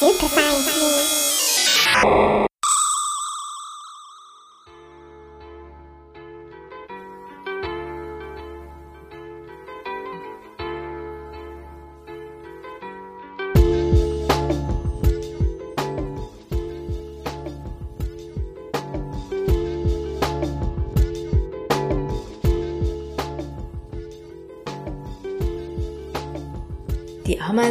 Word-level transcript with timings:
Super 0.00 0.28
Science 0.30 0.70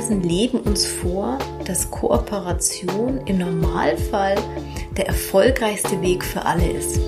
Ameisen 0.09 0.23
leben 0.23 0.59
uns 0.61 0.85
vor, 0.87 1.37
dass 1.65 1.91
Kooperation 1.91 3.21
im 3.27 3.37
Normalfall 3.37 4.35
der 4.97 5.07
erfolgreichste 5.07 6.01
Weg 6.01 6.23
für 6.23 6.43
alle 6.43 6.67
ist. 6.71 6.99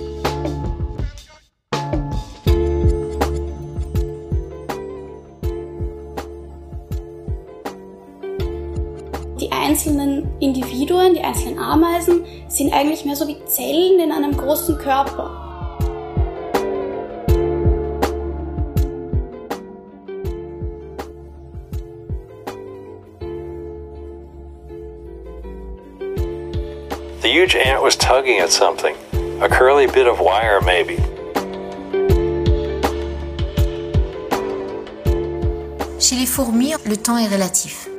Die 9.40 9.52
einzelnen 9.52 10.27
Individuen, 10.40 11.15
die 11.15 11.21
einzelnen 11.21 11.57
Ameisen 11.57 12.23
sind 12.49 12.71
eigentlich 12.71 13.04
mehr 13.05 13.15
so 13.15 13.27
wie 13.27 13.43
Zellen 13.45 13.99
in 13.99 14.12
einem 14.12 14.38
großen 14.38 14.77
Körper. 14.77 15.41
Ant 27.82 27.85
was 27.85 27.96
tugging 27.96 28.40
at 28.40 28.51
something, 28.51 28.96
a 29.41 29.49
curly 29.49 29.87
bit 29.87 30.07
of 30.07 30.20
wire 30.20 30.62
maybe. 30.62 30.98
Chez 35.99 36.15
les 36.15 36.27
fourmis, 36.27 36.74
le 36.85 36.96
temps 36.96 37.18
est 37.18 37.27
relatif. 37.27 37.90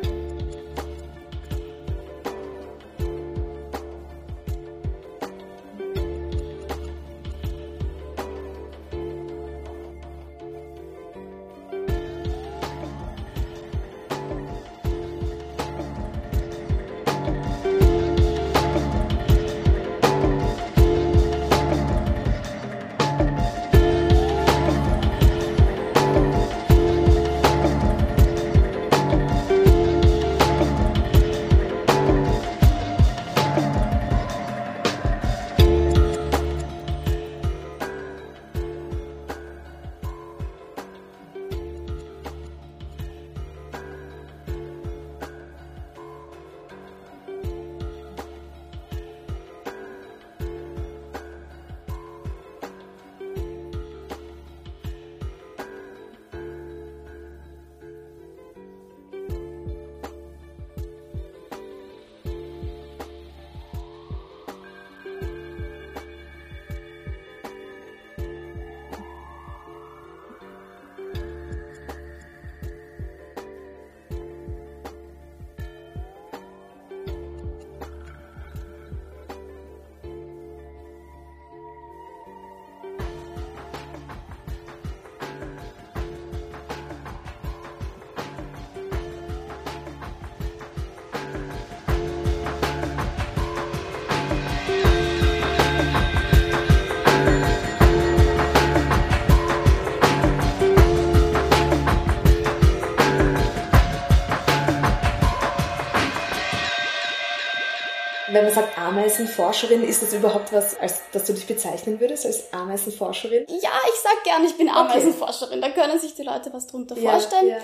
Ameisenforscherin, 108.92 109.82
ist 109.82 110.03
das 110.03 110.12
überhaupt 110.12 110.53
was, 110.53 110.78
als 110.78 111.00
dass 111.12 111.25
du 111.25 111.32
dich 111.32 111.47
bezeichnen 111.47 111.98
würdest 112.00 112.26
als 112.26 112.53
Ameisenforscherin? 112.53 113.44
Ja, 113.48 113.70
ich 113.88 114.00
sag 114.03 114.22
gern, 114.25 114.44
ich 114.44 114.56
bin 114.56 114.69
Ameisenforscherin. 114.69 115.60
Da 115.60 115.70
können 115.70 115.98
sich 115.98 116.14
die 116.14 116.22
Leute 116.22 116.53
was 116.53 116.66
drunter 116.66 116.97
Ja, 116.98 117.12
vorstellen. 117.12 117.48
ja. 117.48 117.56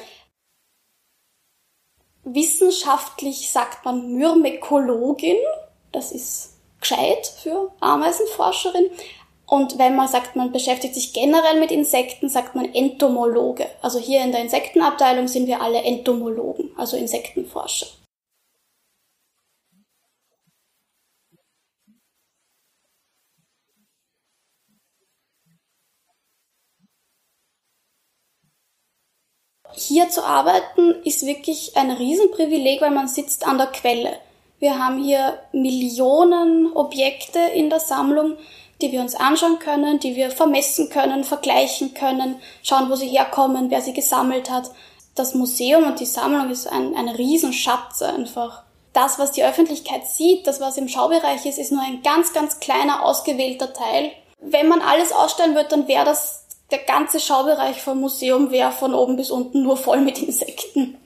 Wissenschaftlich 2.24 3.50
sagt 3.52 3.84
man 3.84 4.12
Myrmekologin. 4.12 5.36
Das 5.92 6.12
ist 6.12 6.54
gescheit 6.80 7.26
für 7.42 7.72
Ameisenforscherin. 7.80 8.90
Und 9.46 9.78
wenn 9.78 9.96
man 9.96 10.08
sagt, 10.08 10.36
man 10.36 10.52
beschäftigt 10.52 10.94
sich 10.94 11.14
generell 11.14 11.58
mit 11.58 11.70
Insekten, 11.70 12.28
sagt 12.28 12.54
man 12.54 12.66
Entomologe. 12.74 13.66
Also 13.80 13.98
hier 13.98 14.22
in 14.22 14.30
der 14.32 14.42
Insektenabteilung 14.42 15.26
sind 15.26 15.46
wir 15.46 15.62
alle 15.62 15.80
Entomologen, 15.82 16.70
also 16.76 16.98
Insektenforscher. 16.98 17.86
Hier 29.88 30.10
zu 30.10 30.22
arbeiten 30.22 30.96
ist 31.04 31.24
wirklich 31.24 31.74
ein 31.78 31.90
Riesenprivileg, 31.90 32.82
weil 32.82 32.90
man 32.90 33.08
sitzt 33.08 33.46
an 33.46 33.56
der 33.56 33.68
Quelle. 33.68 34.18
Wir 34.58 34.78
haben 34.78 35.02
hier 35.02 35.38
Millionen 35.52 36.70
Objekte 36.74 37.38
in 37.54 37.70
der 37.70 37.80
Sammlung, 37.80 38.36
die 38.82 38.92
wir 38.92 39.00
uns 39.00 39.14
anschauen 39.14 39.58
können, 39.58 39.98
die 39.98 40.14
wir 40.14 40.30
vermessen 40.30 40.90
können, 40.90 41.24
vergleichen 41.24 41.94
können, 41.94 42.38
schauen, 42.62 42.90
wo 42.90 42.96
sie 42.96 43.08
herkommen, 43.08 43.70
wer 43.70 43.80
sie 43.80 43.94
gesammelt 43.94 44.50
hat. 44.50 44.70
Das 45.14 45.34
Museum 45.34 45.84
und 45.84 46.00
die 46.00 46.04
Sammlung 46.04 46.50
ist 46.50 46.66
ein, 46.66 46.94
ein 46.94 47.08
Riesenschatz 47.08 48.02
einfach. 48.02 48.64
Das, 48.92 49.18
was 49.18 49.32
die 49.32 49.42
Öffentlichkeit 49.42 50.06
sieht, 50.06 50.46
das, 50.46 50.60
was 50.60 50.76
im 50.76 50.88
Schaubereich 50.88 51.46
ist, 51.46 51.58
ist 51.58 51.72
nur 51.72 51.82
ein 51.82 52.02
ganz, 52.02 52.34
ganz 52.34 52.60
kleiner, 52.60 53.06
ausgewählter 53.06 53.72
Teil. 53.72 54.12
Wenn 54.38 54.68
man 54.68 54.82
alles 54.82 55.12
ausstellen 55.12 55.54
würde, 55.54 55.70
dann 55.70 55.88
wäre 55.88 56.04
das, 56.04 56.44
der 56.70 56.78
ganze 56.78 57.20
Schaubereich 57.20 57.80
vom 57.80 58.00
Museum 58.00 58.50
wäre 58.50 58.72
von 58.72 58.94
oben 58.94 59.16
bis 59.16 59.30
unten 59.30 59.62
nur 59.62 59.76
voll 59.76 60.00
mit 60.00 60.18
Insekten. 60.18 60.98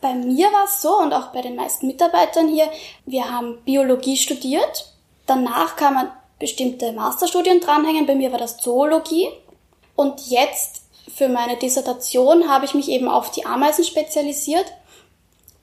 Bei 0.00 0.14
mir 0.14 0.52
war 0.52 0.64
es 0.64 0.82
so 0.82 0.98
und 0.98 1.12
auch 1.12 1.28
bei 1.28 1.40
den 1.40 1.56
meisten 1.56 1.86
Mitarbeitern 1.86 2.48
hier, 2.48 2.70
wir 3.06 3.30
haben 3.30 3.62
Biologie 3.64 4.16
studiert, 4.16 4.92
danach 5.26 5.76
kann 5.76 5.94
man 5.94 6.12
bestimmte 6.38 6.92
Masterstudien 6.92 7.60
dranhängen, 7.60 8.06
bei 8.06 8.14
mir 8.14 8.30
war 8.30 8.38
das 8.38 8.58
Zoologie. 8.58 9.30
Und 9.96 10.26
jetzt 10.28 10.82
für 11.14 11.28
meine 11.28 11.56
Dissertation 11.56 12.48
habe 12.48 12.64
ich 12.64 12.74
mich 12.74 12.88
eben 12.88 13.08
auf 13.08 13.30
die 13.30 13.46
Ameisen 13.46 13.84
spezialisiert. 13.84 14.66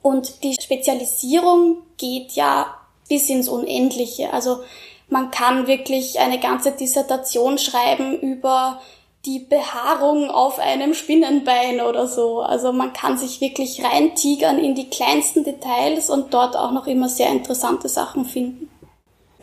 Und 0.01 0.43
die 0.43 0.55
Spezialisierung 0.59 1.83
geht 1.97 2.31
ja 2.31 2.73
bis 3.07 3.29
ins 3.29 3.47
Unendliche. 3.47 4.33
Also 4.33 4.63
man 5.11 5.29
kann 5.29 5.67
wirklich 5.67 6.19
eine 6.19 6.39
ganze 6.39 6.71
Dissertation 6.71 7.57
schreiben 7.57 8.17
über 8.19 8.79
die 9.25 9.39
Behaarung 9.39 10.31
auf 10.31 10.57
einem 10.57 10.93
Spinnenbein 10.93 11.81
oder 11.81 12.07
so. 12.07 12.39
Also 12.39 12.71
man 12.71 12.93
kann 12.93 13.17
sich 13.17 13.41
wirklich 13.41 13.83
reintigern 13.83 14.57
in 14.57 14.73
die 14.73 14.89
kleinsten 14.89 15.43
Details 15.43 16.09
und 16.09 16.33
dort 16.33 16.55
auch 16.55 16.71
noch 16.71 16.87
immer 16.87 17.09
sehr 17.09 17.29
interessante 17.29 17.89
Sachen 17.89 18.25
finden. 18.25 18.69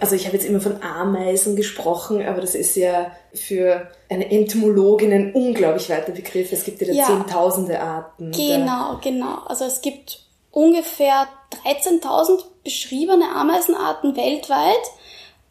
Also 0.00 0.16
ich 0.16 0.26
habe 0.26 0.36
jetzt 0.36 0.46
immer 0.46 0.60
von 0.60 0.82
Ameisen 0.82 1.54
gesprochen, 1.54 2.26
aber 2.26 2.40
das 2.40 2.54
ist 2.54 2.74
ja 2.74 3.10
für 3.34 3.90
eine 4.08 4.30
Entomologin 4.30 5.12
ein 5.12 5.32
unglaublich 5.34 5.90
weiter 5.90 6.12
Begriff. 6.12 6.50
Es 6.50 6.64
gibt 6.64 6.80
ja, 6.80 6.92
ja 6.92 7.04
zehntausende 7.04 7.80
Arten. 7.80 8.32
Genau, 8.32 8.98
genau. 9.02 9.42
Also 9.46 9.66
es 9.66 9.82
gibt 9.82 10.20
ungefähr 10.50 11.26
13.000 11.64 12.44
beschriebene 12.64 13.28
Ameisenarten 13.34 14.16
weltweit 14.16 14.76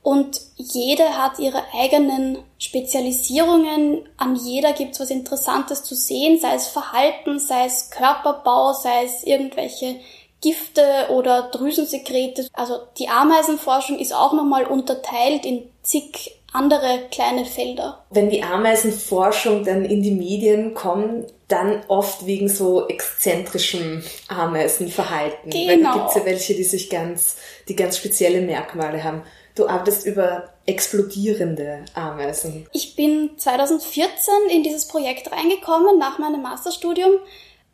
und 0.08 0.40
jede 0.56 1.04
hat 1.18 1.38
ihre 1.38 1.62
eigenen 1.74 2.38
Spezialisierungen. 2.60 4.08
An 4.16 4.38
jeder 4.38 4.72
gibt 4.72 4.94
es 4.94 5.02
was 5.02 5.10
Interessantes 5.10 5.84
zu 5.84 5.96
sehen, 5.96 6.40
sei 6.40 6.56
es 6.56 6.68
Verhalten, 6.68 7.40
sei 7.40 7.66
es 7.66 7.90
Körperbau, 7.90 8.72
sei 8.72 9.04
es 9.04 9.26
irgendwelche 9.26 9.98
Gifte 10.40 10.82
oder 11.10 11.50
Drüsensekrete. 11.52 12.48
Also 12.54 12.76
die 12.98 13.10
Ameisenforschung 13.10 14.00
ist 14.00 14.16
auch 14.16 14.32
nochmal 14.32 14.64
unterteilt 14.64 15.46
in 15.46 15.64
zig 15.82 16.40
andere 16.54 17.10
kleine 17.12 17.44
Felder. 17.44 18.06
Wenn 18.10 18.30
die 18.30 18.44
Ameisenforschung 18.44 19.66
dann 19.66 19.84
in 19.84 20.02
die 20.04 20.12
Medien 20.12 20.74
kommt, 20.74 21.34
dann 21.50 21.82
oft 21.90 22.26
wegen 22.26 22.48
so 22.48 22.88
exzentrischem 22.88 24.02
Ameisenverhalten. 24.30 25.52
Genau. 25.52 25.68
Weil 25.68 25.84
da 25.84 25.94
gibt's 25.94 26.16
ja 26.16 26.24
welche, 26.24 26.54
die 26.56 26.64
sich 26.64 26.90
ganz, 26.90 27.36
die 27.68 27.76
ganz 27.76 27.98
spezielle 27.98 28.40
Merkmale 28.40 29.04
haben. 29.04 29.24
Du 29.58 29.68
arbeitest 29.68 30.06
über 30.06 30.50
explodierende 30.66 31.84
Ameisen. 31.94 32.68
Ich 32.74 32.96
bin 32.96 33.32
2014 33.38 34.34
in 34.50 34.64
dieses 34.64 34.88
Projekt 34.88 35.32
reingekommen 35.32 35.98
nach 35.98 36.20
meinem 36.20 36.42
Masterstudium 36.42 37.14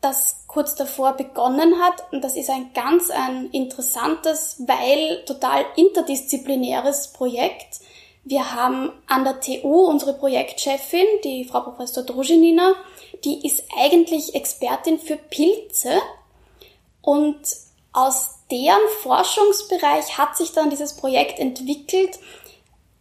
das 0.03 0.43
kurz 0.47 0.75
davor 0.75 1.13
begonnen 1.13 1.81
hat. 1.81 2.11
Und 2.11 2.23
das 2.23 2.35
ist 2.35 2.49
ein 2.49 2.71
ganz 2.73 3.09
ein 3.09 3.49
interessantes, 3.51 4.61
weil 4.67 5.23
total 5.25 5.65
interdisziplinäres 5.75 7.13
Projekt. 7.13 7.79
Wir 8.25 8.53
haben 8.53 8.91
an 9.07 9.23
der 9.23 9.39
TU 9.39 9.85
unsere 9.85 10.13
Projektchefin, 10.13 11.05
die 11.23 11.45
Frau 11.45 11.61
Professor 11.61 12.03
Druschinina, 12.03 12.73
die 13.23 13.45
ist 13.45 13.63
eigentlich 13.77 14.35
Expertin 14.35 14.99
für 14.99 15.17
Pilze 15.17 16.01
und 17.01 17.39
aus 17.93 18.39
deren 18.51 18.81
Forschungsbereich 19.01 20.17
hat 20.17 20.35
sich 20.35 20.51
dann 20.51 20.69
dieses 20.69 20.97
Projekt 20.97 21.39
entwickelt, 21.39 22.19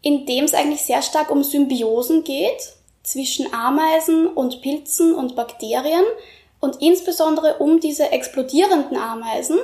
in 0.02 0.26
dem 0.26 0.44
es 0.44 0.54
eigentlich 0.54 0.82
sehr 0.82 1.02
stark 1.02 1.30
um 1.30 1.42
Symbiosen 1.42 2.24
geht 2.24 2.74
zwischen 3.02 3.52
Ameisen 3.52 4.28
und 4.28 4.62
Pilzen 4.62 5.14
und 5.14 5.34
Bakterien, 5.34 6.04
und 6.62 6.80
insbesondere 6.80 7.56
um 7.58 7.80
diese 7.80 8.12
explodierenden 8.12 8.96
Ameisen, 8.96 9.58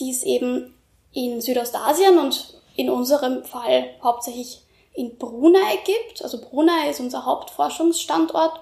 die 0.00 0.10
es 0.10 0.24
eben 0.24 0.74
in 1.12 1.40
Südostasien 1.40 2.18
und 2.18 2.60
in 2.74 2.90
unserem 2.90 3.44
Fall 3.44 3.94
hauptsächlich 4.02 4.62
in 4.92 5.16
Brunei 5.16 5.78
gibt. 5.84 6.22
Also 6.24 6.40
Brunei 6.40 6.90
ist 6.90 6.98
unser 6.98 7.24
Hauptforschungsstandort. 7.24 8.60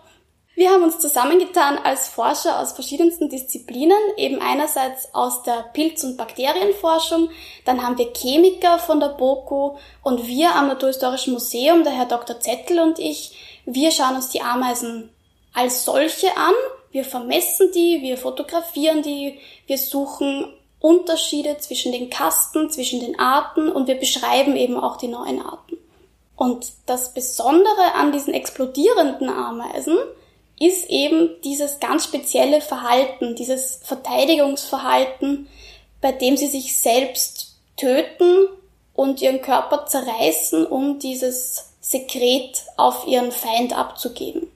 Wir 0.58 0.70
haben 0.70 0.82
uns 0.82 0.98
zusammengetan 0.98 1.78
als 1.78 2.08
Forscher 2.08 2.58
aus 2.58 2.72
verschiedensten 2.72 3.28
Disziplinen, 3.28 3.96
eben 4.16 4.40
einerseits 4.40 5.14
aus 5.14 5.44
der 5.44 5.70
Pilz- 5.72 6.02
und 6.02 6.16
Bakterienforschung, 6.16 7.30
dann 7.64 7.80
haben 7.80 7.96
wir 7.96 8.12
Chemiker 8.12 8.80
von 8.80 8.98
der 8.98 9.10
BOKU 9.10 9.76
und 10.02 10.26
wir 10.26 10.52
am 10.56 10.66
Naturhistorischen 10.66 11.34
Museum, 11.34 11.84
der 11.84 11.92
Herr 11.92 12.06
Dr. 12.06 12.40
Zettel 12.40 12.80
und 12.80 12.98
ich, 12.98 13.60
wir 13.66 13.92
schauen 13.92 14.16
uns 14.16 14.30
die 14.30 14.40
Ameisen 14.40 15.10
als 15.54 15.84
solche 15.84 16.36
an 16.36 16.54
wir 16.90 17.04
vermessen 17.04 17.70
die, 17.72 18.00
wir 18.02 18.16
fotografieren 18.16 19.02
die, 19.02 19.38
wir 19.66 19.78
suchen 19.78 20.52
Unterschiede 20.80 21.58
zwischen 21.58 21.92
den 21.92 22.08
Kasten, 22.08 22.70
zwischen 22.70 23.00
den 23.00 23.18
Arten 23.18 23.68
und 23.68 23.86
wir 23.88 23.96
beschreiben 23.96 24.56
eben 24.56 24.76
auch 24.76 24.96
die 24.96 25.08
neuen 25.08 25.40
Arten. 25.40 25.76
Und 26.36 26.72
das 26.86 27.14
Besondere 27.14 27.94
an 27.94 28.12
diesen 28.12 28.32
explodierenden 28.32 29.28
Ameisen 29.28 29.98
ist 30.60 30.90
eben 30.90 31.40
dieses 31.42 31.78
ganz 31.80 32.04
spezielle 32.04 32.60
Verhalten, 32.60 33.36
dieses 33.36 33.80
Verteidigungsverhalten, 33.84 35.48
bei 36.00 36.12
dem 36.12 36.36
sie 36.36 36.48
sich 36.48 36.76
selbst 36.76 37.56
töten 37.76 38.48
und 38.94 39.22
ihren 39.22 39.40
Körper 39.40 39.86
zerreißen, 39.86 40.66
um 40.66 40.98
dieses 40.98 41.72
Sekret 41.80 42.64
auf 42.76 43.06
ihren 43.06 43.30
Feind 43.30 43.76
abzugeben. 43.76 44.50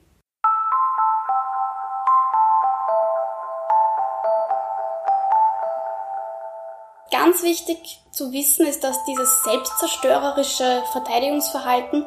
Ganz 7.11 7.43
wichtig 7.43 8.01
zu 8.11 8.33
wissen 8.33 8.67
ist, 8.67 8.83
dass 8.83 9.05
dieses 9.05 9.45
selbstzerstörerische 9.45 10.83
Verteidigungsverhalten, 10.91 12.05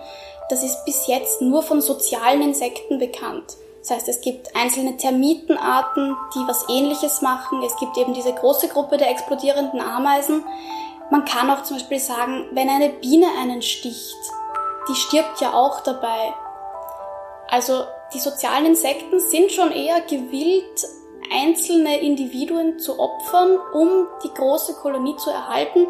das 0.49 0.63
ist 0.63 0.83
bis 0.85 1.07
jetzt 1.07 1.41
nur 1.41 1.63
von 1.63 1.81
sozialen 1.81 2.41
Insekten 2.41 2.99
bekannt. 2.99 3.55
Das 3.85 3.97
heißt, 3.97 4.09
es 4.09 4.21
gibt 4.21 4.55
einzelne 4.55 4.97
Termitenarten, 4.97 6.17
die 6.33 6.47
was 6.47 6.65
ähnliches 6.69 7.21
machen. 7.21 7.61
Es 7.61 7.75
gibt 7.77 7.95
eben 7.99 8.15
diese 8.15 8.33
große 8.33 8.67
Gruppe 8.67 8.97
der 8.97 9.11
explodierenden 9.11 9.79
Ameisen. 9.79 10.43
Man 11.11 11.23
kann 11.25 11.51
auch 11.51 11.61
zum 11.61 11.77
Beispiel 11.77 11.99
sagen, 11.99 12.47
wenn 12.53 12.67
eine 12.67 12.89
Biene 12.89 13.27
einen 13.39 13.61
sticht, 13.61 14.17
die 14.89 14.95
stirbt 14.95 15.39
ja 15.39 15.53
auch 15.53 15.81
dabei. 15.81 16.33
Also 17.47 17.83
die 18.15 18.19
sozialen 18.19 18.65
Insekten 18.65 19.19
sind 19.19 19.51
schon 19.51 19.71
eher 19.71 20.01
gewillt, 20.01 20.87
einzelne 21.31 21.99
Individuen 21.99 22.79
zu 22.79 22.99
opfern, 22.99 23.59
um 23.71 24.07
die 24.23 24.33
große 24.33 24.73
Kolonie 24.81 25.15
zu 25.17 25.29
erhalten. 25.29 25.85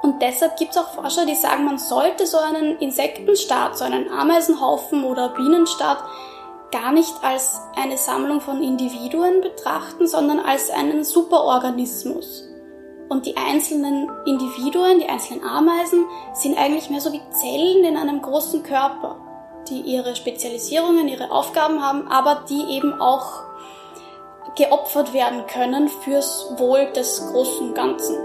Und 0.00 0.22
deshalb 0.22 0.56
gibt 0.56 0.70
es 0.70 0.78
auch 0.78 0.94
Forscher, 0.94 1.26
die 1.26 1.34
sagen, 1.34 1.66
man 1.66 1.76
sollte 1.76 2.26
so 2.26 2.38
einen 2.38 2.78
Insektenstaat, 2.78 3.76
so 3.76 3.84
einen 3.84 4.08
Ameisenhaufen 4.08 5.04
oder 5.04 5.28
Bienenstaat 5.34 5.98
gar 6.70 6.92
nicht 6.92 7.14
als 7.22 7.60
eine 7.76 7.96
Sammlung 7.96 8.40
von 8.40 8.62
Individuen 8.62 9.40
betrachten, 9.40 10.06
sondern 10.06 10.40
als 10.40 10.70
einen 10.70 11.04
Superorganismus. 11.04 12.46
Und 13.08 13.26
die 13.26 13.36
einzelnen 13.36 14.08
Individuen, 14.24 15.00
die 15.00 15.08
einzelnen 15.08 15.44
Ameisen, 15.44 16.04
sind 16.32 16.56
eigentlich 16.56 16.90
mehr 16.90 17.00
so 17.00 17.12
wie 17.12 17.20
Zellen 17.32 17.84
in 17.84 17.96
einem 17.96 18.22
großen 18.22 18.62
Körper, 18.62 19.16
die 19.68 19.80
ihre 19.80 20.14
Spezialisierungen, 20.14 21.08
ihre 21.08 21.32
Aufgaben 21.32 21.82
haben, 21.82 22.06
aber 22.08 22.44
die 22.48 22.76
eben 22.76 23.00
auch 23.00 23.42
geopfert 24.56 25.12
werden 25.12 25.46
können 25.46 25.88
fürs 25.88 26.52
Wohl 26.56 26.86
des 26.92 27.26
großen 27.32 27.74
Ganzen. 27.74 28.16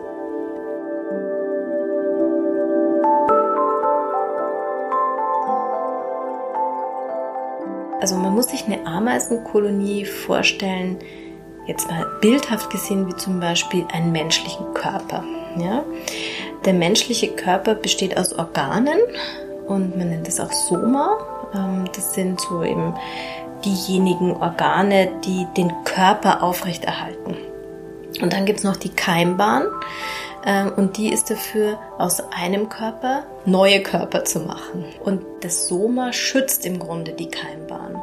Also 8.06 8.18
man 8.18 8.36
muss 8.36 8.50
sich 8.50 8.66
eine 8.68 8.86
Ameisenkolonie 8.86 10.06
vorstellen, 10.06 11.00
jetzt 11.66 11.90
mal 11.90 12.06
bildhaft 12.22 12.70
gesehen, 12.70 13.08
wie 13.08 13.16
zum 13.16 13.40
Beispiel 13.40 13.84
einen 13.92 14.12
menschlichen 14.12 14.76
Körper. 14.76 15.24
Ja? 15.58 15.84
Der 16.66 16.74
menschliche 16.74 17.30
Körper 17.30 17.74
besteht 17.74 18.16
aus 18.16 18.32
Organen 18.32 19.00
und 19.66 19.98
man 19.98 20.12
nennt 20.12 20.28
es 20.28 20.40
auch 20.40 20.52
Soma. 20.52 21.18
Ähm, 21.56 21.86
das 21.96 22.14
sind 22.14 22.40
so 22.40 22.62
eben 22.62 22.94
diejenigen 23.66 24.36
Organe, 24.36 25.10
die 25.26 25.48
den 25.58 25.74
Körper 25.84 26.44
aufrechterhalten. 26.44 27.36
Und 28.22 28.34
dann 28.34 28.46
gibt's 28.46 28.64
noch 28.64 28.78
die 28.78 28.90
Keimbahn 28.90 29.64
und 30.76 30.98
die 30.98 31.12
ist 31.12 31.32
dafür, 31.32 31.80
aus 31.98 32.22
einem 32.32 32.70
Körper 32.70 33.24
neue 33.46 33.82
Körper 33.82 34.26
zu 34.26 34.42
machen. 34.42 34.86
Und 35.04 35.24
das 35.42 35.68
Soma 35.68 36.14
schützt 36.14 36.66
im 36.66 36.78
Grunde 36.78 37.14
die 37.14 37.30
Keimbahn. 37.30 38.00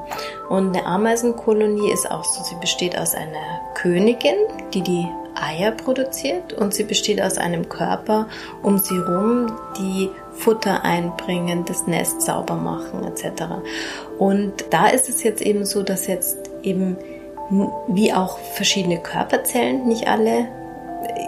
Und 0.49 0.76
eine 0.76 0.84
Ameisenkolonie 0.84 1.92
ist 1.92 2.11
auch 2.11 2.25
so, 2.25 2.42
sie 2.42 2.56
besteht 2.61 2.99
aus 2.99 3.14
einer 3.14 3.61
Königin, 3.75 4.34
die 4.75 4.82
die 4.82 5.06
Eier 5.34 5.72
produziert 5.72 6.52
und 6.52 6.75
sie 6.75 6.84
besteht 6.84 7.20
aus 7.22 7.38
einem 7.38 7.68
Körper 7.68 8.28
um 8.62 8.78
sie 8.78 8.99
rum, 8.99 9.46
die 9.78 10.11
Futter 10.34 10.84
einbringen, 10.84 11.64
das 11.64 11.87
Nest 11.87 12.22
sauber 12.22 12.54
machen 12.54 13.04
etc. 13.04 13.44
Und 14.18 14.52
da 14.70 14.88
ist 14.88 15.08
es 15.08 15.22
jetzt 15.22 15.42
eben 15.42 15.64
so, 15.64 15.82
dass 15.82 16.06
jetzt 16.06 16.50
eben 16.62 16.96
wie 17.88 18.12
auch 18.12 18.38
verschiedene 18.38 18.99
Körperzellen, 18.99 19.87
nicht 19.87 20.08
alle 20.08 20.49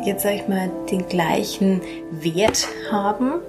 jetzt 0.04 0.22
sage 0.22 0.36
ich 0.36 0.48
mal, 0.48 0.70
den 0.90 1.06
gleichen 1.08 1.80
Wert 2.10 2.68
haben 2.90 3.40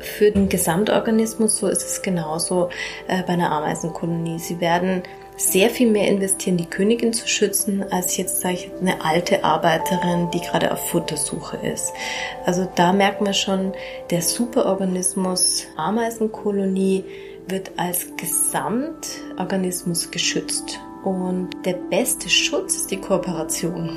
für 0.00 0.30
den 0.30 0.48
Gesamtorganismus. 0.48 1.58
So 1.58 1.68
ist 1.68 1.82
es 1.82 2.02
genauso 2.02 2.70
äh, 3.08 3.22
bei 3.22 3.34
einer 3.34 3.50
Ameisenkolonie. 3.52 4.38
Sie 4.38 4.60
werden 4.60 5.02
sehr 5.36 5.68
viel 5.68 5.90
mehr 5.90 6.08
investieren, 6.08 6.56
die 6.56 6.64
Königin 6.66 7.12
zu 7.12 7.28
schützen, 7.28 7.84
als 7.90 8.16
jetzt, 8.16 8.40
sage 8.40 8.54
ich, 8.54 8.70
eine 8.80 9.04
alte 9.04 9.44
Arbeiterin, 9.44 10.30
die 10.30 10.40
gerade 10.40 10.72
auf 10.72 10.88
Futtersuche 10.88 11.58
ist. 11.58 11.92
Also 12.46 12.66
da 12.74 12.92
merkt 12.92 13.20
man 13.20 13.34
schon, 13.34 13.74
der 14.10 14.22
Superorganismus 14.22 15.64
Ameisenkolonie 15.76 17.04
wird 17.48 17.72
als 17.76 18.06
Gesamtorganismus 18.16 20.10
geschützt. 20.10 20.80
Und 21.04 21.50
der 21.64 21.74
beste 21.74 22.28
Schutz 22.28 22.74
ist 22.76 22.90
die 22.90 23.00
Kooperation. 23.00 23.96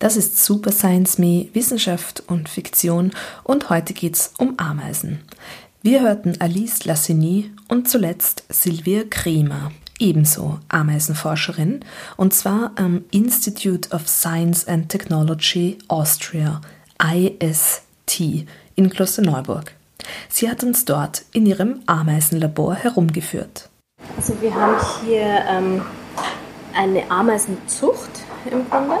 Das 0.00 0.16
ist 0.16 0.42
Super 0.42 0.72
Science 0.72 1.18
Me, 1.18 1.48
Wissenschaft 1.52 2.22
und 2.26 2.48
Fiktion 2.48 3.10
und 3.44 3.68
heute 3.68 3.92
geht's 3.92 4.32
um 4.38 4.54
Ameisen. 4.58 5.20
Wir 5.82 6.00
hörten 6.00 6.40
Alice 6.40 6.86
Lassini 6.86 7.50
und 7.68 7.86
zuletzt 7.86 8.44
Sylvia 8.48 9.02
Kremer, 9.10 9.72
ebenso 9.98 10.58
Ameisenforscherin, 10.70 11.80
und 12.16 12.32
zwar 12.32 12.72
am 12.76 13.04
Institute 13.10 13.90
of 13.94 14.08
Science 14.08 14.66
and 14.66 14.88
Technology 14.88 15.76
Austria, 15.88 16.62
IST, 16.98 18.46
in 18.76 18.88
Klosterneuburg. 18.88 19.74
Sie 20.30 20.48
hat 20.48 20.64
uns 20.64 20.86
dort 20.86 21.26
in 21.34 21.44
ihrem 21.44 21.80
Ameisenlabor 21.84 22.74
herumgeführt. 22.74 23.68
Also 24.16 24.32
wir 24.40 24.54
haben 24.54 24.76
hier 25.04 25.44
ähm, 25.46 25.82
eine 26.74 27.10
Ameisenzucht 27.10 28.22
im 28.50 28.66
Grunde 28.70 28.96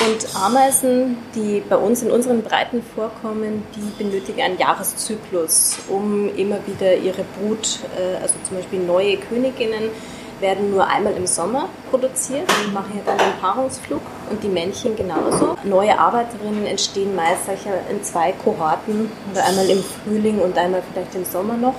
und 0.00 0.36
Ameisen, 0.36 1.16
die 1.34 1.62
bei 1.68 1.76
uns 1.76 2.02
in 2.02 2.10
unseren 2.10 2.42
Breiten 2.42 2.82
vorkommen, 2.94 3.62
die 3.76 4.02
benötigen 4.02 4.40
einen 4.40 4.58
Jahreszyklus, 4.58 5.78
um 5.88 6.34
immer 6.36 6.58
wieder 6.66 6.96
ihre 6.96 7.24
Brut, 7.38 7.80
äh, 7.96 8.20
also 8.20 8.34
zum 8.46 8.56
Beispiel 8.56 8.80
neue 8.80 9.16
Königinnen, 9.16 9.90
werden 10.40 10.70
nur 10.70 10.86
einmal 10.86 11.14
im 11.14 11.26
Sommer 11.26 11.68
produziert 11.90 12.50
und 12.64 12.74
machen 12.74 12.90
hier 12.92 13.02
dann 13.06 13.18
den 13.18 13.40
Paarungsflug 13.40 14.02
und 14.30 14.42
die 14.42 14.48
Männchen 14.48 14.96
genauso. 14.96 15.56
Neue 15.64 15.98
Arbeiterinnen 15.98 16.66
entstehen 16.66 17.14
meist 17.14 17.42
in 17.88 18.02
zwei 18.02 18.32
Kohorten 18.32 19.10
einmal 19.34 19.70
im 19.70 19.82
Frühling 19.82 20.40
und 20.40 20.58
einmal 20.58 20.82
vielleicht 20.92 21.14
im 21.14 21.24
Sommer 21.24 21.56
noch. 21.56 21.74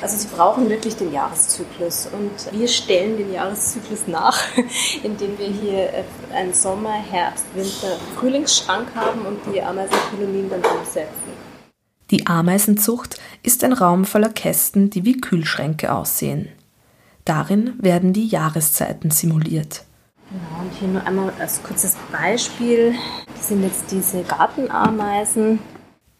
Also 0.00 0.16
sie 0.16 0.28
brauchen 0.28 0.68
wirklich 0.68 0.96
den 0.96 1.12
Jahreszyklus 1.12 2.08
und 2.12 2.58
wir 2.58 2.68
stellen 2.68 3.16
den 3.16 3.32
Jahreszyklus 3.32 4.06
nach, 4.06 4.38
indem 5.02 5.36
wir 5.38 5.48
hier 5.48 5.92
äh, 5.92 6.04
einen 6.32 6.54
Sommer, 6.54 6.92
Herbst, 6.92 7.44
Winter, 7.54 7.96
Frühlingsschrank 8.16 8.88
haben 8.94 9.22
und 9.22 9.38
die 9.52 9.60
Ameisenkolonien 9.60 10.50
dann 10.50 10.60
umsetzen. 10.60 11.32
Die 12.10 12.26
Ameisenzucht 12.26 13.20
ist 13.42 13.64
ein 13.64 13.72
Raum 13.72 14.04
voller 14.04 14.30
Kästen, 14.30 14.88
die 14.88 15.04
wie 15.04 15.20
Kühlschränke 15.20 15.92
aussehen. 15.92 16.48
Darin 17.24 17.74
werden 17.78 18.12
die 18.12 18.26
Jahreszeiten 18.26 19.10
simuliert. 19.10 19.84
Genau, 20.30 20.62
und 20.62 20.72
hier 20.78 20.88
nur 20.88 21.04
einmal 21.06 21.32
als 21.38 21.62
kurzes 21.62 21.96
Beispiel. 22.12 22.94
Das 23.34 23.48
sind 23.48 23.62
jetzt 23.62 23.90
diese 23.90 24.22
Gartenameisen. 24.22 25.58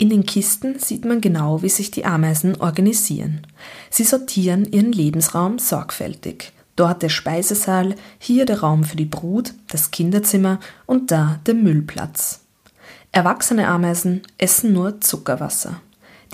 In 0.00 0.10
den 0.10 0.24
Kisten 0.24 0.78
sieht 0.78 1.04
man 1.04 1.20
genau, 1.20 1.62
wie 1.62 1.68
sich 1.68 1.90
die 1.90 2.04
Ameisen 2.04 2.60
organisieren. 2.60 3.44
Sie 3.90 4.04
sortieren 4.04 4.64
ihren 4.64 4.92
Lebensraum 4.92 5.58
sorgfältig. 5.58 6.52
Dort 6.76 7.02
der 7.02 7.08
Speisesaal, 7.08 7.96
hier 8.20 8.46
der 8.46 8.60
Raum 8.60 8.84
für 8.84 8.96
die 8.96 9.04
Brut, 9.04 9.54
das 9.66 9.90
Kinderzimmer 9.90 10.60
und 10.86 11.10
da 11.10 11.40
der 11.46 11.54
Müllplatz. 11.54 12.42
Erwachsene 13.10 13.66
Ameisen 13.66 14.22
essen 14.38 14.72
nur 14.72 15.00
Zuckerwasser. 15.00 15.80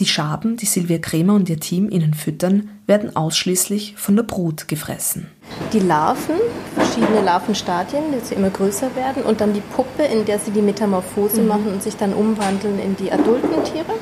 Die 0.01 0.07
Schaben, 0.07 0.57
die 0.57 0.67
Silvia 0.67 0.99
Kremer 0.99 1.35
und 1.35 1.49
ihr 1.49 1.61
Team 1.61 1.89
ihnen 1.89 2.15
füttern, 2.15 2.69
werden 2.87 3.15
ausschließlich 3.15 3.95
von 3.97 4.17
der 4.17 4.25
Brut 4.25 4.67
gefressen. 4.67 5.29
Die 5.73 5.79
Larven, 5.79 6.35
verschiedene 6.75 7.21
Larvenstadien, 7.21 8.03
die 8.13 8.25
sie 8.25 8.35
immer 8.35 8.51
größer 8.51 8.97
werden, 8.97 9.23
und 9.23 9.41
dann 9.41 9.55
die 9.55 9.61
Puppe, 9.61 10.03
in 10.03 10.25
der 10.25 10.41
sie 10.41 10.51
die 10.51 10.63
Metamorphose 10.63 11.41
mhm. 11.41 11.47
machen 11.47 11.73
und 11.73 11.83
sich 11.83 11.97
dann 11.97 12.13
umwandeln 12.13 12.81
in 12.81 12.97
die 12.97 13.13
adulten 13.13 13.63
Tiere. 13.63 13.95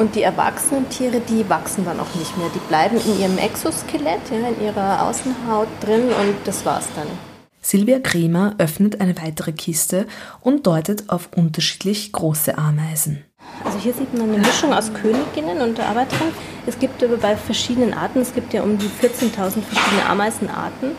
Und 0.00 0.16
die 0.16 0.22
erwachsenen 0.22 0.88
Tiere, 0.88 1.20
die 1.20 1.48
wachsen 1.48 1.84
dann 1.84 2.00
auch 2.00 2.14
nicht 2.16 2.36
mehr. 2.36 2.48
Die 2.52 2.66
bleiben 2.68 2.96
in 2.96 3.20
ihrem 3.20 3.38
Exoskelett, 3.38 4.30
ja, 4.30 4.48
in 4.48 4.64
ihrer 4.64 5.06
Außenhaut 5.08 5.68
drin 5.80 6.02
und 6.02 6.34
das 6.44 6.64
war's 6.64 6.88
dann. 6.96 7.06
Silvia 7.60 8.00
Kremer 8.00 8.56
öffnet 8.58 9.00
eine 9.00 9.16
weitere 9.22 9.52
Kiste 9.52 10.06
und 10.40 10.66
deutet 10.66 11.08
auf 11.10 11.28
unterschiedlich 11.36 12.10
große 12.10 12.58
Ameisen. 12.58 13.24
Also 13.64 13.78
hier 13.78 13.92
sieht 13.92 14.12
man 14.12 14.30
eine 14.30 14.38
Mischung 14.38 14.72
aus 14.72 14.92
Königinnen 14.92 15.60
und 15.60 15.78
Arbeiterinnen. 15.78 16.34
Es 16.66 16.78
gibt 16.78 17.02
aber 17.02 17.16
bei 17.16 17.36
verschiedenen 17.36 17.94
Arten, 17.94 18.20
es 18.20 18.34
gibt 18.34 18.52
ja 18.52 18.62
um 18.62 18.78
die 18.78 18.86
14.000 18.86 19.62
verschiedene 19.62 20.06
Ameisenarten. 20.08 20.92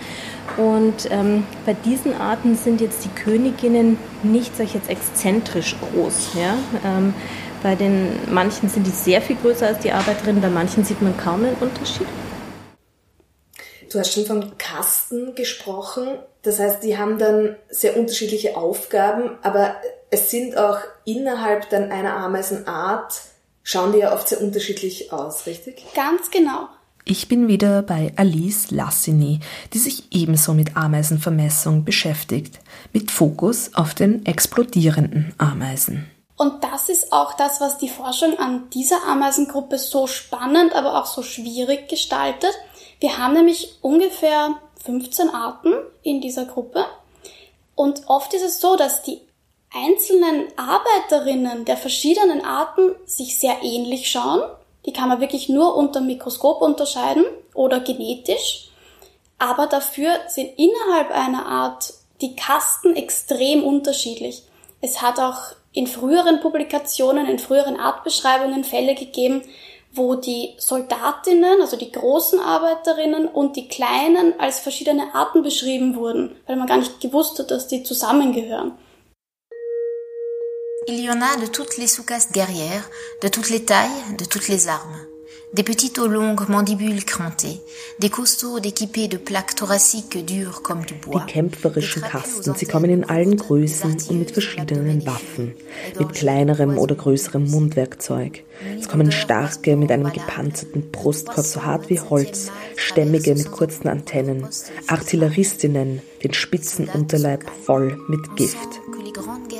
Und 0.57 1.09
ähm, 1.09 1.45
bei 1.65 1.73
diesen 1.73 2.19
Arten 2.19 2.55
sind 2.55 2.79
jetzt 2.79 3.03
die 3.05 3.09
Königinnen 3.09 3.97
nicht, 4.23 4.55
sag 4.55 4.65
ich 4.65 4.73
jetzt, 4.75 4.89
exzentrisch 4.89 5.75
groß. 5.79 6.31
Ja? 6.35 6.55
Ähm, 6.85 7.13
bei 7.63 7.75
den 7.75 8.19
manchen 8.31 8.69
sind 8.69 8.85
die 8.85 8.91
sehr 8.91 9.21
viel 9.21 9.37
größer 9.37 9.67
als 9.67 9.79
die 9.79 9.91
Arbeiterinnen, 9.91 10.41
bei 10.41 10.49
manchen 10.49 10.83
sieht 10.83 11.01
man 11.01 11.17
kaum 11.17 11.45
einen 11.45 11.55
Unterschied. 11.55 12.07
Du 13.91 13.99
hast 13.99 14.13
schon 14.13 14.25
von 14.25 14.57
Kasten 14.57 15.35
gesprochen. 15.35 16.07
Das 16.41 16.59
heißt, 16.59 16.83
die 16.83 16.97
haben 16.97 17.19
dann 17.19 17.55
sehr 17.69 17.95
unterschiedliche 17.95 18.57
Aufgaben, 18.57 19.37
aber 19.43 19.75
es 20.13 20.29
sind 20.29 20.55
auch 20.57 20.77
innerhalb 21.05 21.71
dann 21.71 21.91
einer 21.91 22.15
Ameisenart, 22.15 23.19
schauen 23.63 23.93
die 23.93 23.99
ja 23.99 24.13
oft 24.13 24.27
sehr 24.27 24.41
unterschiedlich 24.41 25.11
aus, 25.11 25.47
richtig? 25.47 25.83
Ganz 25.95 26.29
genau. 26.29 26.69
Ich 27.03 27.27
bin 27.27 27.47
wieder 27.47 27.81
bei 27.81 28.13
Alice 28.15 28.69
Lassini, 28.69 29.39
die 29.73 29.79
sich 29.79 30.03
ebenso 30.11 30.53
mit 30.53 30.77
Ameisenvermessung 30.77 31.83
beschäftigt, 31.83 32.59
mit 32.93 33.09
Fokus 33.09 33.73
auf 33.73 33.95
den 33.95 34.23
explodierenden 34.25 35.33
Ameisen. 35.39 36.09
Und 36.37 36.63
das 36.63 36.89
ist 36.89 37.11
auch 37.11 37.33
das, 37.33 37.59
was 37.59 37.79
die 37.79 37.89
Forschung 37.89 38.37
an 38.37 38.69
dieser 38.69 39.03
Ameisengruppe 39.07 39.79
so 39.79 40.05
spannend, 40.05 40.75
aber 40.75 41.01
auch 41.01 41.07
so 41.07 41.23
schwierig 41.23 41.89
gestaltet. 41.89 42.53
Wir 42.99 43.17
haben 43.17 43.33
nämlich 43.33 43.79
ungefähr 43.81 44.55
15 44.83 45.29
Arten 45.29 45.73
in 46.03 46.21
dieser 46.21 46.45
Gruppe. 46.45 46.85
Und 47.75 48.03
oft 48.05 48.33
ist 48.35 48.43
es 48.43 48.61
so, 48.61 48.75
dass 48.75 49.01
die 49.01 49.19
einzelnen 49.73 50.47
Arbeiterinnen 50.55 51.65
der 51.65 51.77
verschiedenen 51.77 52.45
Arten 52.45 52.95
sich 53.05 53.39
sehr 53.39 53.57
ähnlich 53.63 54.09
schauen. 54.09 54.41
Die 54.85 54.93
kann 54.93 55.09
man 55.09 55.19
wirklich 55.19 55.49
nur 55.49 55.75
unter 55.75 56.01
Mikroskop 56.01 56.61
unterscheiden 56.61 57.25
oder 57.53 57.79
genetisch. 57.79 58.69
Aber 59.39 59.67
dafür 59.67 60.11
sind 60.27 60.57
innerhalb 60.57 61.11
einer 61.11 61.45
Art 61.45 61.93
die 62.21 62.35
Kasten 62.35 62.95
extrem 62.95 63.63
unterschiedlich. 63.63 64.43
Es 64.79 65.01
hat 65.01 65.19
auch 65.19 65.55
in 65.73 65.87
früheren 65.87 66.39
Publikationen, 66.39 67.27
in 67.27 67.39
früheren 67.39 67.79
Artbeschreibungen 67.79 68.63
Fälle 68.63 68.95
gegeben, 68.95 69.41
wo 69.91 70.15
die 70.15 70.53
Soldatinnen, 70.57 71.61
also 71.61 71.77
die 71.77 71.91
großen 71.91 72.39
Arbeiterinnen 72.39 73.27
und 73.27 73.55
die 73.55 73.67
kleinen 73.67 74.39
als 74.39 74.59
verschiedene 74.59 75.13
Arten 75.13 75.43
beschrieben 75.43 75.95
wurden, 75.95 76.35
weil 76.47 76.55
man 76.55 76.67
gar 76.67 76.77
nicht 76.77 76.99
gewusst 76.99 77.37
hat, 77.39 77.51
dass 77.51 77.67
die 77.67 77.83
zusammengehören. 77.83 78.73
Il 80.85 80.99
y 80.99 81.09
en 81.09 81.21
a 81.21 81.37
de 81.39 81.45
toutes 81.45 81.77
les 81.77 81.87
soucasses 81.87 82.31
guerrières, 82.31 82.89
de 83.21 83.29
toutes 83.29 83.49
les 83.49 83.63
tailles, 83.63 83.89
de 84.17 84.25
toutes 84.25 84.49
les 84.49 84.67
armes. 84.67 84.97
Des 85.53 85.63
petites 85.63 85.99
aux 85.99 86.07
longues 86.07 86.49
mandibules 86.49 87.05
crantées, 87.05 87.61
des 87.99 88.09
costauds 88.09 88.57
équipés 88.57 89.07
de 89.07 89.17
plaques 89.17 89.55
thoraciques 89.55 90.25
dures 90.25 90.61
comme 90.63 90.83
du 90.83 90.95
bois. 90.95 91.23
Die 91.25 91.31
kämpferischen 91.31 92.01
Kasten, 92.01 92.55
sie 92.55 92.65
kommen 92.65 92.89
in 92.89 93.03
allen 93.03 93.37
Größen 93.37 93.91
und 94.09 94.19
mit 94.19 94.31
verschiedenen 94.31 95.05
Waffen, 95.05 95.55
mit 95.99 96.13
kleinerem 96.13 96.77
oder 96.79 96.95
größerem 96.95 97.49
Mundwerkzeug. 97.49 98.43
Es 98.79 98.89
kommen 98.89 99.11
starke 99.11 99.75
mit 99.75 99.91
einem 99.91 100.11
gepanzerten 100.11 100.89
Brustkorb 100.91 101.45
so 101.45 101.63
hart 101.63 101.89
wie 101.89 101.99
Holz, 101.99 102.49
stämmige 102.75 103.35
mit 103.35 103.51
kurzen 103.51 103.87
Antennen, 103.87 104.47
Artilleristinnen, 104.87 106.01
den 106.23 106.33
spitzen 106.33 106.89
Unterleib 106.89 107.45
voll 107.65 107.99
mit 108.07 108.35
Gift. 108.35 108.81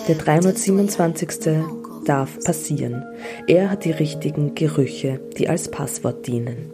Der 0.07 0.15
327. 0.15 1.29
darf 2.03 2.37
passieren. 2.43 3.05
Er 3.47 3.69
hat 3.69 3.85
die 3.85 3.91
richtigen 3.91 4.53
Gerüche, 4.53 5.21
die 5.37 5.47
als 5.47 5.71
Passwort 5.71 6.27
dienen. 6.27 6.71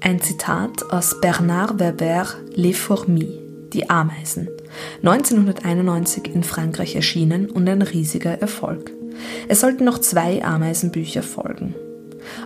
Ein 0.00 0.20
Zitat 0.20 0.92
aus 0.92 1.20
Bernard 1.20 1.80
Werber 1.80 2.28
Les 2.54 2.78
Fourmis, 2.78 3.26
die 3.72 3.90
Ameisen, 3.90 4.48
1991 5.02 6.32
in 6.32 6.44
Frankreich 6.44 6.94
erschienen 6.94 7.50
und 7.50 7.68
ein 7.68 7.82
riesiger 7.82 8.40
Erfolg. 8.40 8.92
Es 9.48 9.60
sollten 9.60 9.84
noch 9.84 9.98
zwei 9.98 10.44
Ameisenbücher 10.44 11.24
folgen. 11.24 11.74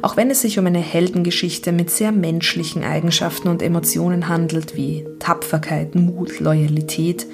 Auch 0.01 0.17
wenn 0.17 0.31
es 0.31 0.41
sich 0.41 0.59
um 0.59 0.65
eine 0.65 0.81
Heldengeschichte 0.81 1.73
mit 1.73 1.91
sehr 1.91 2.13
menschlichen 2.13 2.85
Eigenschaften 2.85 3.49
und 3.49 3.61
Emotionen 3.61 4.29
handelt, 4.29 4.77
wie 4.77 5.07
Tapferkeit, 5.19 5.95
Mut, 5.95 6.41
Loyalität, 6.41 7.27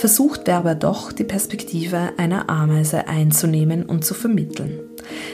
versucht 0.00 0.46
Werber 0.46 0.74
doch, 0.74 1.12
die 1.12 1.24
Perspektive 1.24 2.14
einer 2.16 2.48
Ameise 2.48 3.06
einzunehmen 3.06 3.84
und 3.84 4.02
zu 4.02 4.14
vermitteln. 4.14 4.80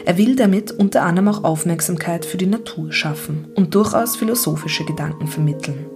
Er 0.05 0.19
will 0.19 0.35
damit 0.35 0.73
unter 0.73 1.05
anderem 1.05 1.29
auch 1.29 1.45
Aufmerksamkeit 1.45 2.25
für 2.25 2.37
die 2.37 2.47
Natur 2.47 2.93
schaffen 2.93 3.47
und 3.55 3.75
durchaus 3.77 4.17
philosophische 4.17 4.85
Gedanken 4.85 5.29
vermitteln. 5.29 5.87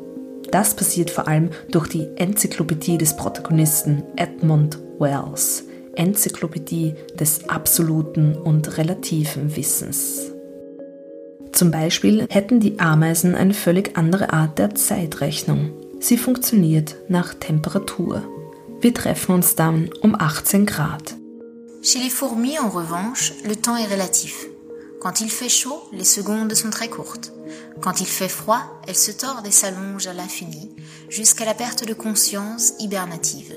Das 0.52 0.74
passiert 0.74 1.10
vor 1.10 1.26
allem 1.26 1.50
durch 1.70 1.88
die 1.88 2.06
Enzyklopädie 2.16 2.96
des 2.96 3.16
Protagonisten 3.16 4.04
Edmund 4.16 4.78
Wells, 5.00 5.64
Enzyklopädie 5.96 6.94
des 7.18 7.48
absoluten 7.48 8.36
und 8.36 8.78
relativen 8.78 9.54
Wissens. 9.56 10.30
Zum 11.52 11.72
Beispiel 11.72 12.26
hätten 12.30 12.60
die 12.60 12.78
Ameisen 12.78 13.34
eine 13.34 13.54
völlig 13.54 13.96
andere 13.96 14.32
Art 14.32 14.60
der 14.60 14.76
Zeitrechnung. 14.76 15.72
Sie 15.98 16.16
funktioniert 16.16 16.94
nach 17.08 17.34
Temperatur. 17.34 18.22
Wir 18.82 18.94
treffen 18.94 19.34
uns 19.34 19.56
dann 19.56 19.90
um 20.00 20.14
18 20.14 20.64
Grad. 20.64 21.14
Chez 21.82 21.98
les 21.98 22.08
fourmis, 22.08 22.58
en 22.58 22.70
revanche, 22.70 23.34
le 23.44 23.54
temps 23.54 23.76
est 23.76 23.92
relatif. 23.92 24.46
Quand 25.00 25.20
il 25.20 25.30
fait 25.30 25.50
chaud, 25.50 25.82
les 25.92 26.04
secondes 26.04 26.54
sont 26.54 26.70
très 26.70 26.88
courtes. 26.88 27.32
Quand 27.82 28.00
il 28.00 28.06
fait 28.06 28.28
froid, 28.28 28.62
elles 28.86 28.96
se 28.96 29.12
tordent 29.12 29.46
et 29.46 29.50
s'allongent 29.50 30.06
à 30.06 30.14
l'infini, 30.14 30.70
jusqu'à 31.10 31.44
la 31.44 31.52
perte 31.52 31.86
de 31.86 31.92
conscience 31.92 32.72
hibernative. 32.78 33.52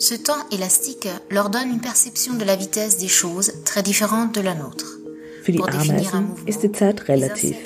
Ce 0.00 0.14
temps 0.14 0.44
élastique 0.50 1.08
leur 1.30 1.50
donne 1.50 1.70
une 1.70 1.80
perception 1.80 2.34
de 2.34 2.44
la 2.44 2.56
vitesse 2.56 2.98
des 2.98 3.08
choses 3.08 3.52
très 3.64 3.82
différente 3.82 4.34
de 4.34 4.40
la 4.40 4.54
nôtre. 4.54 4.98
Für 5.44 5.52
die 5.52 5.62
Ameisen 5.62 6.36
ist 6.46 6.62
die 6.62 6.72
Zeit 6.72 7.08
relativ. 7.08 7.56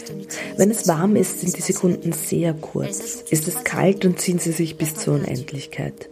Wenn 0.56 0.70
es 0.70 0.86
warm 0.86 1.16
ist, 1.16 1.40
sind 1.40 1.56
die 1.56 1.62
Sekunden 1.62 2.12
sehr 2.12 2.54
kurz. 2.54 3.24
Ist 3.30 3.48
es 3.48 3.64
kalt, 3.64 4.04
dann 4.04 4.16
ziehen 4.16 4.38
sie 4.38 4.52
sich 4.52 4.76
bis 4.76 4.94
zur 4.94 5.14
Unendlichkeit. 5.14 6.08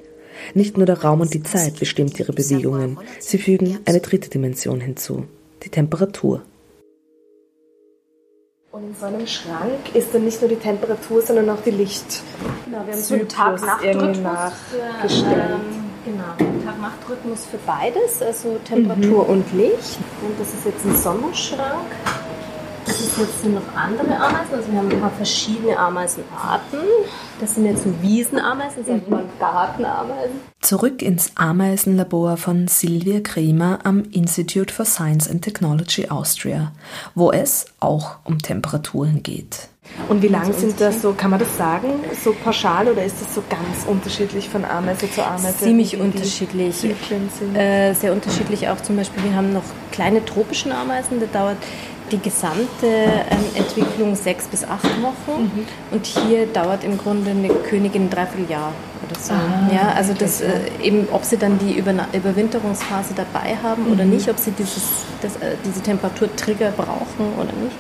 Nicht 0.54 0.76
nur 0.76 0.87
der 0.87 1.02
Raum 1.02 1.20
und 1.20 1.35
die 1.35 1.42
Zeit 1.42 1.78
bestimmt 1.78 2.18
ihre 2.18 2.32
Bewegungen, 2.32 2.99
sie 3.18 3.38
fügen 3.38 3.78
eine 3.85 4.00
dritte 4.00 4.30
Dimension 4.30 4.80
hinzu, 4.80 5.25
die 5.62 5.68
Temperatur. 5.68 6.42
Und 8.73 8.85
in 8.85 8.94
so 8.94 9.06
einem 9.06 9.26
Schrank 9.26 9.94
ist 9.94 10.14
dann 10.14 10.25
nicht 10.25 10.40
nur 10.40 10.49
die 10.49 10.56
Temperatur, 10.56 11.23
sondern 11.23 11.50
auch 11.50 11.61
die 11.61 11.73
Licht. 11.73 12.23
Genau, 12.64 12.87
wir 12.87 12.92
haben 12.92 13.02
so 13.02 13.14
einen 13.14 13.28
Tag-Nacht-Rhythmus 13.28 14.52
gestellt. 15.02 15.50
Ähm, 15.50 15.90
genau, 16.04 16.64
Tag-Nacht-Rhythmus 16.64 17.47
für 17.47 17.59
beides, 17.66 18.23
also 18.23 18.59
Temperatur 18.64 19.25
mhm. 19.25 19.30
und 19.30 19.52
Licht. 19.54 19.99
Und 20.23 20.38
das 20.38 20.54
ist 20.54 20.64
jetzt 20.64 20.87
ein 20.87 20.97
Sommerschrank. 20.97 21.87
Das 22.90 23.00
ist 23.00 23.18
jetzt 23.18 23.42
sind 23.42 23.54
noch 23.54 23.76
andere 23.76 24.16
Ameisen, 24.16 24.52
also 24.52 24.73
wir 24.73 24.78
haben 24.80 24.90
ein 24.90 25.00
paar 25.00 25.12
verschiedene 25.12 25.78
Ameisenarten. 25.78 26.80
Das 27.40 27.54
sind 27.54 27.66
jetzt 27.66 27.85
Wiesenameisen, 28.02 28.78
das 28.78 28.87
sind 28.87 29.09
mhm. 29.09 29.20
Gartenameisen. 29.38 30.40
Zurück 30.61 31.00
ins 31.00 31.30
Ameisenlabor 31.37 32.37
von 32.37 32.66
Silvia 32.66 33.20
Kremer 33.20 33.78
am 33.85 34.02
Institute 34.11 34.75
for 34.75 34.85
Science 34.85 35.30
and 35.30 35.42
Technology 35.42 36.09
Austria, 36.09 36.73
wo 37.14 37.30
es 37.30 37.66
auch 37.78 38.16
um 38.25 38.40
Temperaturen 38.40 39.23
geht. 39.23 39.68
Und 40.09 40.23
wie 40.23 40.28
lang 40.28 40.52
sind 40.52 40.80
das 40.80 41.00
so, 41.02 41.12
kann 41.12 41.30
man 41.30 41.38
das 41.38 41.56
sagen, 41.56 41.88
so 42.25 42.32
pauschal 42.32 42.88
oder 42.88 43.04
ist 43.04 43.20
das 43.20 43.35
so 43.35 43.42
ganz 43.49 43.87
unterschiedlich 43.87 44.49
von 44.49 44.64
Ameise 44.64 45.11
zu 45.11 45.25
Ameise? 45.25 45.59
Ziemlich 45.59 45.97
unterschiedlich. 45.97 46.85
Äh, 47.54 47.94
sehr 47.94 48.12
unterschiedlich 48.12 48.68
auch 48.68 48.80
zum 48.80 48.97
Beispiel, 48.97 49.23
wir 49.25 49.35
haben 49.35 49.52
noch 49.52 49.64
kleine 49.92 50.25
tropischen 50.25 50.73
Ameisen, 50.73 51.20
da 51.20 51.26
dauert 51.26 51.59
die 52.12 52.19
gesamte 52.19 52.87
ähm, 52.87 53.45
Entwicklung 53.55 54.14
sechs 54.14 54.47
bis 54.47 54.64
acht 54.64 54.85
Wochen 55.02 55.43
mhm. 55.43 55.67
und 55.90 56.07
hier 56.07 56.47
dauert 56.47 56.85
im 56.85 56.99
Grunde 56.99 57.31
eine 57.31 57.49
Königin 57.49 58.05
ein 58.05 58.11
Dreivierteljahr 58.11 58.73
oder 59.09 59.21
so. 59.21 59.33
Ah, 59.33 59.71
ja, 59.73 59.93
also 59.93 60.14
das, 60.14 60.40
äh, 60.40 60.61
eben, 60.83 61.09
ob 61.12 61.25
sie 61.25 61.37
dann 61.37 61.59
die 61.59 61.76
Über 61.76 61.93
Überwinterungsphase 62.12 63.14
dabei 63.14 63.57
haben 63.62 63.87
mhm. 63.87 63.93
oder 63.93 64.05
nicht, 64.05 64.29
ob 64.29 64.38
sie 64.38 64.52
dieses, 64.52 65.05
das, 65.23 65.37
äh, 65.37 65.57
diese 65.64 65.81
Temperaturtrigger 65.81 66.71
brauchen 66.73 67.35
oder 67.37 67.52
nicht. 67.62 67.76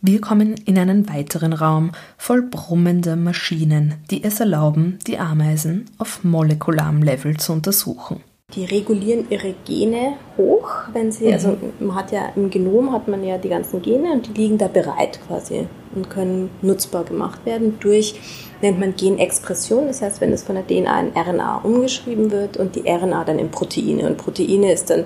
Wir 0.00 0.20
kommen 0.20 0.54
in 0.64 0.78
einen 0.78 1.08
weiteren 1.08 1.52
Raum 1.52 1.90
voll 2.16 2.42
brummender 2.42 3.16
Maschinen, 3.16 3.94
die 4.12 4.22
es 4.22 4.38
erlauben, 4.38 5.00
die 5.08 5.18
Ameisen 5.18 5.86
auf 5.98 6.22
molekularem 6.22 7.02
Level 7.02 7.36
zu 7.36 7.52
untersuchen. 7.52 8.20
Die 8.54 8.64
regulieren 8.64 9.26
ihre 9.28 9.54
Gene 9.66 10.14
hoch, 10.38 10.70
wenn 10.94 11.12
sie, 11.12 11.30
also 11.30 11.48
mhm. 11.48 11.54
also 11.54 11.72
man 11.80 11.94
hat 11.96 12.12
ja 12.12 12.32
im 12.34 12.48
Genom 12.48 12.92
hat 12.92 13.06
man 13.06 13.22
ja 13.22 13.36
die 13.36 13.50
ganzen 13.50 13.82
Gene 13.82 14.10
und 14.10 14.26
die 14.26 14.32
liegen 14.32 14.56
da 14.56 14.68
bereit 14.68 15.20
quasi 15.26 15.66
und 15.94 16.08
können 16.08 16.48
nutzbar 16.62 17.04
gemacht 17.04 17.44
werden 17.44 17.76
durch, 17.78 18.18
nennt 18.62 18.80
man 18.80 18.96
Genexpression. 18.96 19.86
Das 19.86 20.00
heißt, 20.00 20.22
wenn 20.22 20.32
es 20.32 20.44
von 20.44 20.54
der 20.54 20.66
DNA 20.66 20.98
in 20.98 21.12
RNA 21.14 21.58
umgeschrieben 21.58 22.30
wird 22.30 22.56
und 22.56 22.74
die 22.74 22.88
RNA 22.88 23.24
dann 23.24 23.38
in 23.38 23.50
Proteine. 23.50 24.06
Und 24.06 24.16
Proteine 24.16 24.72
ist 24.72 24.88
dann 24.88 25.04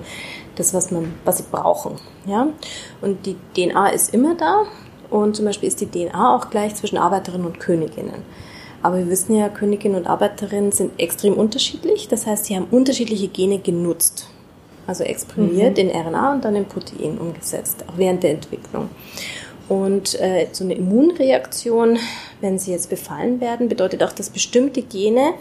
das, 0.55 0.73
was 0.73 0.91
man, 0.91 1.13
was 1.25 1.39
sie 1.39 1.45
brauchen. 1.51 1.95
Ja? 2.25 2.47
Und 3.01 3.25
die 3.25 3.35
DNA 3.57 3.89
ist 3.89 4.13
immer 4.13 4.35
da 4.35 4.63
und 5.09 5.35
zum 5.35 5.43
Beispiel 5.43 5.67
ist 5.67 5.81
die 5.81 5.87
DNA 5.87 6.33
auch 6.33 6.49
gleich 6.49 6.75
zwischen 6.75 6.97
Arbeiterinnen 6.97 7.47
und 7.47 7.59
Königinnen. 7.59 8.23
Aber 8.83 8.97
wir 8.97 9.09
wissen 9.09 9.35
ja, 9.35 9.49
Königin 9.49 9.95
und 9.95 10.05
Arbeiterinnen 10.07 10.73
sind 10.73 10.99
extrem 10.99 11.33
unterschiedlich. 11.33 12.07
Das 12.09 12.27
heißt, 12.27 12.45
sie 12.45 12.55
haben 12.55 12.67
unterschiedliche 12.69 13.29
Gene 13.29 13.57
genutzt. 13.59 14.27
Also 14.85 15.05
exprimiert 15.05 15.77
mhm. 15.77 15.89
in 15.89 15.95
RNA 15.95 16.33
und 16.33 16.43
dann 16.43 16.57
in 16.57 16.65
Protein 16.65 17.17
umgesetzt, 17.17 17.85
auch 17.87 17.97
während 17.97 18.23
der 18.23 18.31
Entwicklung. 18.31 18.89
Und 19.69 20.19
äh, 20.19 20.47
so 20.51 20.65
eine 20.65 20.73
Immunreaktion, 20.73 21.97
wenn 22.41 22.59
sie 22.59 22.71
jetzt 22.71 22.89
befallen 22.89 23.39
werden, 23.39 23.69
bedeutet 23.69 24.03
auch, 24.03 24.11
dass 24.11 24.29
bestimmte 24.29 24.81
Gene, 24.81 25.35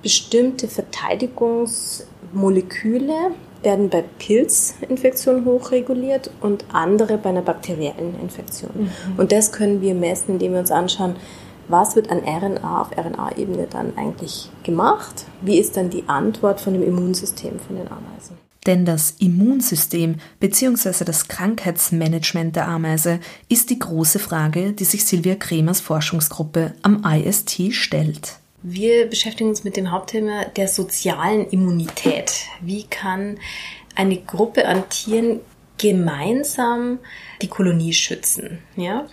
bestimmte 0.00 0.68
Verteidigungsmoleküle 0.68 3.32
werden 3.64 3.90
bei 3.90 4.04
Pilzinfektionen 4.18 5.44
hochreguliert 5.44 6.30
und 6.40 6.64
andere 6.72 7.18
bei 7.18 7.30
einer 7.30 7.42
bakteriellen 7.42 8.14
Infektion. 8.20 8.70
Mhm. 8.74 8.90
Und 9.16 9.32
das 9.32 9.50
können 9.50 9.80
wir 9.80 9.94
messen, 9.94 10.34
indem 10.34 10.52
wir 10.52 10.60
uns 10.60 10.70
anschauen, 10.70 11.16
was 11.68 11.96
wird 11.96 12.10
an 12.10 12.18
RNA 12.18 12.82
auf 12.82 12.96
RNA-Ebene 12.96 13.66
dann 13.70 13.96
eigentlich 13.96 14.50
gemacht? 14.62 15.26
Wie 15.40 15.58
ist 15.58 15.76
dann 15.76 15.90
die 15.90 16.04
Antwort 16.08 16.60
von 16.60 16.72
dem 16.72 16.82
Immunsystem 16.82 17.58
von 17.58 17.76
den 17.76 17.88
Ameisen? 17.88 18.38
Denn 18.66 18.84
das 18.84 19.16
Immunsystem 19.18 20.16
bzw. 20.38 21.04
das 21.04 21.26
Krankheitsmanagement 21.26 22.54
der 22.54 22.68
Ameise 22.68 23.18
ist 23.48 23.70
die 23.70 23.78
große 23.78 24.20
Frage, 24.20 24.72
die 24.72 24.84
sich 24.84 25.04
Silvia 25.04 25.34
Kremers 25.34 25.80
Forschungsgruppe 25.80 26.74
am 26.82 27.04
IST 27.04 27.72
stellt. 27.72 28.36
Wir 28.62 29.06
beschäftigen 29.06 29.50
uns 29.50 29.64
mit 29.64 29.76
dem 29.76 29.90
Hauptthema 29.90 30.44
der 30.44 30.68
sozialen 30.68 31.48
Immunität. 31.48 32.46
Wie 32.60 32.84
kann 32.84 33.38
eine 33.96 34.18
Gruppe 34.18 34.68
an 34.68 34.88
Tieren 34.88 35.40
gemeinsam 35.78 37.00
die 37.42 37.48
Kolonie 37.48 37.92
schützen? 37.92 38.60
Ja? 38.76 39.08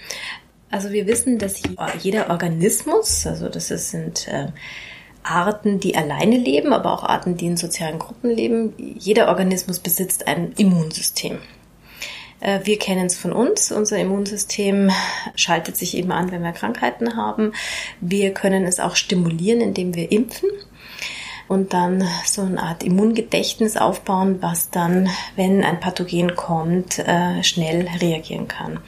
Also 0.71 0.91
wir 0.91 1.07
wissen, 1.07 1.39
dass 1.39 1.61
jeder 2.01 2.29
Organismus, 2.29 3.25
also 3.25 3.49
das 3.49 3.69
sind 3.69 4.27
äh, 4.27 4.47
Arten, 5.23 5.79
die 5.79 5.95
alleine 5.95 6.37
leben, 6.37 6.73
aber 6.73 6.93
auch 6.93 7.03
Arten, 7.03 7.37
die 7.37 7.47
in 7.47 7.57
sozialen 7.57 7.99
Gruppen 7.99 8.29
leben, 8.29 8.73
jeder 8.77 9.29
Organismus 9.29 9.79
besitzt 9.79 10.27
ein 10.27 10.53
Immunsystem. 10.57 11.39
Äh, 12.39 12.59
wir 12.63 12.77
kennen 12.77 13.07
es 13.07 13.17
von 13.17 13.33
uns. 13.33 13.71
Unser 13.71 13.97
Immunsystem 13.97 14.91
schaltet 15.35 15.75
sich 15.75 15.97
eben 15.97 16.11
an, 16.11 16.31
wenn 16.31 16.43
wir 16.43 16.51
Krankheiten 16.51 17.15
haben. 17.15 17.53
Wir 17.99 18.33
können 18.33 18.65
es 18.65 18.79
auch 18.79 18.95
stimulieren, 18.95 19.61
indem 19.61 19.95
wir 19.95 20.11
impfen 20.11 20.49
und 21.47 21.73
dann 21.73 22.07
so 22.25 22.43
eine 22.43 22.61
Art 22.61 22.83
Immungedächtnis 22.83 23.75
aufbauen, 23.75 24.37
was 24.41 24.69
dann, 24.69 25.09
wenn 25.35 25.63
ein 25.63 25.79
Pathogen 25.79 26.35
kommt, 26.35 26.99
äh, 26.99 27.43
schnell 27.43 27.87
reagieren 27.99 28.47
kann. 28.47 28.79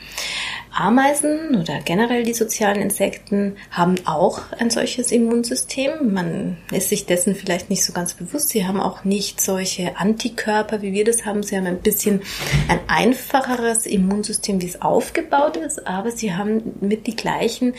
Ameisen 0.73 1.55
oder 1.55 1.79
generell 1.81 2.23
die 2.23 2.33
sozialen 2.33 2.81
Insekten 2.81 3.57
haben 3.71 3.95
auch 4.05 4.41
ein 4.57 4.69
solches 4.69 5.11
Immunsystem. 5.11 6.13
Man 6.13 6.57
ist 6.71 6.89
sich 6.89 7.05
dessen 7.05 7.35
vielleicht 7.35 7.69
nicht 7.69 7.83
so 7.83 7.93
ganz 7.93 8.13
bewusst. 8.13 8.49
Sie 8.49 8.65
haben 8.65 8.79
auch 8.79 9.03
nicht 9.03 9.41
solche 9.41 9.97
Antikörper, 9.97 10.81
wie 10.81 10.93
wir 10.93 11.03
das 11.03 11.25
haben. 11.25 11.43
Sie 11.43 11.57
haben 11.57 11.67
ein 11.67 11.81
bisschen 11.81 12.21
ein 12.67 12.79
einfacheres 12.87 13.85
Immunsystem, 13.85 14.61
wie 14.61 14.67
es 14.67 14.81
aufgebaut 14.81 15.57
ist, 15.57 15.85
aber 15.85 16.11
sie 16.11 16.33
haben 16.33 16.75
mit 16.79 17.05
die 17.05 17.15
gleichen 17.15 17.73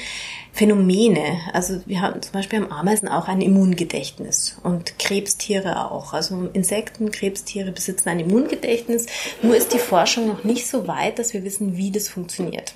Phänomene. 0.53 1.41
Also 1.55 1.81
wir 1.87 2.03
haben 2.03 2.21
zum 2.21 2.33
Beispiel 2.33 2.61
haben 2.61 2.71
Ameisen 2.71 3.09
auch 3.09 3.27
ein 3.27 3.41
Immungedächtnis 3.41 4.59
und 4.63 4.99
Krebstiere 4.99 5.91
auch. 5.91 6.13
Also 6.13 6.51
Insekten, 6.53 7.11
Krebstiere 7.11 7.73
besitzen 7.73 8.11
ein 8.11 8.21
Immungedächtnis. 8.21 9.07
Nur 9.41 9.57
ist 9.57 9.73
die 9.73 9.79
Forschung 9.79 10.29
noch 10.29 10.45
nicht 10.45 10.67
so 10.67 10.87
weit, 10.87 11.19
dass 11.19 11.33
wir 11.33 11.43
wissen, 11.43 11.79
wie 11.79 11.91
das 11.91 12.09
funktioniert. 12.09 12.75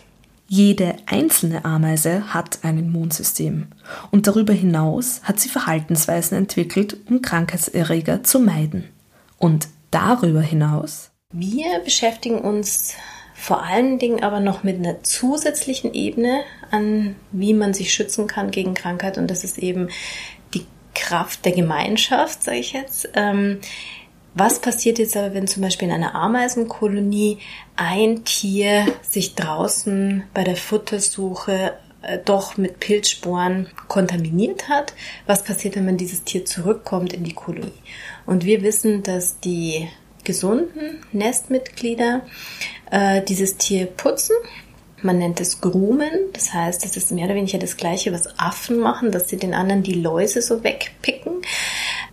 Jede 0.49 0.95
einzelne 1.07 1.65
Ameise 1.65 2.33
hat 2.33 2.61
ein 2.63 2.79
Immunsystem 2.79 3.67
und 4.13 4.29
darüber 4.29 4.53
hinaus 4.53 5.21
hat 5.25 5.41
sie 5.41 5.49
Verhaltensweisen 5.49 6.39
entwickelt, 6.39 6.97
um 7.09 7.21
Krankheitserreger 7.21 8.23
zu 8.23 8.39
meiden. 8.39 8.85
Und 9.39 9.69
darüber 9.91 10.41
hinaus? 10.41 11.11
Wir 11.33 11.81
beschäftigen 11.81 12.39
uns 12.39 12.95
vor 13.35 13.63
allen 13.63 13.99
Dingen 13.99 14.23
aber 14.23 14.41
noch 14.41 14.63
mit 14.63 14.79
einer 14.79 15.03
zusätzlichen 15.03 15.93
Ebene 15.93 16.43
an, 16.71 17.17
wie 17.33 17.53
man 17.53 17.75
sich 17.75 17.93
schützen 17.93 18.27
kann 18.27 18.51
gegen 18.51 18.75
Krankheit 18.75 19.19
und 19.19 19.31
das 19.31 19.45
ist 19.45 19.59
eben 19.59 19.89
die 20.55 20.65
Kraft 20.95 21.45
der 21.45 21.53
Gemeinschaft, 21.53 22.43
sage 22.43 22.59
ich 22.59 22.73
jetzt. 22.73 23.11
Ähm, 23.15 23.61
was 24.37 24.61
passiert 24.61 24.99
jetzt 24.99 25.17
aber, 25.17 25.35
wenn 25.35 25.47
zum 25.47 25.63
Beispiel 25.63 25.89
in 25.89 25.95
einer 25.95 26.15
Ameisenkolonie 26.15 27.39
ein 27.75 28.25
Tier 28.25 28.87
sich 29.03 29.35
draußen 29.35 30.25
bei 30.35 30.45
der 30.45 30.57
Futtersuche 30.57 31.73
äh, 32.03 32.19
doch 32.25 32.59
mit 32.59 32.79
Pilzsporen 32.79 33.69
kontaminiert 33.89 34.69
hat? 34.69 34.93
Was 35.27 35.43
passiert, 35.43 35.77
wenn 35.77 35.87
man 35.87 35.97
dieses 35.97 36.23
Tier 36.25 36.45
zurückkommt 36.45 37.15
in 37.15 37.25
die 37.25 37.33
Kolonie? 37.33 37.73
Und 38.27 38.45
wir 38.45 38.63
wissen, 38.63 39.03
dass 39.03 39.41
die 39.41 39.89
gesunden 40.25 41.01
Nestmitglieder 41.13 42.27
äh, 42.91 43.23
dieses 43.23 43.57
Tier 43.57 43.87
putzen. 43.87 44.37
Man 45.03 45.19
nennt 45.19 45.41
es 45.41 45.61
Grumen, 45.61 46.11
das 46.33 46.55
heißt, 46.55 46.85
das 46.85 46.97
ist 46.97 47.13
mehr 47.13 47.27
oder 47.27 47.35
weniger 47.35 47.59
das 47.59 47.77
gleiche, 47.77 48.13
was 48.13 48.39
Affen 48.39 48.79
machen, 48.79 49.13
dass 49.13 49.29
sie 49.29 49.37
den 49.37 49.53
anderen 49.53 49.83
die 49.83 49.95
Läuse 49.95 50.41
so 50.41 50.65
wegpicken. 50.65 51.43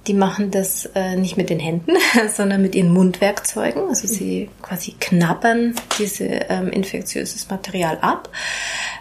Die 0.08 0.14
machen 0.14 0.52
das 0.52 0.86
äh, 0.94 1.16
nicht 1.16 1.38
mit 1.38 1.50
den 1.50 1.60
Händen, 1.60 1.94
sondern 2.36 2.62
mit 2.62 2.76
ihren 2.76 2.92
Mundwerkzeugen. 2.92 3.88
Also 3.88 4.08
sie 4.08 4.50
quasi 4.62 4.96
knabbern 5.00 5.76
dieses 5.98 6.28
ähm, 6.50 6.70
infektiöses 6.70 7.50
Material 7.50 8.00
ab, 8.02 8.30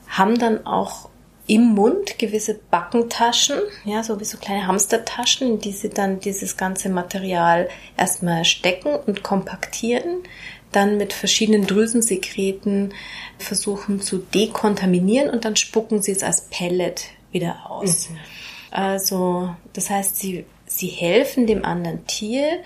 haben 0.08 0.38
dann 0.38 0.64
auch 0.64 1.08
im 1.48 1.74
Mund 1.74 2.18
gewisse 2.18 2.58
Backentaschen, 2.70 3.58
ja, 3.84 4.02
so 4.04 4.20
wie 4.20 4.24
so 4.24 4.38
kleine 4.38 4.66
Hamstertaschen, 4.66 5.48
in 5.48 5.58
die 5.58 5.72
sie 5.72 5.90
dann 5.90 6.20
dieses 6.20 6.56
ganze 6.56 6.88
Material 6.88 7.68
erstmal 7.96 8.44
stecken 8.44 8.94
und 8.94 9.22
kompaktieren, 9.24 10.22
dann 10.72 10.96
mit 10.96 11.12
verschiedenen 11.12 11.66
Drüsensekreten 11.66 12.94
versuchen 13.38 14.00
zu 14.00 14.18
dekontaminieren 14.18 15.30
und 15.30 15.44
dann 15.44 15.56
spucken 15.56 16.02
sie 16.02 16.12
es 16.12 16.22
als 16.22 16.42
Pellet 16.42 17.06
wieder 17.30 17.70
aus. 17.70 18.10
Mhm. 18.10 18.16
Also, 18.70 19.54
das 19.74 19.90
heißt, 19.90 20.16
sie, 20.16 20.44
sie 20.66 20.88
helfen 20.88 21.46
dem 21.46 21.64
anderen 21.64 22.06
Tier, 22.06 22.62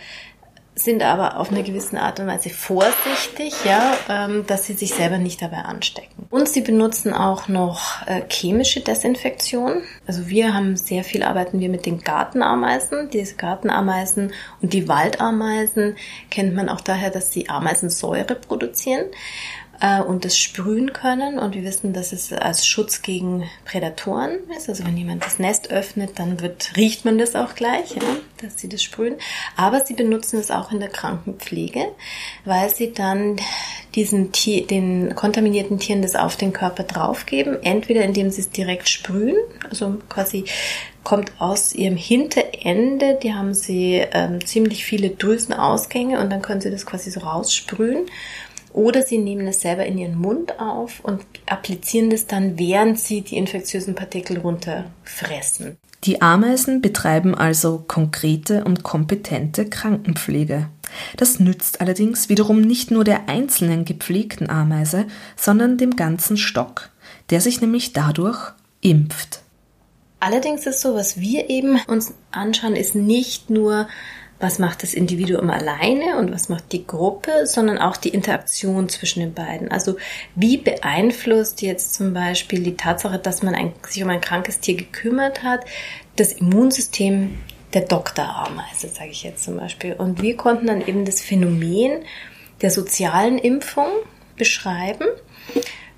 sind 0.74 1.02
aber 1.02 1.38
auf 1.38 1.50
eine 1.50 1.62
gewisse 1.62 2.00
Art 2.00 2.20
und 2.20 2.26
Weise 2.26 2.50
vorsichtig, 2.50 3.54
ja, 3.64 3.96
ähm, 4.08 4.46
dass 4.46 4.66
sie 4.66 4.74
sich 4.74 4.94
selber 4.94 5.18
nicht 5.18 5.42
dabei 5.42 5.58
anstecken. 5.58 6.15
Und 6.28 6.48
sie 6.48 6.60
benutzen 6.60 7.12
auch 7.12 7.48
noch 7.48 8.06
äh, 8.06 8.22
chemische 8.28 8.80
Desinfektion. 8.80 9.82
Also 10.06 10.28
wir 10.28 10.54
haben 10.54 10.76
sehr 10.76 11.04
viel 11.04 11.22
arbeiten 11.22 11.60
wir 11.60 11.68
mit 11.68 11.86
den 11.86 12.00
Gartenameisen. 12.00 13.10
Diese 13.10 13.36
Gartenameisen 13.36 14.32
und 14.60 14.72
die 14.72 14.88
Waldameisen 14.88 15.96
kennt 16.30 16.54
man 16.54 16.68
auch 16.68 16.80
daher, 16.80 17.10
dass 17.10 17.32
sie 17.32 17.48
Ameisensäure 17.48 18.34
produzieren 18.34 19.06
äh, 19.80 20.00
und 20.00 20.24
das 20.24 20.38
sprühen 20.38 20.92
können. 20.92 21.38
Und 21.38 21.54
wir 21.54 21.62
wissen, 21.64 21.92
dass 21.92 22.12
es 22.12 22.32
als 22.32 22.66
Schutz 22.66 23.02
gegen 23.02 23.44
Prädatoren 23.64 24.38
ist. 24.56 24.68
Also 24.68 24.84
wenn 24.84 24.96
jemand 24.96 25.24
das 25.24 25.38
Nest 25.38 25.70
öffnet, 25.70 26.18
dann 26.18 26.40
wird, 26.40 26.72
riecht 26.76 27.04
man 27.04 27.18
das 27.18 27.34
auch 27.34 27.54
gleich, 27.54 27.94
ja, 27.94 28.02
dass 28.42 28.58
sie 28.58 28.68
das 28.68 28.82
sprühen. 28.82 29.16
Aber 29.56 29.84
sie 29.84 29.94
benutzen 29.94 30.38
es 30.38 30.50
auch 30.50 30.72
in 30.72 30.80
der 30.80 30.88
Krankenpflege, 30.88 31.86
weil 32.44 32.74
sie 32.74 32.92
dann 32.92 33.36
diesen 33.94 34.32
Tier, 34.32 34.66
den 34.66 35.14
kontaminierten 35.14 35.78
Tieren 35.78 36.02
das 36.02 36.16
auf 36.16 36.36
den 36.36 36.52
Körper 36.52 36.82
draufgeben. 36.82 37.62
Entweder 37.62 38.02
indem 38.02 38.30
sie 38.30 38.42
es 38.42 38.50
direkt 38.50 38.88
sprühen, 38.88 39.36
also 39.68 39.96
quasi 40.08 40.44
kommt 41.06 41.32
aus 41.38 41.72
ihrem 41.72 41.96
Hinterende, 41.96 43.16
die 43.22 43.32
haben 43.32 43.54
sie 43.54 44.02
ähm, 44.10 44.44
ziemlich 44.44 44.84
viele 44.84 45.10
Drüsenausgänge 45.10 46.20
und 46.20 46.30
dann 46.30 46.42
können 46.42 46.60
sie 46.60 46.70
das 46.70 46.84
quasi 46.84 47.12
so 47.12 47.20
raussprühen. 47.20 48.06
Oder 48.76 49.02
sie 49.02 49.16
nehmen 49.16 49.46
es 49.46 49.62
selber 49.62 49.86
in 49.86 49.96
ihren 49.96 50.18
Mund 50.18 50.60
auf 50.60 51.00
und 51.02 51.24
applizieren 51.46 52.10
das 52.10 52.26
dann, 52.26 52.58
während 52.58 53.00
sie 53.00 53.22
die 53.22 53.38
infektiösen 53.38 53.94
Partikel 53.94 54.36
runterfressen. 54.36 55.78
Die 56.04 56.20
Ameisen 56.20 56.82
betreiben 56.82 57.34
also 57.34 57.82
konkrete 57.88 58.64
und 58.64 58.82
kompetente 58.82 59.64
Krankenpflege. 59.64 60.68
Das 61.16 61.40
nützt 61.40 61.80
allerdings 61.80 62.28
wiederum 62.28 62.60
nicht 62.60 62.90
nur 62.90 63.02
der 63.02 63.30
einzelnen 63.30 63.86
gepflegten 63.86 64.50
Ameise, 64.50 65.06
sondern 65.36 65.78
dem 65.78 65.96
ganzen 65.96 66.36
Stock, 66.36 66.90
der 67.30 67.40
sich 67.40 67.62
nämlich 67.62 67.94
dadurch 67.94 68.52
impft. 68.82 69.40
Allerdings 70.20 70.66
ist 70.66 70.82
so, 70.82 70.94
was 70.94 71.18
wir 71.18 71.48
eben 71.48 71.80
uns 71.86 72.12
anschauen, 72.30 72.76
ist 72.76 72.94
nicht 72.94 73.48
nur 73.48 73.88
was 74.38 74.58
macht 74.58 74.82
das 74.82 74.92
Individuum 74.92 75.50
alleine 75.50 76.18
und 76.18 76.32
was 76.32 76.48
macht 76.48 76.72
die 76.72 76.86
Gruppe, 76.86 77.46
sondern 77.46 77.78
auch 77.78 77.96
die 77.96 78.10
Interaktion 78.10 78.88
zwischen 78.88 79.20
den 79.20 79.34
beiden. 79.34 79.70
Also 79.70 79.96
wie 80.34 80.58
beeinflusst 80.58 81.62
jetzt 81.62 81.94
zum 81.94 82.12
Beispiel 82.12 82.60
die 82.60 82.76
Tatsache, 82.76 83.18
dass 83.18 83.42
man 83.42 83.54
ein, 83.54 83.72
sich 83.88 84.02
um 84.02 84.10
ein 84.10 84.20
krankes 84.20 84.60
Tier 84.60 84.76
gekümmert 84.76 85.42
hat, 85.42 85.64
das 86.16 86.32
Immunsystem 86.32 87.38
der 87.72 87.82
Doktorameise, 87.82 88.86
also, 88.86 88.88
sage 88.88 89.10
ich 89.10 89.22
jetzt 89.22 89.44
zum 89.44 89.56
Beispiel. 89.56 89.94
Und 89.94 90.22
wir 90.22 90.36
konnten 90.36 90.66
dann 90.66 90.86
eben 90.86 91.04
das 91.04 91.20
Phänomen 91.20 92.02
der 92.62 92.70
sozialen 92.70 93.38
Impfung 93.38 93.88
beschreiben. 94.36 95.06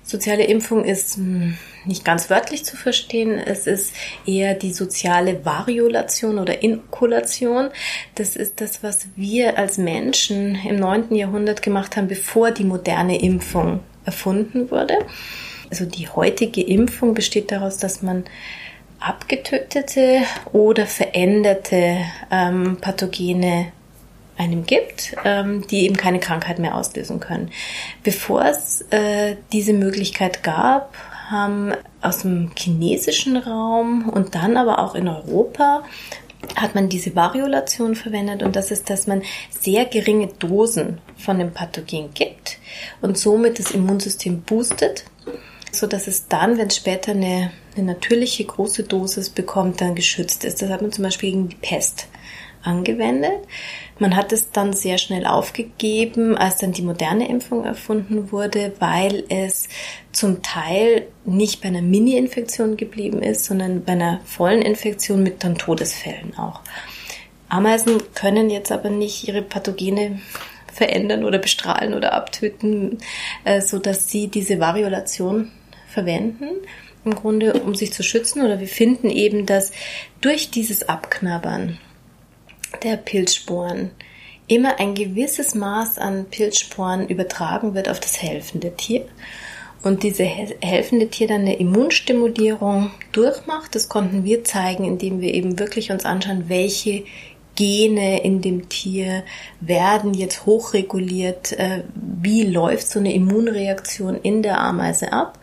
Soziale 0.09 0.45
Impfung 0.45 0.85
ist 0.85 1.17
hm, 1.17 1.55
nicht 1.85 2.03
ganz 2.03 2.31
wörtlich 2.31 2.65
zu 2.65 2.75
verstehen. 2.75 3.37
Es 3.37 3.67
ist 3.67 3.93
eher 4.25 4.55
die 4.55 4.73
soziale 4.73 5.45
Variolation 5.45 6.39
oder 6.39 6.63
Inkulation. 6.63 7.69
Das 8.15 8.35
ist 8.35 8.59
das, 8.59 8.81
was 8.81 9.05
wir 9.15 9.59
als 9.59 9.77
Menschen 9.77 10.55
im 10.67 10.77
9. 10.77 11.13
Jahrhundert 11.13 11.61
gemacht 11.61 11.95
haben, 11.95 12.07
bevor 12.07 12.49
die 12.49 12.63
moderne 12.63 13.21
Impfung 13.21 13.81
erfunden 14.03 14.71
wurde. 14.71 14.97
Also 15.69 15.85
die 15.85 16.09
heutige 16.09 16.63
Impfung 16.63 17.13
besteht 17.13 17.51
daraus, 17.51 17.77
dass 17.77 18.01
man 18.01 18.23
abgetötete 18.99 20.21
oder 20.51 20.87
veränderte 20.87 21.97
ähm, 22.31 22.79
Pathogene 22.81 23.73
einem 24.39 24.65
gibt, 24.65 25.15
ähm, 25.25 25.67
die 25.67 25.83
eben 25.85 25.97
keine 25.97 26.19
Krankheit 26.19 26.59
mehr 26.59 26.75
auslösen 26.75 27.19
können. 27.19 27.51
Bevor 28.03 28.45
es 28.45 28.81
äh, 28.89 29.35
diese 29.51 29.73
Möglichkeit 29.73 30.41
gab, 30.43 30.95
haben 31.29 31.73
aus 32.01 32.19
dem 32.19 32.51
chinesischen 32.57 33.37
Raum 33.37 34.09
und 34.09 34.33
dann 34.35 34.57
aber 34.57 34.79
auch 34.79 34.95
in 34.95 35.07
Europa 35.07 35.83
hat 36.55 36.73
man 36.73 36.87
diese 36.87 37.15
Variolation 37.15 37.95
verwendet 37.95 38.41
und 38.41 38.55
das 38.55 38.71
ist, 38.71 38.89
dass 38.89 39.07
man 39.07 39.23
sehr 39.49 39.83
geringe 39.85 40.27
Dosen 40.27 40.99
von 41.17 41.37
dem 41.37 41.51
Pathogen 41.51 42.13
gibt 42.13 42.57
und 43.01 43.17
somit 43.17 43.59
das 43.59 43.71
Immunsystem 43.71 44.41
boostet, 44.41 45.03
so 45.73 45.85
dass 45.85 46.07
es 46.07 46.29
dann, 46.29 46.57
wenn 46.57 46.67
es 46.67 46.77
später 46.77 47.11
eine, 47.11 47.51
eine 47.75 47.85
natürliche 47.85 48.45
große 48.45 48.83
Dosis 48.83 49.29
bekommt, 49.29 49.81
dann 49.81 49.95
geschützt 49.95 50.45
ist. 50.45 50.61
Das 50.61 50.69
hat 50.69 50.81
man 50.81 50.93
zum 50.93 51.03
Beispiel 51.03 51.31
gegen 51.31 51.49
die 51.49 51.57
Pest 51.57 52.07
angewendet. 52.63 53.41
Man 53.99 54.15
hat 54.15 54.31
es 54.31 54.51
dann 54.51 54.71
sehr 54.71 54.97
schnell 54.97 55.25
aufgegeben, 55.25 56.37
als 56.37 56.57
dann 56.57 56.71
die 56.71 56.81
moderne 56.81 57.29
Impfung 57.29 57.65
erfunden 57.65 58.31
wurde, 58.31 58.71
weil 58.79 59.25
es 59.27 59.67
zum 60.13 60.41
Teil 60.41 61.07
nicht 61.25 61.61
bei 61.61 61.67
einer 61.67 61.81
Mini-Infektion 61.81 62.77
geblieben 62.77 63.21
ist, 63.21 63.45
sondern 63.45 63.83
bei 63.83 63.93
einer 63.93 64.21
vollen 64.23 64.61
Infektion 64.61 65.21
mit 65.21 65.43
dann 65.43 65.57
Todesfällen 65.57 66.37
auch. 66.37 66.61
Ameisen 67.49 67.97
können 68.15 68.49
jetzt 68.49 68.71
aber 68.71 68.89
nicht 68.89 69.27
ihre 69.27 69.41
Pathogene 69.41 70.19
verändern 70.73 71.25
oder 71.25 71.39
bestrahlen 71.39 71.93
oder 71.93 72.13
abtöten, 72.13 72.99
äh, 73.43 73.59
so 73.59 73.79
dass 73.79 74.09
sie 74.09 74.29
diese 74.29 74.59
Variolation 74.59 75.51
verwenden 75.87 76.47
im 77.03 77.15
Grunde, 77.15 77.53
um 77.53 77.75
sich 77.75 77.91
zu 77.91 78.03
schützen. 78.03 78.43
Oder 78.45 78.59
wir 78.59 78.67
finden 78.67 79.09
eben, 79.09 79.45
dass 79.45 79.71
durch 80.21 80.51
dieses 80.51 80.87
Abknabbern 80.87 81.79
der 82.83 82.97
Pilzsporen 82.97 83.91
immer 84.47 84.79
ein 84.79 84.95
gewisses 84.95 85.55
Maß 85.55 85.99
an 85.99 86.25
Pilzsporen 86.25 87.07
übertragen 87.07 87.75
wird 87.75 87.87
auf 87.87 87.99
das 87.99 88.21
helfende 88.21 88.75
Tier 88.75 89.05
und 89.83 90.03
diese 90.03 90.23
helfende 90.23 91.07
Tier 91.07 91.27
dann 91.27 91.41
eine 91.41 91.57
Immunstimulierung 91.57 92.91
durchmacht. 93.11 93.75
Das 93.75 93.87
konnten 93.87 94.25
wir 94.25 94.43
zeigen, 94.43 94.83
indem 94.83 95.21
wir 95.21 95.33
eben 95.33 95.59
wirklich 95.59 95.91
uns 95.91 96.03
anschauen, 96.03 96.45
welche 96.47 97.03
Gene 97.55 98.23
in 98.23 98.41
dem 98.41 98.69
Tier 98.69 99.23
werden 99.59 100.13
jetzt 100.13 100.45
hochreguliert, 100.45 101.53
äh, 101.53 101.83
wie 101.93 102.43
läuft 102.43 102.89
so 102.89 102.99
eine 102.99 103.13
Immunreaktion 103.13 104.15
in 104.15 104.43
der 104.43 104.59
Ameise 104.61 105.13
ab. 105.13 105.39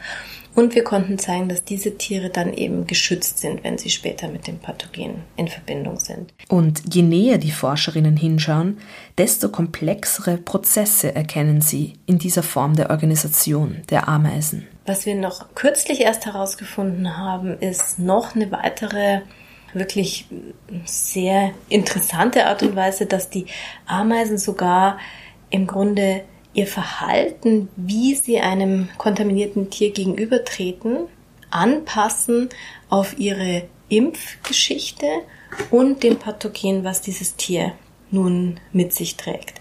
Und 0.57 0.75
wir 0.75 0.85
konnten 0.85 1.19
zeigen, 1.19 1.51
dass 1.51 1.64
diese 1.64 1.99
Tiere 1.99 2.31
dann 2.31 2.55
eben 2.55 2.87
geschützt 2.87 3.38
sind, 3.38 3.62
wenn 3.62 3.77
sie 3.77 3.90
später 3.90 4.27
mit 4.29 4.47
dem 4.47 4.59
Pathogen 4.59 5.23
in 5.37 5.49
Verbindung 5.49 6.01
sind. 6.01 6.33
Und 6.49 6.95
je 6.95 7.03
näher 7.03 7.37
die 7.37 7.51
Forscherinnen 7.51 8.16
hinschauen, 8.16 8.79
desto 9.19 9.51
komplexere 9.51 10.38
Prozesse 10.38 11.14
erkennen 11.14 11.61
sie 11.61 11.92
in 12.07 12.19
dieser 12.19 12.42
Form 12.42 12.75
der 12.75 12.88
Organisation 12.88 13.83
der 13.90 14.09
Ameisen. 14.09 14.66
Was 14.87 15.05
wir 15.05 15.14
noch 15.14 15.55
kürzlich 15.55 16.01
erst 16.01 16.25
herausgefunden 16.25 17.19
haben, 17.19 17.59
ist 17.59 17.99
noch 17.99 18.35
eine 18.35 18.51
weitere 18.51 19.21
wirklich 19.75 20.27
sehr 20.87 21.51
interessante 21.69 22.47
Art 22.47 22.62
und 22.62 22.75
Weise, 22.75 23.05
dass 23.05 23.29
die 23.29 23.45
Ameisen 23.85 24.38
sogar 24.38 24.99
im 25.51 25.66
Grunde 25.66 26.23
ihr 26.57 26.66
Verhalten, 26.66 27.69
wie 27.77 28.14
sie 28.14 28.40
einem 28.40 28.88
kontaminierten 28.97 29.71
Tier 29.71 29.92
gegenübertreten, 29.92 31.07
anpassen 31.51 32.49
auf 32.88 33.19
ihre 33.19 33.64
Impfgeschichte 33.88 35.07
und 35.71 36.03
dem 36.03 36.16
Pathogen, 36.16 36.83
was 36.83 37.03
dieses 37.03 37.37
Tier 37.37 37.73
nun 38.11 38.59
mit 38.73 38.92
sich 38.92 39.16
trägt. 39.16 39.61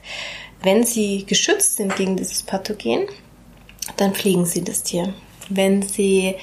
Wenn 0.64 0.84
sie 0.84 1.26
geschützt 1.26 1.78
sind 1.78 1.96
gegen 1.96 2.16
dieses 2.16 2.44
Pathogen, 2.44 3.08
dann 3.98 4.14
pflegen 4.14 4.46
sie 4.46 4.64
das 4.64 4.84
Tier. 4.84 5.14
Wenn 5.50 5.82
sie 5.84 6.36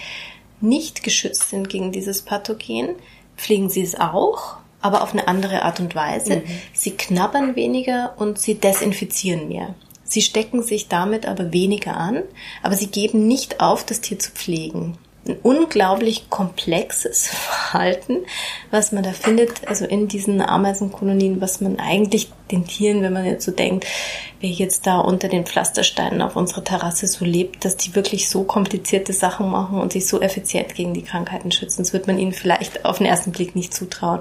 nicht 0.60 1.02
geschützt 1.02 1.50
sind 1.50 1.68
gegen 1.70 1.92
dieses 1.92 2.22
Pathogen, 2.22 2.90
pflegen 3.36 3.68
sie 3.68 3.82
es 3.82 3.98
auch, 3.98 4.58
aber 4.80 5.02
auf 5.02 5.12
eine 5.12 5.28
andere 5.28 5.62
Art 5.62 5.80
und 5.80 5.94
Weise. 5.94 6.36
Mhm. 6.36 6.42
Sie 6.72 6.90
knabbern 6.92 7.56
weniger 7.56 8.14
und 8.18 8.38
sie 8.38 8.54
desinfizieren 8.54 9.48
mehr. 9.48 9.74
Sie 10.12 10.20
stecken 10.20 10.62
sich 10.62 10.88
damit 10.88 11.24
aber 11.24 11.54
weniger 11.54 11.96
an, 11.96 12.22
aber 12.62 12.76
sie 12.76 12.88
geben 12.88 13.26
nicht 13.26 13.62
auf, 13.62 13.82
das 13.86 14.02
Tier 14.02 14.18
zu 14.18 14.30
pflegen. 14.30 14.98
ein 15.26 15.38
unglaublich 15.42 16.28
komplexes 16.28 17.28
Verhalten, 17.28 18.18
was 18.70 18.92
man 18.92 19.04
da 19.04 19.12
findet, 19.12 19.66
also 19.66 19.86
in 19.86 20.08
diesen 20.08 20.42
Ameisenkolonien, 20.42 21.40
was 21.40 21.62
man 21.62 21.78
eigentlich 21.78 22.30
den 22.50 22.66
Tieren, 22.66 23.00
wenn 23.00 23.14
man 23.14 23.24
jetzt 23.24 23.46
so 23.46 23.52
denkt, 23.52 23.86
wer 24.40 24.50
jetzt 24.50 24.86
da 24.86 24.98
unter 24.98 25.28
den 25.28 25.46
Pflastersteinen 25.46 26.20
auf 26.20 26.36
unserer 26.36 26.62
Terrasse 26.62 27.06
so 27.06 27.24
lebt, 27.24 27.64
dass 27.64 27.78
die 27.78 27.94
wirklich 27.94 28.28
so 28.28 28.44
komplizierte 28.44 29.14
Sachen 29.14 29.50
machen 29.50 29.80
und 29.80 29.94
sich 29.94 30.06
so 30.06 30.20
effizient 30.20 30.74
gegen 30.74 30.92
die 30.92 31.04
Krankheiten 31.04 31.52
schützen, 31.52 31.84
das 31.84 31.94
wird 31.94 32.06
man 32.06 32.18
ihnen 32.18 32.34
vielleicht 32.34 32.84
auf 32.84 32.98
den 32.98 33.06
ersten 33.06 33.32
Blick 33.32 33.56
nicht 33.56 33.72
zutrauen. 33.72 34.20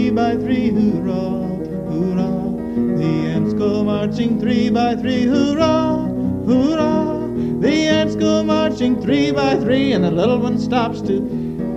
Three 0.00 0.10
by 0.10 0.34
three, 0.34 0.70
hoorah, 0.70 1.44
hoorah. 1.90 2.96
The 2.96 3.04
ants 3.34 3.52
go 3.52 3.84
marching 3.84 4.40
three 4.40 4.70
by 4.70 4.96
three, 4.96 5.24
hoorah 5.24 6.08
hoorah! 6.46 7.28
The 7.60 7.74
ants 7.98 8.16
go 8.16 8.42
marching 8.42 8.98
three 9.02 9.30
by 9.30 9.56
three, 9.56 9.92
and 9.92 10.02
the 10.02 10.10
little 10.10 10.38
one 10.38 10.58
stops 10.58 11.02
to. 11.02 11.18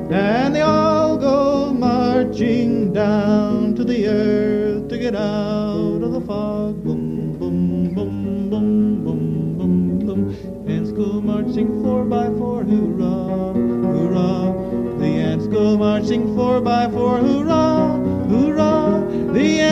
And 0.09 0.55
they 0.55 0.62
all 0.62 1.17
go 1.17 1.73
marching 1.73 2.93
down 2.93 3.75
to 3.75 3.83
the 3.83 4.07
earth 4.07 4.88
to 4.88 4.97
get 4.97 5.15
out 5.15 6.01
of 6.01 6.13
the 6.13 6.21
fog. 6.21 6.81
Boom, 6.81 7.33
boom, 7.38 7.93
boom, 7.93 8.49
boom, 8.49 9.03
boom, 9.03 9.57
boom, 9.57 9.99
boom. 9.99 10.65
Ants 10.69 10.93
go 10.93 11.19
marching 11.19 11.83
four 11.83 12.05
by 12.05 12.27
four, 12.39 12.63
hoorah, 12.63 13.53
hoorah. 13.93 14.97
The 14.99 15.07
ants 15.07 15.47
go 15.47 15.77
marching 15.77 16.33
four 16.38 16.62
by 16.62 16.89
four, 16.89 17.17
hoorah. 17.17 18.12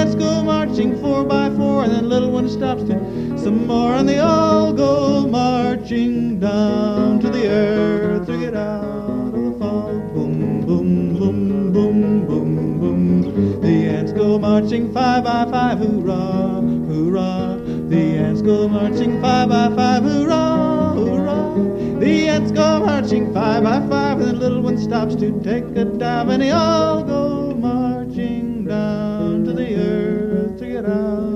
Ants 0.01 0.15
go 0.15 0.41
marching 0.41 0.99
four 0.99 1.23
by 1.23 1.51
four, 1.51 1.83
and 1.83 1.93
then 1.93 2.09
little 2.09 2.31
one 2.31 2.49
stops 2.49 2.81
to 2.85 3.37
some 3.37 3.67
more, 3.67 3.93
and 3.93 4.09
they 4.09 4.17
all 4.17 4.73
go 4.73 5.27
marching 5.27 6.39
down 6.39 7.19
to 7.19 7.29
the 7.29 7.47
earth 7.47 8.25
to 8.25 8.35
get 8.39 8.55
out 8.55 9.31
of 9.31 9.33
the 9.33 9.59
fog. 9.59 10.11
Boom, 10.15 10.65
boom, 10.65 11.13
boom, 11.19 11.71
boom, 11.71 12.25
boom, 12.25 12.79
boom. 12.79 13.61
The 13.61 13.89
ants 13.89 14.11
go 14.11 14.39
marching 14.39 14.91
five 14.91 15.23
by 15.23 15.45
five, 15.51 15.77
hoorah, 15.77 16.61
hoorah. 16.87 17.61
The 17.87 18.17
ants 18.17 18.41
go 18.41 18.67
marching 18.67 19.21
five 19.21 19.49
by 19.49 19.69
five, 19.75 20.01
hoorah, 20.01 20.93
hoorah. 20.95 21.99
The 21.99 22.27
ants 22.27 22.51
go 22.51 22.79
marching 22.79 23.31
five 23.35 23.63
by 23.63 23.79
five, 23.87 24.19
and 24.19 24.29
the 24.29 24.33
little 24.33 24.63
one 24.63 24.79
stops 24.79 25.13
to 25.17 25.39
take 25.43 25.65
a 25.77 25.85
dive, 25.85 26.29
and 26.29 26.41
they 26.41 26.49
all 26.49 27.03
go 27.03 27.53
marching 27.53 28.65
down 28.65 29.20
earth 29.75 30.59
to 30.59 30.67
get 30.67 30.85
out. 30.85 31.30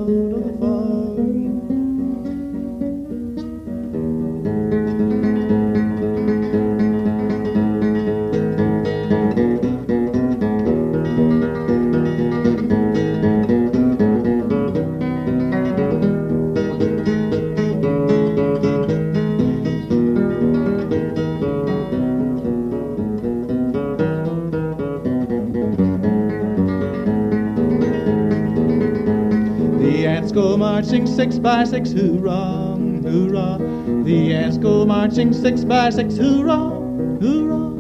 Six 31.16 31.40
by 31.40 31.64
six, 31.64 31.94
hoorah, 31.94 32.76
hoorah. 33.02 33.58
The 34.04 34.34
ants 34.34 34.58
go 34.58 34.86
marching 34.86 35.32
six 35.32 35.64
by 35.64 35.90
six, 35.90 36.18
hoorah, 36.18 36.72
hoorah. 37.22 37.72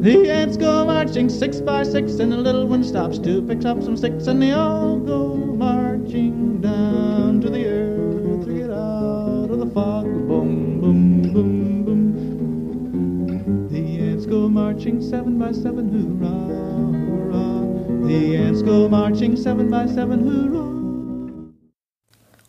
The 0.00 0.30
ants 0.30 0.56
go 0.56 0.84
marching 0.84 1.28
six 1.28 1.60
by 1.60 1.82
six, 1.82 2.20
and 2.20 2.30
the 2.30 2.36
little 2.36 2.68
one 2.68 2.84
stops 2.84 3.18
to 3.18 3.42
pick 3.42 3.64
up 3.64 3.82
some 3.82 3.96
sticks, 3.96 4.28
and 4.28 4.40
they 4.40 4.52
all 4.52 5.00
go 5.00 5.34
marching 5.34 6.60
down 6.60 7.40
to 7.40 7.50
the 7.50 7.66
earth 7.66 8.46
to 8.46 8.54
get 8.54 8.70
out 8.70 9.50
of 9.50 9.58
the 9.58 9.66
fog. 9.74 10.04
Boom, 10.04 10.80
boom, 10.80 11.32
boom, 11.32 11.84
boom. 11.84 13.68
The 13.70 13.98
ants 13.98 14.24
go 14.24 14.48
marching 14.48 15.02
seven 15.02 15.36
by 15.36 15.50
seven, 15.50 15.88
hoorah, 15.90 16.52
hoorah. 17.08 18.06
The 18.06 18.36
ants 18.36 18.62
go 18.62 18.88
marching 18.88 19.36
seven 19.36 19.68
by 19.68 19.86
seven, 19.86 20.22
hoorah. 20.22 20.73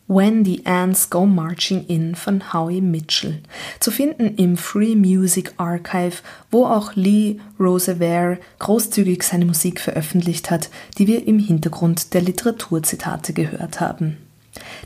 When 0.07 0.45
the 0.45 0.63
Ants 0.67 1.09
Go 1.09 1.25
Marching 1.25 1.87
In 1.87 2.13
von 2.13 2.53
Howie 2.53 2.79
Mitchell, 2.79 3.41
zu 3.79 3.89
finden 3.89 4.35
im 4.35 4.55
Free 4.55 4.93
Music 4.93 5.53
Archive, 5.57 6.17
wo 6.51 6.65
auch 6.67 6.93
Lee 6.93 7.39
Rosevere 7.59 8.37
großzügig 8.59 9.23
seine 9.23 9.45
Musik 9.45 9.81
veröffentlicht 9.81 10.51
hat, 10.51 10.69
die 10.99 11.07
wir 11.07 11.27
im 11.27 11.39
Hintergrund 11.39 12.13
der 12.13 12.21
Literaturzitate 12.21 13.33
gehört 13.33 13.79
haben. 13.79 14.17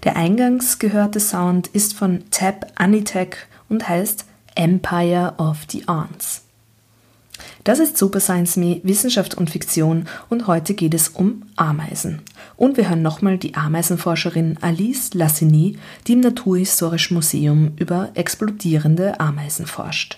Der 0.06 0.16
eingangs 0.16 0.80
gehörte 0.80 1.20
Sound 1.20 1.68
ist 1.68 1.96
von 1.96 2.24
Tab 2.32 2.72
Anitek 2.76 3.48
und 3.68 3.90
heißt 3.90 4.26
Empire 4.56 5.34
of 5.38 5.66
the 5.70 5.86
Ants. 5.88 6.49
Das 7.63 7.80
ist 7.80 7.98
Super 7.98 8.19
Science 8.19 8.56
Me, 8.56 8.80
Wissenschaft 8.84 9.36
und 9.36 9.50
Fiktion 9.50 10.08
und 10.30 10.48
heute 10.48 10.74
geht 10.74 10.93
es 10.93 11.10
um 11.10 11.43
Ameisen. 11.58 12.22
Und 12.56 12.78
wir 12.78 12.89
hören 12.89 13.02
nochmal 13.02 13.38
die 13.38 13.56
Ameisenforscherin 13.56 14.58
Alice 14.62 15.13
Lassini, 15.13 15.78
die 16.08 16.13
im 16.13 16.22
Naturhistorischen 16.22 17.15
Museum 17.15 17.74
über 17.78 18.10
explodierende 18.13 19.19
Ameisen 19.19 19.65
forscht. 19.65 20.17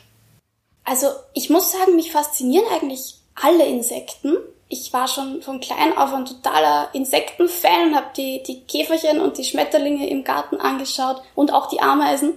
Also 0.83 1.07
ich 1.33 1.49
muss 1.49 1.71
sagen, 1.71 1.95
mich 1.95 2.11
faszinieren 2.11 2.65
eigentlich 2.71 3.19
alle 3.35 3.65
Insekten. 3.65 4.35
Ich 4.69 4.93
war 4.93 5.07
schon 5.07 5.41
von 5.41 5.59
klein 5.59 5.97
auf 5.97 6.13
ein 6.13 6.25
totaler 6.25 6.89
Insektenfan 6.93 7.89
und 7.89 7.95
habe 7.95 8.07
die, 8.15 8.43
die 8.43 8.61
Käferchen 8.61 9.19
und 9.19 9.37
die 9.37 9.43
Schmetterlinge 9.43 10.09
im 10.09 10.23
Garten 10.23 10.57
angeschaut 10.57 11.21
und 11.35 11.51
auch 11.51 11.67
die 11.69 11.81
Ameisen 11.81 12.33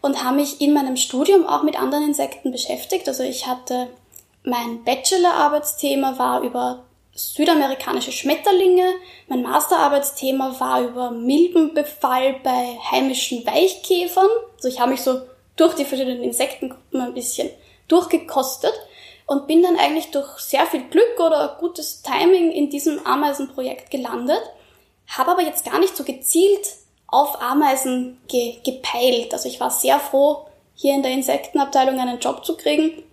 und 0.00 0.22
habe 0.22 0.36
mich 0.36 0.60
in 0.60 0.72
meinem 0.72 0.96
Studium 0.96 1.46
auch 1.46 1.62
mit 1.62 1.78
anderen 1.78 2.04
Insekten 2.04 2.52
beschäftigt. 2.52 3.08
Also 3.08 3.22
ich 3.22 3.46
hatte 3.46 3.88
mein 4.44 4.84
Bachelorarbeitsthema 4.84 6.18
war 6.18 6.42
über 6.42 6.84
südamerikanische 7.14 8.12
Schmetterlinge. 8.12 8.86
Mein 9.26 9.42
Masterarbeitsthema 9.42 10.60
war 10.60 10.82
über 10.82 11.10
Milbenbefall 11.10 12.36
bei 12.42 12.78
heimischen 12.90 13.46
Weichkäfern. 13.46 14.28
Also 14.56 14.68
ich 14.68 14.80
habe 14.80 14.92
mich 14.92 15.00
so 15.00 15.22
durch 15.56 15.74
die 15.74 15.86
verschiedenen 15.86 16.22
Insektengruppen 16.22 17.00
ein 17.00 17.14
bisschen 17.14 17.48
durchgekostet 17.88 18.74
und 19.26 19.46
bin 19.46 19.62
dann 19.62 19.78
eigentlich 19.78 20.10
durch 20.10 20.38
sehr 20.38 20.66
viel 20.66 20.82
Glück 20.90 21.18
oder 21.18 21.56
gutes 21.58 22.02
Timing 22.02 22.52
in 22.52 22.68
diesem 22.68 23.04
Ameisenprojekt 23.06 23.90
gelandet, 23.90 24.42
habe 25.06 25.30
aber 25.30 25.42
jetzt 25.42 25.64
gar 25.64 25.78
nicht 25.78 25.96
so 25.96 26.04
gezielt 26.04 26.68
auf 27.06 27.40
Ameisen 27.40 28.20
ge 28.28 28.56
gepeilt. 28.62 29.32
Also 29.32 29.48
ich 29.48 29.60
war 29.60 29.70
sehr 29.70 30.00
froh, 30.00 30.46
hier 30.74 30.94
in 30.94 31.02
der 31.02 31.12
Insektenabteilung 31.12 31.98
einen 31.98 32.18
Job 32.18 32.44
zu 32.44 32.56
kriegen 32.56 33.04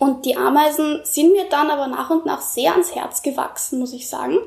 und 0.00 0.24
die 0.24 0.34
Ameisen 0.34 1.02
sind 1.04 1.32
mir 1.32 1.44
dann 1.50 1.70
aber 1.70 1.86
nach 1.86 2.08
und 2.08 2.24
nach 2.24 2.40
sehr 2.40 2.72
ans 2.72 2.94
Herz 2.94 3.20
gewachsen, 3.20 3.78
muss 3.78 3.92
ich 3.92 4.08
sagen, 4.08 4.38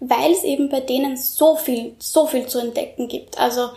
weil 0.00 0.32
es 0.32 0.42
eben 0.42 0.68
bei 0.68 0.80
denen 0.80 1.16
so 1.16 1.54
viel, 1.54 1.94
so 2.00 2.26
viel 2.26 2.48
zu 2.48 2.58
entdecken 2.58 3.06
gibt. 3.06 3.38
Also 3.38 3.70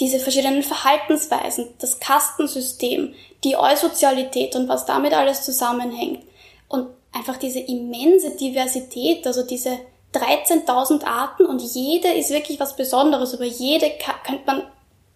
diese 0.00 0.18
verschiedenen 0.18 0.62
Verhaltensweisen, 0.62 1.68
das 1.80 2.00
Kastensystem, 2.00 3.12
die 3.44 3.58
Eusozialität 3.58 4.56
und 4.56 4.70
was 4.70 4.86
damit 4.86 5.12
alles 5.12 5.42
zusammenhängt. 5.42 6.22
Und 6.68 6.88
einfach 7.12 7.36
diese 7.36 7.60
immense 7.60 8.30
Diversität, 8.30 9.26
also 9.26 9.42
diese 9.42 9.78
13.000 10.14 11.04
Arten 11.04 11.44
und 11.44 11.60
jede 11.60 12.08
ist 12.08 12.30
wirklich 12.30 12.58
was 12.58 12.74
Besonderes. 12.74 13.34
Über 13.34 13.44
jede 13.44 13.92
könnte 14.24 14.46
man 14.46 14.62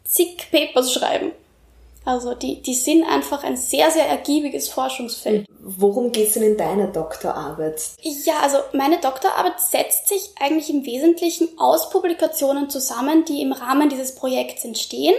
zig 0.05 0.47
Papers 0.53 0.93
schreiben. 0.93 1.33
Also 2.05 2.35
die, 2.35 2.61
die 2.61 2.75
sind 2.75 3.05
einfach 3.05 3.45
ein 3.45 3.57
sehr, 3.57 3.91
sehr 3.91 4.07
ergiebiges 4.07 4.69
Forschungsfeld. 4.69 5.47
Worum 5.61 6.13
geht 6.13 6.29
es 6.29 6.35
denn 6.35 6.43
in 6.43 6.57
deiner 6.57 6.89
Doktorarbeit? 6.89 7.81
Ja, 8.03 8.41
also 8.43 8.59
meine 8.73 8.99
Doktorarbeit 8.99 9.59
setzt 9.59 10.09
sich 10.09 10.33
eigentlich 10.39 10.69
im 10.69 10.85
Wesentlichen 10.85 11.49
aus 11.59 11.89
Publikationen 11.89 12.69
zusammen, 12.69 13.25
die 13.25 13.41
im 13.41 13.53
Rahmen 13.53 13.89
dieses 13.89 14.15
Projekts 14.15 14.65
entstehen. 14.65 15.15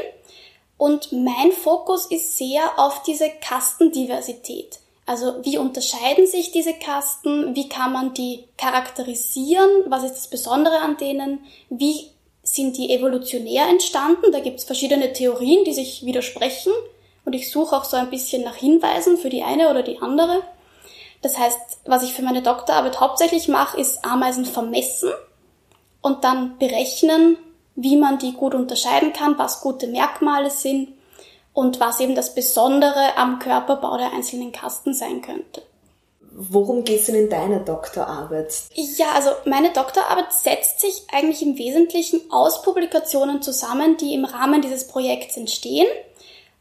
Und 0.78 1.12
mein 1.12 1.52
Fokus 1.52 2.06
ist 2.08 2.38
sehr 2.38 2.78
auf 2.78 3.02
diese 3.04 3.30
Kastendiversität. 3.42 4.80
Also 5.08 5.44
wie 5.44 5.58
unterscheiden 5.58 6.26
sich 6.28 6.52
diese 6.52 6.74
Kasten? 6.74 7.56
Wie 7.56 7.70
kann 7.70 7.94
man 7.94 8.14
die 8.14 8.44
charakterisieren? 8.58 9.70
Was 9.88 10.04
ist 10.04 10.16
das 10.16 10.28
Besondere 10.28 10.80
an 10.80 10.98
denen? 10.98 11.40
Wie 11.70 12.10
sind 12.46 12.78
die 12.78 12.92
evolutionär 12.92 13.68
entstanden. 13.68 14.32
Da 14.32 14.40
gibt 14.40 14.60
es 14.60 14.66
verschiedene 14.66 15.12
Theorien, 15.12 15.66
die 15.66 15.74
sich 15.74 16.06
widersprechen. 16.06 16.72
Und 17.26 17.34
ich 17.34 17.52
suche 17.52 17.76
auch 17.76 17.84
so 17.84 17.98
ein 17.98 18.12
bisschen 18.12 18.44
nach 18.44 18.56
Hinweisen 18.56 19.18
für 19.18 19.30
die 19.30 19.44
eine 19.44 19.70
oder 19.70 19.82
die 19.82 20.00
andere. 20.00 20.44
Das 21.24 21.40
heißt, 21.40 21.58
was 21.86 22.04
ich 22.04 22.14
für 22.14 22.22
meine 22.22 22.44
Doktorarbeit 22.44 23.00
hauptsächlich 23.00 23.48
mache, 23.48 23.80
ist 23.82 24.06
Ameisen 24.06 24.46
vermessen 24.46 25.10
und 26.02 26.24
dann 26.24 26.60
berechnen, 26.60 27.38
wie 27.76 27.98
man 27.98 28.20
die 28.20 28.34
gut 28.34 28.54
unterscheiden 28.54 29.12
kann, 29.12 29.38
was 29.40 29.62
gute 29.62 29.88
Merkmale 29.88 30.52
sind 30.52 30.90
und 31.52 31.80
was 31.80 32.00
eben 32.00 32.14
das 32.14 32.36
Besondere 32.36 33.18
am 33.18 33.40
Körperbau 33.40 33.98
der 33.98 34.14
einzelnen 34.14 34.52
Kasten 34.52 34.94
sein 34.94 35.24
könnte. 35.24 35.64
Worum 36.38 36.84
geht 36.84 37.00
es 37.00 37.06
denn 37.06 37.16
in 37.16 37.30
deiner 37.30 37.60
Doktorarbeit? 37.60 38.54
Ja, 38.74 39.14
also 39.14 39.30
meine 39.46 39.72
Doktorarbeit 39.72 40.34
setzt 40.34 40.82
sich 40.82 41.04
eigentlich 41.14 41.42
im 41.42 41.58
Wesentlichen 41.58 42.30
aus 42.30 42.62
Publikationen 42.62 43.42
zusammen, 43.42 43.96
die 43.96 44.14
im 44.14 44.26
Rahmen 44.26 44.62
dieses 44.62 44.86
Projekts 44.86 45.38
entstehen. 45.38 45.88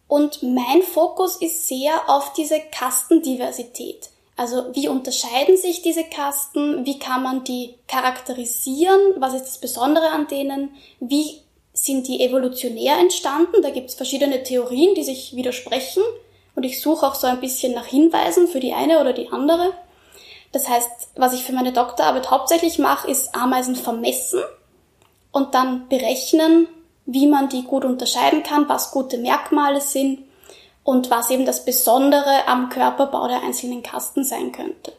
Und 0.07 0.45
mein 0.45 0.83
Fokus 0.83 1.37
ist 1.37 1.67
sehr 1.67 2.09
auf 2.09 2.33
diese 2.35 2.61
Kastendiversität. 2.71 4.11
Also 4.37 4.65
wie 4.75 4.87
unterscheiden 4.87 5.57
sich 5.57 5.83
diese 5.83 6.05
Kasten? 6.05 6.87
Wie 6.87 7.01
kann 7.01 7.25
man 7.25 7.43
die 7.43 7.75
charakterisieren? 7.89 9.01
Was 9.17 9.35
ist 9.35 9.45
das 9.45 9.59
Besondere 9.59 10.11
an 10.11 10.29
denen? 10.29 10.71
Wie 11.01 11.41
sind 11.73 12.07
die 12.07 12.21
evolutionär 12.21 12.99
entstanden? 12.99 13.61
Da 13.61 13.71
gibt 13.71 13.91
es 13.91 13.97
verschiedene 13.97 14.45
Theorien, 14.45 14.95
die 14.95 15.03
sich 15.03 15.35
widersprechen. 15.35 16.05
Und 16.55 16.65
ich 16.65 16.81
suche 16.81 17.07
auch 17.07 17.15
so 17.15 17.27
ein 17.27 17.41
bisschen 17.41 17.75
nach 17.75 17.87
Hinweisen 17.87 18.49
für 18.49 18.61
die 18.61 18.75
eine 18.75 19.01
oder 19.01 19.13
die 19.13 19.31
andere. 19.31 19.73
Das 20.53 20.69
heißt, 20.69 20.89
was 21.17 21.33
ich 21.33 21.45
für 21.45 21.53
meine 21.53 21.73
Doktorarbeit 21.73 22.31
hauptsächlich 22.31 22.79
mache, 22.79 23.11
ist 23.11 23.35
Ameisen 23.35 23.75
vermessen 23.75 24.41
und 25.33 25.55
dann 25.55 25.89
berechnen, 25.89 26.69
wie 27.07 27.27
man 27.27 27.49
die 27.49 27.65
gut 27.65 27.85
unterscheiden 27.85 28.43
kann, 28.45 28.69
was 28.69 28.93
gute 28.93 29.19
Merkmale 29.19 29.81
sind 29.81 30.21
und 30.85 31.11
was 31.11 31.31
eben 31.31 31.45
das 31.45 31.65
Besondere 31.65 32.47
am 32.47 32.69
Körperbau 32.69 33.27
der 33.27 33.43
einzelnen 33.43 33.83
Kasten 33.83 34.25
sein 34.25 34.53
könnte. 34.53 34.93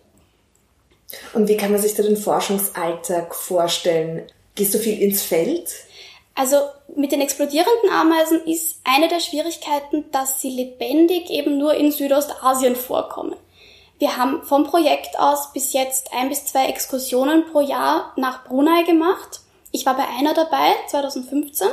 Und 1.33 1.47
wie 1.47 1.55
kann 1.55 1.71
man 1.71 1.81
sich 1.81 1.95
da 1.95 2.03
den 2.03 2.17
Forschungsalltag 2.17 3.33
vorstellen? 3.33 4.23
Gehst 4.55 4.73
du 4.73 4.79
viel 4.79 4.99
ins 5.01 5.21
Feld? 5.21 5.69
Also 6.35 6.57
mit 6.93 7.13
den 7.13 7.21
explodierenden 7.21 7.89
Ameisen 7.91 8.45
ist 8.45 8.81
eine 8.83 9.07
der 9.07 9.21
Schwierigkeiten, 9.21 10.11
dass 10.11 10.41
sie 10.41 10.49
lebendig 10.49 11.29
eben 11.29 11.57
nur 11.57 11.73
in 11.75 11.93
Südostasien 11.93 12.75
vorkommen. 12.75 13.35
Wir 13.99 14.17
haben 14.17 14.43
vom 14.43 14.65
Projekt 14.65 15.17
aus 15.17 15.53
bis 15.53 15.71
jetzt 15.71 16.11
ein 16.13 16.27
bis 16.27 16.45
zwei 16.45 16.67
Exkursionen 16.67 17.45
pro 17.51 17.61
Jahr 17.61 18.11
nach 18.17 18.43
Brunei 18.43 18.83
gemacht. 18.83 19.39
Ich 19.71 19.85
war 19.85 19.95
bei 19.95 20.05
einer 20.19 20.33
dabei, 20.33 20.73
2015. 20.87 21.67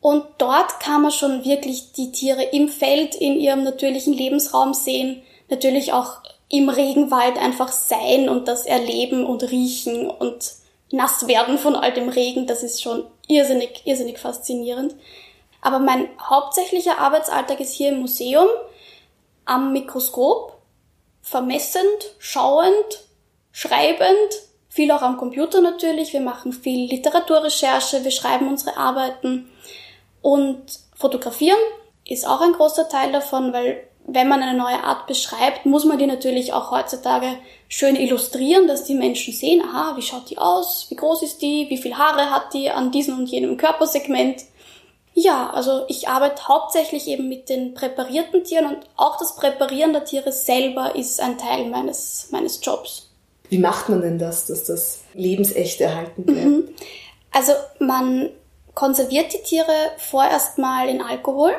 Und 0.00 0.24
dort 0.38 0.80
kann 0.80 1.02
man 1.02 1.12
schon 1.12 1.44
wirklich 1.44 1.92
die 1.92 2.10
Tiere 2.10 2.42
im 2.42 2.68
Feld 2.68 3.14
in 3.14 3.38
ihrem 3.38 3.62
natürlichen 3.62 4.12
Lebensraum 4.12 4.74
sehen. 4.74 5.22
Natürlich 5.48 5.92
auch 5.92 6.18
im 6.48 6.68
Regenwald 6.68 7.38
einfach 7.38 7.70
sein 7.70 8.28
und 8.28 8.48
das 8.48 8.66
erleben 8.66 9.24
und 9.24 9.44
riechen 9.50 10.10
und 10.10 10.54
nass 10.90 11.28
werden 11.28 11.58
von 11.58 11.76
all 11.76 11.92
dem 11.92 12.08
Regen, 12.08 12.46
das 12.46 12.62
ist 12.62 12.82
schon 12.82 13.04
irrsinnig, 13.28 13.82
irrsinnig 13.84 14.18
faszinierend. 14.18 14.94
Aber 15.60 15.78
mein 15.78 16.08
hauptsächlicher 16.20 16.98
Arbeitsalltag 16.98 17.60
ist 17.60 17.72
hier 17.72 17.90
im 17.90 18.00
Museum, 18.00 18.48
am 19.44 19.72
Mikroskop, 19.72 20.58
vermessend, 21.22 22.14
schauend, 22.18 23.04
schreibend, 23.52 24.08
viel 24.68 24.90
auch 24.92 25.02
am 25.02 25.16
Computer 25.16 25.60
natürlich. 25.60 26.12
Wir 26.12 26.20
machen 26.20 26.52
viel 26.52 26.88
Literaturrecherche, 26.88 28.04
wir 28.04 28.10
schreiben 28.10 28.48
unsere 28.48 28.76
Arbeiten. 28.76 29.50
Und 30.22 30.64
fotografieren 30.94 31.58
ist 32.06 32.26
auch 32.26 32.40
ein 32.40 32.52
großer 32.52 32.88
Teil 32.88 33.12
davon, 33.12 33.52
weil 33.52 33.87
wenn 34.10 34.28
man 34.28 34.42
eine 34.42 34.56
neue 34.56 34.82
Art 34.82 35.06
beschreibt, 35.06 35.66
muss 35.66 35.84
man 35.84 35.98
die 35.98 36.06
natürlich 36.06 36.54
auch 36.54 36.70
heutzutage 36.70 37.26
schön 37.68 37.94
illustrieren, 37.94 38.66
dass 38.66 38.84
die 38.84 38.94
Menschen 38.94 39.34
sehen, 39.34 39.62
aha, 39.62 39.96
wie 39.96 40.02
schaut 40.02 40.30
die 40.30 40.38
aus, 40.38 40.86
wie 40.88 40.96
groß 40.96 41.22
ist 41.22 41.42
die, 41.42 41.66
wie 41.68 41.76
viel 41.76 41.96
Haare 41.96 42.30
hat 42.30 42.54
die 42.54 42.70
an 42.70 42.90
diesem 42.90 43.18
und 43.18 43.28
jenem 43.28 43.58
Körpersegment. 43.58 44.44
Ja, 45.12 45.50
also 45.50 45.84
ich 45.88 46.08
arbeite 46.08 46.48
hauptsächlich 46.48 47.06
eben 47.06 47.28
mit 47.28 47.50
den 47.50 47.74
präparierten 47.74 48.44
Tieren 48.44 48.66
und 48.66 48.78
auch 48.96 49.18
das 49.18 49.36
Präparieren 49.36 49.92
der 49.92 50.04
Tiere 50.04 50.32
selber 50.32 50.94
ist 50.94 51.20
ein 51.20 51.36
Teil 51.36 51.66
meines, 51.66 52.28
meines 52.30 52.60
Jobs. 52.62 53.10
Wie 53.50 53.58
macht 53.58 53.88
man 53.90 54.00
denn 54.00 54.18
das, 54.18 54.46
dass 54.46 54.64
das 54.64 55.00
lebensecht 55.12 55.80
erhalten 55.80 56.24
bleibt? 56.24 56.46
Mhm. 56.46 56.68
Also 57.30 57.52
man 57.78 58.30
konserviert 58.74 59.34
die 59.34 59.42
Tiere 59.42 59.90
vorerst 59.98 60.56
mal 60.56 60.88
in 60.88 61.02
Alkohol 61.02 61.52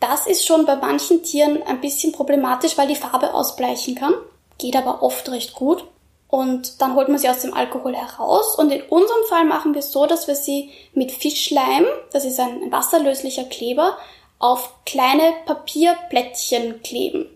das 0.00 0.26
ist 0.26 0.46
schon 0.46 0.66
bei 0.66 0.76
manchen 0.76 1.22
Tieren 1.22 1.62
ein 1.62 1.80
bisschen 1.80 2.12
problematisch, 2.12 2.76
weil 2.76 2.88
die 2.88 2.96
Farbe 2.96 3.32
ausbleichen 3.34 3.94
kann. 3.94 4.14
Geht 4.58 4.76
aber 4.76 5.02
oft 5.02 5.28
recht 5.30 5.54
gut. 5.54 5.84
Und 6.28 6.82
dann 6.82 6.94
holt 6.96 7.08
man 7.08 7.18
sie 7.18 7.28
aus 7.28 7.40
dem 7.40 7.54
Alkohol 7.54 7.94
heraus. 7.94 8.56
Und 8.56 8.70
in 8.72 8.82
unserem 8.82 9.24
Fall 9.28 9.44
machen 9.44 9.74
wir 9.74 9.78
es 9.78 9.92
so, 9.92 10.06
dass 10.06 10.26
wir 10.26 10.34
sie 10.34 10.70
mit 10.92 11.12
Fischleim, 11.12 11.84
das 12.12 12.24
ist 12.24 12.40
ein 12.40 12.70
wasserlöslicher 12.70 13.44
Kleber, 13.44 13.96
auf 14.38 14.72
kleine 14.84 15.32
Papierplättchen 15.46 16.82
kleben. 16.82 17.30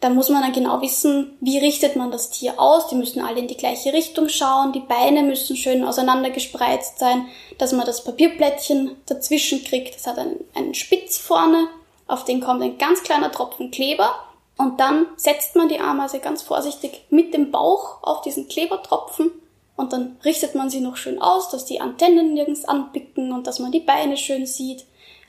Da 0.00 0.10
muss 0.10 0.28
man 0.28 0.42
dann 0.42 0.52
genau 0.52 0.80
wissen, 0.80 1.36
wie 1.40 1.58
richtet 1.58 1.96
man 1.96 2.12
das 2.12 2.30
Tier 2.30 2.60
aus. 2.60 2.86
Die 2.86 2.94
müssen 2.94 3.20
alle 3.20 3.40
in 3.40 3.48
die 3.48 3.56
gleiche 3.56 3.92
Richtung 3.92 4.28
schauen. 4.28 4.72
Die 4.72 4.78
Beine 4.78 5.24
müssen 5.24 5.56
schön 5.56 5.84
auseinandergespreizt 5.84 7.00
sein, 7.00 7.26
dass 7.56 7.72
man 7.72 7.84
das 7.84 8.04
Papierplättchen 8.04 8.96
dazwischen 9.06 9.64
kriegt. 9.64 9.96
Das 9.96 10.06
hat 10.06 10.18
einen, 10.18 10.44
einen 10.54 10.74
Spitz 10.74 11.18
vorne 11.18 11.66
auf 12.08 12.24
den 12.24 12.40
kommt 12.40 12.62
ein 12.62 12.78
ganz 12.78 13.02
kleiner 13.04 13.30
Tropfen 13.30 13.70
Kleber 13.70 14.12
Und 14.56 14.80
dann 14.80 15.06
setzt 15.16 15.54
man 15.54 15.68
die 15.68 15.78
Ameise 15.78 16.18
ganz 16.18 16.42
vorsichtig 16.42 17.04
mit 17.10 17.32
dem 17.32 17.52
Bauch 17.52 18.02
auf 18.02 18.22
diesen 18.22 18.48
Klebertropfen 18.48 19.30
und 19.78 19.92
dann 19.92 20.16
richtet 20.24 20.56
man 20.56 20.70
sie 20.70 20.80
noch 20.80 20.96
schön 20.96 21.22
aus, 21.22 21.50
dass 21.50 21.64
die 21.64 21.80
Antennen 21.80 22.34
nirgends 22.34 22.64
anpicken 22.64 23.30
und 23.32 23.46
dass 23.46 23.60
man 23.60 23.70
die 23.70 23.78
Beine 23.78 24.16
schön 24.16 24.44
sieht. 24.44 24.84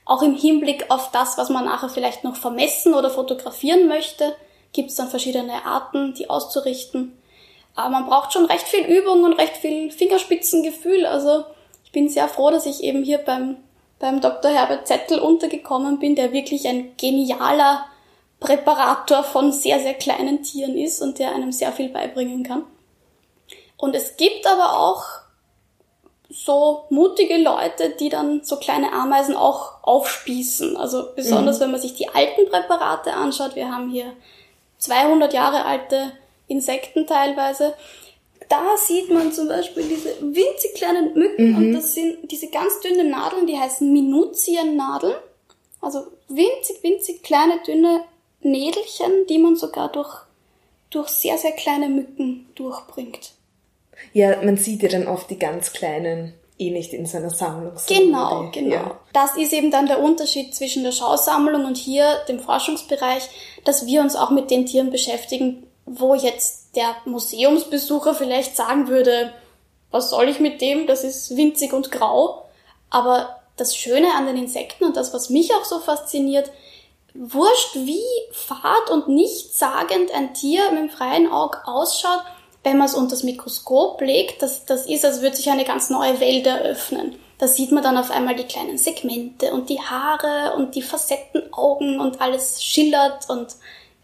Auch 0.06 0.24
im 0.24 0.34
Hinblick 0.34 0.90
auf 0.90 1.12
das, 1.12 1.38
was 1.38 1.52
man 1.52 1.66
nachher 1.66 1.90
vielleicht 1.90 2.24
noch 2.24 2.36
vermessen 2.36 2.96
oder 2.96 3.12
fotografieren 3.12 3.88
möchte, 3.88 4.36
gibt 4.74 4.90
es 4.90 4.96
dann 4.96 5.08
verschiedene 5.08 5.66
Arten, 5.66 6.16
die 6.16 6.32
auszurichten. 6.32 7.16
Aber 7.76 7.90
man 7.90 8.08
braucht 8.08 8.34
schon 8.34 8.46
recht 8.46 8.68
viel 8.68 8.86
Übung 8.86 9.24
und 9.24 9.34
recht 9.34 9.56
viel 9.56 9.92
Fingerspitzengefühl. 9.92 11.06
Also 11.06 11.46
ich 11.86 11.92
bin 11.92 12.10
sehr 12.10 12.28
froh, 12.28 12.50
dass 12.50 12.66
ich 12.66 12.84
eben 12.84 13.04
hier 13.04 13.20
beim, 13.20 13.58
beim 14.00 14.22
Dr. 14.22 14.52
Herbert 14.52 14.88
Zettel 14.88 15.20
untergekommen 15.20 16.00
bin, 16.00 16.16
der 16.16 16.32
wirklich 16.32 16.68
ein 16.68 16.96
genialer 16.98 17.86
Präparator 18.40 19.24
von 19.24 19.52
sehr, 19.52 19.80
sehr 19.80 19.94
kleinen 19.94 20.44
Tieren 20.44 20.78
ist 20.78 21.02
und 21.02 21.20
der 21.20 21.34
einem 21.34 21.52
sehr 21.52 21.74
viel 21.74 21.90
beibringen 21.90 22.44
kann. 22.44 22.64
Und 23.78 23.96
es 23.96 24.18
gibt 24.18 24.48
aber 24.48 24.80
auch 24.80 25.04
so 26.30 26.86
mutige 26.90 27.38
Leute, 27.38 27.90
die 28.00 28.10
dann 28.10 28.44
so 28.44 28.58
kleine 28.58 28.94
Ameisen 28.94 29.36
auch 29.36 29.84
aufspießen. 29.84 30.78
Also 30.78 31.10
besonders 31.16 31.58
mhm. 31.58 31.64
wenn 31.64 31.72
man 31.72 31.82
sich 31.82 31.96
die 31.96 32.10
alten 32.10 32.50
Präparate 32.50 33.14
anschaut. 33.14 33.56
Wir 33.56 33.72
haben 33.72 33.90
hier 33.90 34.14
200 34.78 35.34
Jahre 35.34 35.66
alte 35.66 36.12
Insekten 36.48 37.08
teilweise. 37.08 37.74
Da 38.50 38.76
sieht 38.78 39.12
man 39.12 39.32
zum 39.32 39.48
Beispiel 39.48 39.84
diese 39.84 40.20
winzig 40.22 40.74
kleinen 40.76 41.14
Mücken 41.14 41.52
mhm. 41.52 41.58
und 41.58 41.74
das 41.74 41.94
sind 41.94 42.32
diese 42.32 42.50
ganz 42.50 42.80
dünnen 42.82 43.12
Nadeln, 43.12 43.46
die 43.46 43.58
heißen 43.58 43.92
Minuziennadeln. 43.92 45.16
Also 45.82 46.08
winzig, 46.28 46.84
winzig 46.84 47.24
kleine, 47.24 47.60
dünne 47.66 48.04
Nädelchen, 48.42 49.12
die 49.30 49.38
man 49.38 49.56
sogar 49.56 49.92
durch, 49.92 50.14
durch 50.90 51.10
sehr, 51.10 51.38
sehr 51.38 51.52
kleine 51.52 51.90
Mücken 51.90 52.50
durchbringt. 52.56 53.34
Ja, 54.14 54.42
man 54.44 54.58
sieht 54.58 54.82
ja 54.82 54.90
dann 54.90 55.08
oft 55.08 55.30
die 55.30 55.40
ganz 55.40 55.72
kleinen 55.72 56.34
eh 56.60 56.72
nicht 56.72 56.94
in 56.94 57.06
seiner 57.06 57.30
Sammlung. 57.30 57.74
Genau, 57.88 58.50
genau. 58.52 58.76
Ja. 58.76 59.00
Das 59.14 59.38
ist 59.38 59.54
eben 59.54 59.72
dann 59.72 59.88
der 59.88 60.02
Unterschied 60.02 60.54
zwischen 60.54 60.84
der 60.84 60.92
Schausammlung 60.92 61.66
und 61.66 61.78
hier 61.78 62.18
dem 62.28 62.40
Forschungsbereich, 62.40 63.30
dass 63.64 63.86
wir 63.86 64.02
uns 64.02 64.16
auch 64.16 64.30
mit 64.30 64.52
den 64.52 64.66
Tieren 64.66 64.92
beschäftigen, 64.92 65.66
wo 65.86 66.16
jetzt 66.16 66.59
der 66.76 66.96
Museumsbesucher 67.06 68.14
vielleicht 68.14 68.56
sagen 68.56 68.88
würde, 68.88 69.34
was 69.92 70.10
soll 70.10 70.30
ich 70.30 70.40
mit 70.40 70.62
dem? 70.62 70.88
Das 70.88 71.04
ist 71.04 71.36
winzig 71.36 71.74
und 71.74 71.92
grau. 71.92 72.46
Aber 72.90 73.40
das 73.58 73.76
Schöne 73.76 74.14
an 74.16 74.26
den 74.26 74.38
Insekten 74.38 74.86
und 74.86 74.96
das, 74.96 75.14
was 75.14 75.30
mich 75.30 75.54
auch 75.54 75.66
so 75.66 75.80
fasziniert, 75.80 76.52
wurscht 77.14 77.76
wie 77.76 78.04
fad 78.32 78.92
und 78.92 79.08
nichtssagend 79.08 80.14
ein 80.14 80.34
Tier 80.34 80.72
mit 80.72 80.80
dem 80.80 80.90
freien 80.90 81.32
Auge 81.32 81.60
ausschaut, 81.66 82.22
wenn 82.64 82.78
man 82.78 82.88
es 82.88 82.94
unter 82.94 83.12
das 83.12 83.24
Mikroskop 83.24 84.02
legt, 84.02 84.42
das, 84.42 84.66
das 84.66 84.86
ist, 84.86 85.06
als 85.06 85.22
würde 85.22 85.36
sich 85.36 85.50
eine 85.50 85.66
ganz 85.66 85.90
neue 85.90 86.20
Welt 86.20 86.46
eröffnen. 86.46 87.16
Da 87.38 87.48
sieht 87.48 87.72
man 87.72 87.84
dann 87.84 87.98
auf 87.98 88.12
einmal 88.12 88.36
die 88.36 88.44
kleinen 88.44 88.78
Segmente 88.78 89.54
und 89.54 89.70
die 89.70 89.80
Haare 89.80 90.56
und 90.58 90.76
die 90.76 90.82
Facettenaugen 90.82 92.00
und 92.00 92.20
alles 92.20 92.62
schillert 92.62 93.30
und 93.30 93.48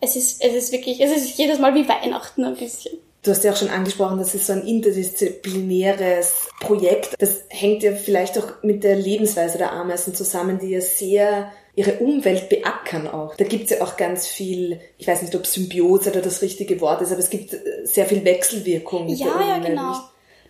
es 0.01 0.15
ist, 0.15 0.43
es 0.43 0.53
ist 0.53 0.71
wirklich, 0.71 1.01
es 1.01 1.15
ist 1.15 1.37
jedes 1.37 1.59
Mal 1.59 1.73
wie 1.75 1.87
Weihnachten 1.87 2.43
ein 2.43 2.55
bisschen. 2.55 2.97
Du 3.23 3.31
hast 3.31 3.43
ja 3.43 3.53
auch 3.53 3.57
schon 3.57 3.69
angesprochen, 3.69 4.19
das 4.19 4.35
ist 4.35 4.45
so 4.45 4.53
ein 4.53 4.67
interdisziplinäres 4.67 6.47
Projekt. 6.59 7.15
Das 7.17 7.45
hängt 7.49 7.81
ja 7.81 7.93
vielleicht 7.95 8.37
auch 8.37 8.61
mit 8.61 8.83
der 8.83 8.95
Lebensweise 8.95 9.57
der 9.57 9.71
Ameisen 9.71 10.13
zusammen, 10.13 10.59
die 10.59 10.69
ja 10.69 10.81
sehr 10.81 11.51
ihre 11.73 11.93
Umwelt 11.93 12.49
beackern 12.49 13.07
auch. 13.07 13.35
Da 13.35 13.43
gibt's 13.45 13.71
ja 13.71 13.81
auch 13.81 13.97
ganz 13.97 14.27
viel, 14.27 14.79
ich 14.97 15.07
weiß 15.07 15.23
nicht, 15.23 15.35
ob 15.35 15.47
Symbiose 15.47 16.11
oder 16.11 16.21
das 16.21 16.43
richtige 16.43 16.79
Wort 16.81 17.01
ist, 17.01 17.11
aber 17.11 17.19
es 17.19 17.31
gibt 17.31 17.55
sehr 17.83 18.05
viel 18.05 18.23
Wechselwirkung. 18.23 19.09
Ja, 19.09 19.41
ja, 19.41 19.57
genau. 19.57 19.95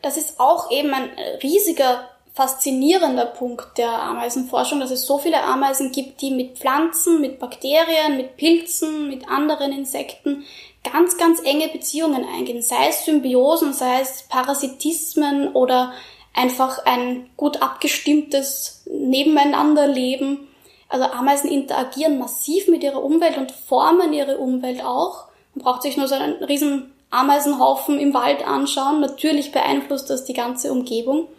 Das 0.02 0.18
ist 0.18 0.40
auch 0.40 0.70
eben 0.70 0.94
ein 0.94 1.10
riesiger, 1.42 2.10
faszinierender 2.36 3.26
Punkt 3.26 3.78
der 3.78 4.02
Ameisenforschung, 4.04 4.82
dass 4.82 4.92
es 4.92 5.06
so 5.06 5.18
viele 5.18 5.42
Ameisen 5.42 5.94
gibt, 5.94 6.22
die 6.22 6.32
mit 6.32 6.58
Pflanzen, 6.58 7.22
mit 7.22 7.40
Bakterien, 7.40 8.18
mit 8.18 8.36
Pilzen, 8.36 9.08
mit 9.08 9.30
anderen 9.30 9.72
Insekten 9.72 10.44
ganz, 10.84 11.18
ganz 11.18 11.42
enge 11.44 11.70
Beziehungen 11.70 12.26
eingehen. 12.26 12.62
Sei 12.62 12.90
es 12.90 13.06
Symbiosen, 13.06 13.72
sei 13.72 14.02
es 14.02 14.24
Parasitismen 14.28 15.54
oder 15.54 15.94
einfach 16.34 16.86
ein 16.86 17.30
gut 17.38 17.62
abgestimmtes 17.62 18.84
Nebeneinanderleben. 18.92 20.50
Also 20.90 21.06
Ameisen 21.06 21.50
interagieren 21.50 22.20
massiv 22.20 22.68
mit 22.68 22.84
ihrer 22.84 23.02
Umwelt 23.02 23.38
und 23.38 23.54
formen 23.54 24.12
ihre 24.12 24.38
Umwelt 24.40 24.84
auch. 24.84 25.30
Man 25.56 25.64
braucht 25.64 25.84
sich 25.84 25.96
nur 25.96 26.10
so 26.10 26.16
einen 26.16 26.44
riesen 26.44 26.92
Ameisenhaufen 27.12 27.98
im 27.98 28.14
Wald 28.14 28.46
anschauen. 28.46 29.00
Natürlich 29.00 29.54
beeinflusst 29.54 30.10
das 30.10 30.26
die 30.26 30.34
ganze 30.34 30.74
Umgebung. 30.74 31.30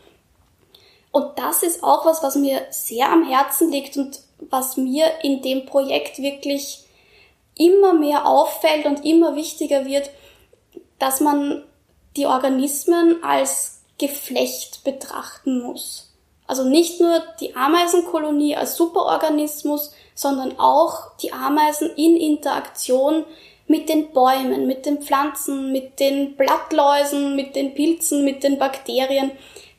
Und 1.17 1.39
das 1.39 1.63
ist 1.63 1.83
auch 1.83 2.05
was, 2.05 2.23
was 2.23 2.37
mir 2.37 2.67
sehr 2.69 3.11
am 3.11 3.27
Herzen 3.27 3.73
liegt 3.73 3.97
und 3.97 4.21
was 4.51 4.77
mir 4.77 5.07
in 5.23 5.41
dem 5.41 5.65
Projekt 5.65 6.19
wirklich 6.19 6.85
immer 7.57 7.95
mehr 7.95 8.27
auffällt 8.27 8.85
und 8.85 9.03
immer 9.03 9.35
wichtiger 9.35 9.87
wird, 9.87 10.11
dass 10.99 11.21
man 11.21 11.65
die 12.19 12.27
Organismen 12.27 13.25
als 13.25 13.81
Geflecht 13.97 14.85
betrachten 14.85 15.63
muss. 15.63 16.13
Also 16.47 16.65
nicht 16.65 17.01
nur 17.01 17.23
die 17.41 17.57
Ameisenkolonie 17.57 18.55
als 18.55 18.77
Superorganismus, 18.77 19.95
sondern 20.15 20.59
auch 20.59 21.17
die 21.23 21.33
Ameisen 21.33 21.89
in 21.97 22.19
Interaktion 22.19 23.25
mit 23.67 23.89
den 23.89 24.13
Bäumen, 24.13 24.67
mit 24.67 24.85
den 24.85 25.01
Pflanzen, 25.01 25.73
mit 25.73 25.99
den 25.99 26.37
Blattläusen, 26.37 27.35
mit 27.37 27.57
den 27.57 27.73
Pilzen, 27.73 28.23
mit 28.23 28.43
den 28.43 28.59
Bakterien. 28.59 29.31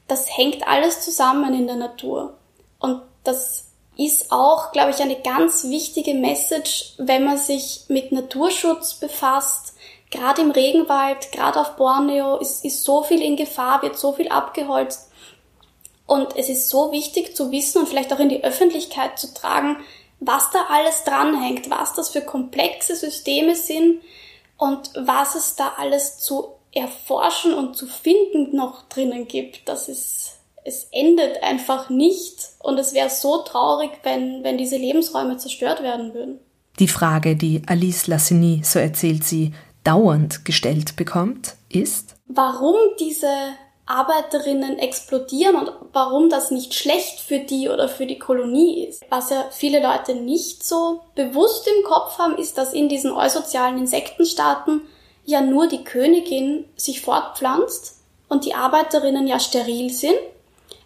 Das 0.08 0.38
hängt 0.38 0.68
alles 0.68 1.02
zusammen 1.02 1.54
in 1.54 1.68
der 1.68 1.76
Natur. 1.76 2.38
Und 2.80 3.02
das 3.24 3.66
ist 3.98 4.32
auch, 4.32 4.72
glaube 4.72 4.92
ich, 4.92 5.02
eine 5.02 5.20
ganz 5.22 5.66
wichtige 5.66 6.14
Message, 6.14 6.94
wenn 6.98 7.24
man 7.24 7.38
sich 7.38 7.86
mit 7.88 8.12
Naturschutz 8.12 8.96
befasst. 8.96 9.74
Gerade 10.12 10.42
im 10.42 10.52
Regenwald, 10.52 11.32
gerade 11.32 11.60
auf 11.60 11.76
Borneo 11.76 12.38
ist, 12.38 12.64
ist 12.64 12.84
so 12.84 13.04
viel 13.04 13.22
in 13.22 13.36
Gefahr, 13.36 13.82
wird 13.82 13.98
so 13.98 14.14
viel 14.14 14.30
abgeholzt. 14.30 15.12
Und 16.06 16.38
es 16.38 16.48
ist 16.48 16.70
so 16.70 16.92
wichtig 16.92 17.36
zu 17.36 17.52
wissen 17.52 17.80
und 17.80 17.90
vielleicht 17.90 18.14
auch 18.14 18.20
in 18.20 18.30
die 18.30 18.44
Öffentlichkeit 18.44 19.20
zu 19.20 19.34
tragen, 19.34 19.78
was 20.20 20.50
da 20.52 20.68
alles 20.70 21.04
dranhängt, 21.04 21.70
was 21.70 21.94
das 21.94 22.10
für 22.10 22.22
komplexe 22.22 22.96
Systeme 22.96 23.56
sind 23.56 24.02
und 24.58 24.92
was 24.96 25.36
es 25.36 25.56
da 25.56 25.74
alles 25.78 26.18
zu 26.18 26.57
erforschen 26.78 27.54
und 27.54 27.76
zu 27.76 27.88
finden 27.88 28.56
noch 28.56 28.88
drinnen 28.90 29.28
gibt. 29.28 29.68
Das 29.68 29.90
ist, 29.90 30.38
es 30.64 30.88
endet 30.92 31.44
einfach 31.44 31.90
nicht 31.90 32.36
und 32.60 32.78
es 32.78 32.94
wäre 32.94 33.10
so 33.10 33.40
traurig, 33.40 33.92
wenn, 34.04 34.44
wenn 34.44 34.58
diese 34.58 34.78
Lebensräume 34.78 35.38
zerstört 35.38 35.84
werden 35.84 36.14
würden. 36.14 36.40
Die 36.80 36.88
Frage, 36.88 37.36
die 37.36 37.62
Alice 37.66 38.08
Lassini, 38.08 38.62
so 38.64 38.80
erzählt 38.80 39.24
sie, 39.24 39.54
dauernd 39.84 40.46
gestellt 40.46 40.96
bekommt, 40.96 41.56
ist, 41.70 42.16
warum 42.28 42.76
diese 43.00 43.30
Arbeiterinnen 43.88 44.78
explodieren 44.80 45.56
und 45.56 45.72
warum 45.94 46.30
das 46.30 46.52
nicht 46.52 46.74
schlecht 46.74 47.22
für 47.22 47.40
die 47.40 47.70
oder 47.70 47.88
für 47.88 48.06
die 48.06 48.20
Kolonie 48.20 48.86
ist. 48.86 49.04
Was 49.10 49.30
ja 49.30 49.46
viele 49.52 49.82
Leute 49.82 50.14
nicht 50.14 50.64
so 50.64 51.02
bewusst 51.16 51.68
im 51.68 51.84
Kopf 51.86 52.20
haben, 52.20 52.38
ist, 52.38 52.58
dass 52.58 52.74
in 52.74 52.90
diesen 52.90 53.12
eusozialen 53.12 53.78
Insektenstaaten 53.78 54.82
ja 55.28 55.42
nur 55.42 55.68
die 55.68 55.84
Königin 55.84 56.66
sich 56.78 57.02
fortpflanzt 57.02 57.98
und 58.30 58.46
die 58.46 58.56
Arbeiterinnen 58.56 59.28
ja 59.28 59.40
steril 59.40 59.92
sind, 59.92 60.18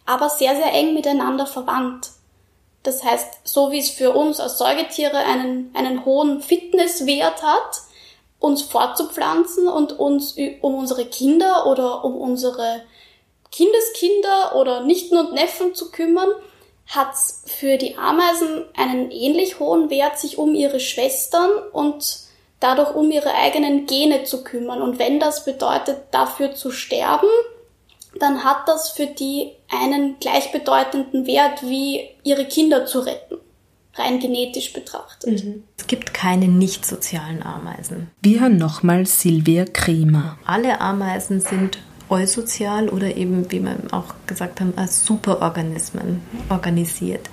aber 0.08 0.30
sehr, 0.30 0.56
sehr 0.56 0.74
eng 0.74 0.96
miteinander 0.96 1.46
verwandt. 1.46 2.10
Das 2.82 3.04
heißt, 3.04 3.42
so 3.44 3.72
wie 3.72 3.78
es 3.78 3.92
für 3.92 4.12
uns 4.12 4.40
als 4.40 4.58
Säugetiere 4.58 5.18
einen, 5.18 5.70
einen 5.76 6.06
hohen 6.06 6.42
Fitnesswert 6.42 7.44
hat, 7.44 7.82
uns 8.40 8.64
fortzupflanzen 8.64 9.68
und 9.68 10.00
uns 10.00 10.36
um 10.62 10.74
unsere 10.74 11.06
Kinder 11.06 11.68
oder 11.68 12.04
um 12.04 12.16
unsere 12.16 12.82
Kindeskinder 13.52 14.56
oder 14.56 14.82
Nichten 14.82 15.18
und 15.18 15.34
Neffen 15.34 15.76
zu 15.76 15.92
kümmern, 15.92 16.30
hat 16.88 17.14
für 17.46 17.78
die 17.78 17.96
Ameisen 17.96 18.66
einen 18.76 19.12
ähnlich 19.12 19.60
hohen 19.60 19.92
Wert, 19.92 20.18
sich 20.18 20.40
um 20.40 20.56
ihre 20.56 20.80
Schwestern 20.80 21.52
und 21.72 22.31
dadurch 22.62 22.96
um 22.96 23.12
ihre 23.12 23.34
eigenen 23.36 23.86
Gene 23.86 24.24
zu 24.24 24.46
kümmern. 24.46 24.82
Und 24.82 25.00
wenn 25.00 25.20
das 25.20 25.44
bedeutet, 25.44 25.98
dafür 26.12 26.56
zu 26.56 26.72
sterben, 26.72 27.28
dann 28.20 28.46
hat 28.46 28.68
das 28.68 28.92
für 28.92 29.08
die 29.08 29.52
einen 29.70 30.18
gleichbedeutenden 30.20 31.28
Wert 31.28 31.64
wie 31.64 32.10
ihre 32.24 32.46
Kinder 32.46 32.86
zu 32.86 33.00
retten 33.00 33.38
rein 33.96 34.20
genetisch 34.20 34.74
betrachtet. 34.74 35.44
Mhm. 35.44 35.64
Es 35.78 35.88
gibt 35.88 36.14
keine 36.14 36.48
nicht 36.48 36.86
sozialen 36.86 37.44
Ameisen. 37.44 38.10
Wir 38.22 38.42
hören 38.42 38.58
nochmal 38.58 39.06
Silvia 39.06 39.66
Kremer. 39.66 40.38
Alle 40.46 40.80
Ameisen 40.80 41.42
sind 41.42 41.80
eusozial 42.10 42.90
oder 42.90 43.16
eben, 43.16 43.52
wie 43.52 43.62
wir 43.62 43.76
auch 43.92 44.14
gesagt 44.28 44.62
haben, 44.62 44.74
als 44.76 45.06
Superorganismen 45.06 46.22
organisiert. 46.50 47.30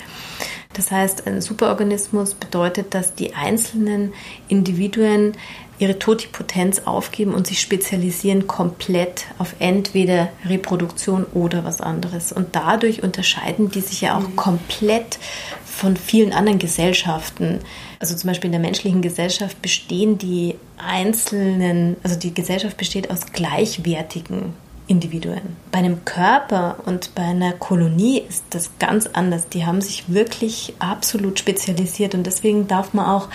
Das 0.78 0.92
heißt, 0.92 1.26
ein 1.26 1.40
Superorganismus 1.40 2.34
bedeutet, 2.34 2.94
dass 2.94 3.16
die 3.16 3.34
einzelnen 3.34 4.14
Individuen 4.46 5.32
ihre 5.80 5.98
Totipotenz 5.98 6.82
aufgeben 6.84 7.34
und 7.34 7.48
sich 7.48 7.60
spezialisieren 7.60 8.46
komplett 8.46 9.26
auf 9.38 9.56
entweder 9.58 10.28
Reproduktion 10.44 11.24
oder 11.34 11.64
was 11.64 11.80
anderes. 11.80 12.30
Und 12.30 12.54
dadurch 12.54 13.02
unterscheiden 13.02 13.72
die 13.72 13.80
sich 13.80 14.02
ja 14.02 14.16
auch 14.16 14.28
mhm. 14.28 14.36
komplett 14.36 15.18
von 15.64 15.96
vielen 15.96 16.32
anderen 16.32 16.60
Gesellschaften. 16.60 17.58
Also 17.98 18.14
zum 18.14 18.28
Beispiel 18.28 18.46
in 18.46 18.52
der 18.52 18.60
menschlichen 18.60 19.02
Gesellschaft 19.02 19.60
bestehen 19.60 20.16
die 20.16 20.54
einzelnen, 20.76 21.96
also 22.04 22.16
die 22.16 22.32
Gesellschaft 22.32 22.76
besteht 22.76 23.10
aus 23.10 23.32
gleichwertigen 23.32 24.54
Individuen. 24.89 25.57
Bei 25.70 25.78
einem 25.78 26.05
Körper 26.05 26.78
und 26.86 27.14
bei 27.14 27.22
einer 27.22 27.53
Kolonie 27.53 28.22
ist 28.28 28.45
das 28.51 28.70
ganz 28.78 29.07
anders. 29.07 29.49
Die 29.49 29.64
haben 29.64 29.80
sich 29.80 30.12
wirklich 30.12 30.74
absolut 30.80 31.39
spezialisiert 31.39 32.14
und 32.14 32.26
deswegen 32.26 32.66
darf 32.66 32.95
man 32.95 33.07
auch 33.07 33.28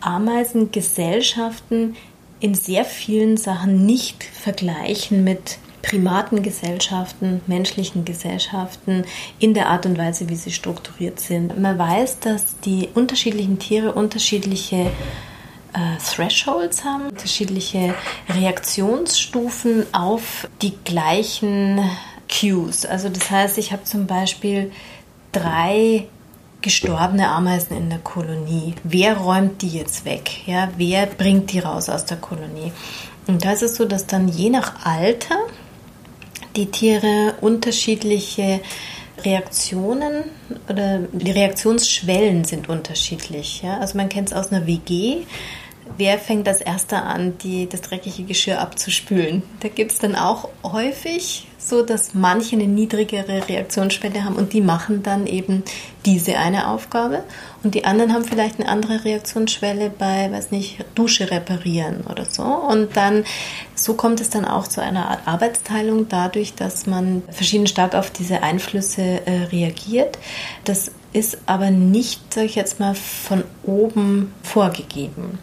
Ameisengesellschaften 0.00 1.96
in 2.40 2.54
sehr 2.54 2.84
vielen 2.84 3.36
Sachen 3.36 3.86
nicht 3.86 4.24
vergleichen 4.24 5.24
mit 5.24 5.58
Primatengesellschaften, 5.82 7.40
menschlichen 7.46 8.04
Gesellschaften 8.04 9.04
in 9.38 9.54
der 9.54 9.68
Art 9.68 9.86
und 9.86 9.96
Weise, 9.96 10.28
wie 10.28 10.34
sie 10.34 10.50
strukturiert 10.50 11.20
sind. 11.20 11.58
Man 11.60 11.78
weiß, 11.78 12.18
dass 12.18 12.58
die 12.60 12.88
unterschiedlichen 12.94 13.60
Tiere 13.60 13.92
unterschiedliche 13.92 14.90
äh, 15.76 15.98
Thresholds 16.02 16.84
haben, 16.84 17.08
unterschiedliche 17.08 17.94
Reaktionsstufen 18.28 19.86
auf 19.92 20.48
die 20.62 20.74
gleichen 20.84 21.80
Cues. 22.28 22.86
Also 22.86 23.08
das 23.08 23.30
heißt, 23.30 23.58
ich 23.58 23.72
habe 23.72 23.84
zum 23.84 24.06
Beispiel 24.06 24.72
drei 25.32 26.08
gestorbene 26.62 27.28
Ameisen 27.28 27.76
in 27.76 27.90
der 27.90 27.98
Kolonie. 27.98 28.74
Wer 28.82 29.18
räumt 29.18 29.62
die 29.62 29.68
jetzt 29.68 30.04
weg? 30.04 30.46
Ja, 30.46 30.70
wer 30.76 31.06
bringt 31.06 31.52
die 31.52 31.60
raus 31.60 31.88
aus 31.88 32.06
der 32.06 32.16
Kolonie? 32.16 32.72
Und 33.26 33.44
da 33.44 33.52
ist 33.52 33.62
es 33.62 33.76
so, 33.76 33.84
dass 33.84 34.06
dann 34.06 34.28
je 34.28 34.50
nach 34.50 34.84
Alter 34.84 35.36
die 36.56 36.66
Tiere 36.66 37.34
unterschiedliche 37.40 38.60
Reaktionen 39.24 40.24
oder 40.68 41.00
die 41.12 41.30
Reaktionsschwellen 41.30 42.44
sind 42.44 42.68
unterschiedlich. 42.68 43.62
Ja? 43.62 43.78
Also 43.78 43.96
man 43.96 44.08
kennt 44.08 44.28
es 44.28 44.34
aus 44.34 44.52
einer 44.52 44.66
WG 44.66 45.24
wer 45.96 46.18
fängt 46.18 46.48
als 46.48 46.60
erster 46.60 47.04
an, 47.04 47.38
die, 47.38 47.68
das 47.68 47.82
dreckige 47.82 48.24
Geschirr 48.24 48.60
abzuspülen. 48.60 49.42
Da 49.60 49.68
gibt 49.68 49.92
es 49.92 49.98
dann 49.98 50.14
auch 50.16 50.48
häufig 50.62 51.46
so, 51.58 51.82
dass 51.82 52.14
manche 52.14 52.54
eine 52.54 52.66
niedrigere 52.66 53.48
Reaktionsschwelle 53.48 54.24
haben 54.24 54.36
und 54.36 54.52
die 54.52 54.60
machen 54.60 55.02
dann 55.02 55.26
eben 55.26 55.64
diese 56.04 56.38
eine 56.38 56.68
Aufgabe 56.68 57.24
und 57.64 57.74
die 57.74 57.84
anderen 57.84 58.12
haben 58.12 58.24
vielleicht 58.24 58.60
eine 58.60 58.68
andere 58.68 59.04
Reaktionsschwelle 59.04 59.90
bei, 59.90 60.30
weiß 60.30 60.52
nicht, 60.52 60.84
Dusche 60.94 61.30
reparieren 61.30 62.04
oder 62.08 62.24
so. 62.24 62.44
Und 62.44 62.96
dann, 62.96 63.24
so 63.74 63.94
kommt 63.94 64.20
es 64.20 64.30
dann 64.30 64.44
auch 64.44 64.68
zu 64.68 64.80
einer 64.80 65.10
Art 65.10 65.26
Arbeitsteilung 65.26 66.08
dadurch, 66.08 66.54
dass 66.54 66.86
man 66.86 67.24
verschieden 67.30 67.66
stark 67.66 67.96
auf 67.96 68.10
diese 68.10 68.44
Einflüsse 68.44 69.26
äh, 69.26 69.44
reagiert. 69.50 70.18
Das 70.64 70.92
ist 71.12 71.38
aber 71.46 71.70
nicht, 71.70 72.32
sag 72.32 72.44
ich 72.44 72.54
jetzt 72.54 72.78
mal, 72.78 72.94
von 72.94 73.42
oben 73.64 74.32
vorgegeben. 74.44 75.38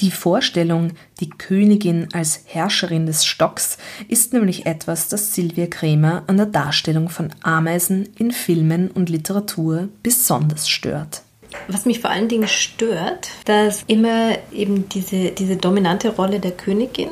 Die 0.00 0.10
Vorstellung, 0.10 0.92
die 1.20 1.30
Königin 1.30 2.08
als 2.12 2.42
Herrscherin 2.46 3.06
des 3.06 3.24
Stocks, 3.24 3.78
ist 4.08 4.32
nämlich 4.32 4.66
etwas, 4.66 5.08
das 5.08 5.34
Silvia 5.34 5.66
Kremer 5.66 6.24
an 6.26 6.36
der 6.36 6.46
Darstellung 6.46 7.08
von 7.08 7.30
Ameisen 7.42 8.08
in 8.18 8.30
Filmen 8.30 8.90
und 8.90 9.08
Literatur 9.08 9.88
besonders 10.02 10.68
stört. 10.68 11.22
Was 11.68 11.86
mich 11.86 12.00
vor 12.00 12.10
allen 12.10 12.28
Dingen 12.28 12.48
stört, 12.48 13.30
dass 13.44 13.84
immer 13.86 14.36
eben 14.52 14.88
diese, 14.88 15.30
diese 15.30 15.56
dominante 15.56 16.10
Rolle 16.10 16.40
der 16.40 16.50
Königin 16.50 17.08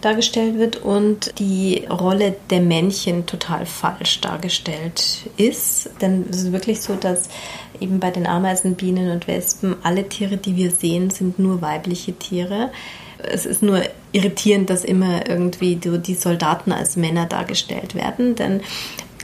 dargestellt 0.00 0.58
wird 0.58 0.76
und 0.76 1.32
die 1.38 1.84
Rolle 1.88 2.36
der 2.50 2.60
Männchen 2.60 3.26
total 3.26 3.66
falsch 3.66 4.20
dargestellt 4.20 5.20
ist. 5.36 5.90
Denn 6.00 6.26
es 6.30 6.42
ist 6.42 6.52
wirklich 6.52 6.82
so, 6.82 6.94
dass 6.94 7.28
eben 7.80 8.00
bei 8.00 8.10
den 8.10 8.26
Ameisen, 8.26 8.74
Bienen 8.74 9.10
und 9.10 9.26
Wespen 9.26 9.76
alle 9.82 10.08
Tiere, 10.08 10.36
die 10.36 10.56
wir 10.56 10.70
sehen, 10.70 11.10
sind 11.10 11.38
nur 11.38 11.62
weibliche 11.62 12.12
Tiere. 12.12 12.70
Es 13.18 13.46
ist 13.46 13.62
nur 13.62 13.82
irritierend, 14.12 14.70
dass 14.70 14.84
immer 14.84 15.28
irgendwie 15.28 15.76
die 15.76 16.14
Soldaten 16.14 16.72
als 16.72 16.96
Männer 16.96 17.26
dargestellt 17.26 17.94
werden, 17.94 18.34
denn 18.34 18.60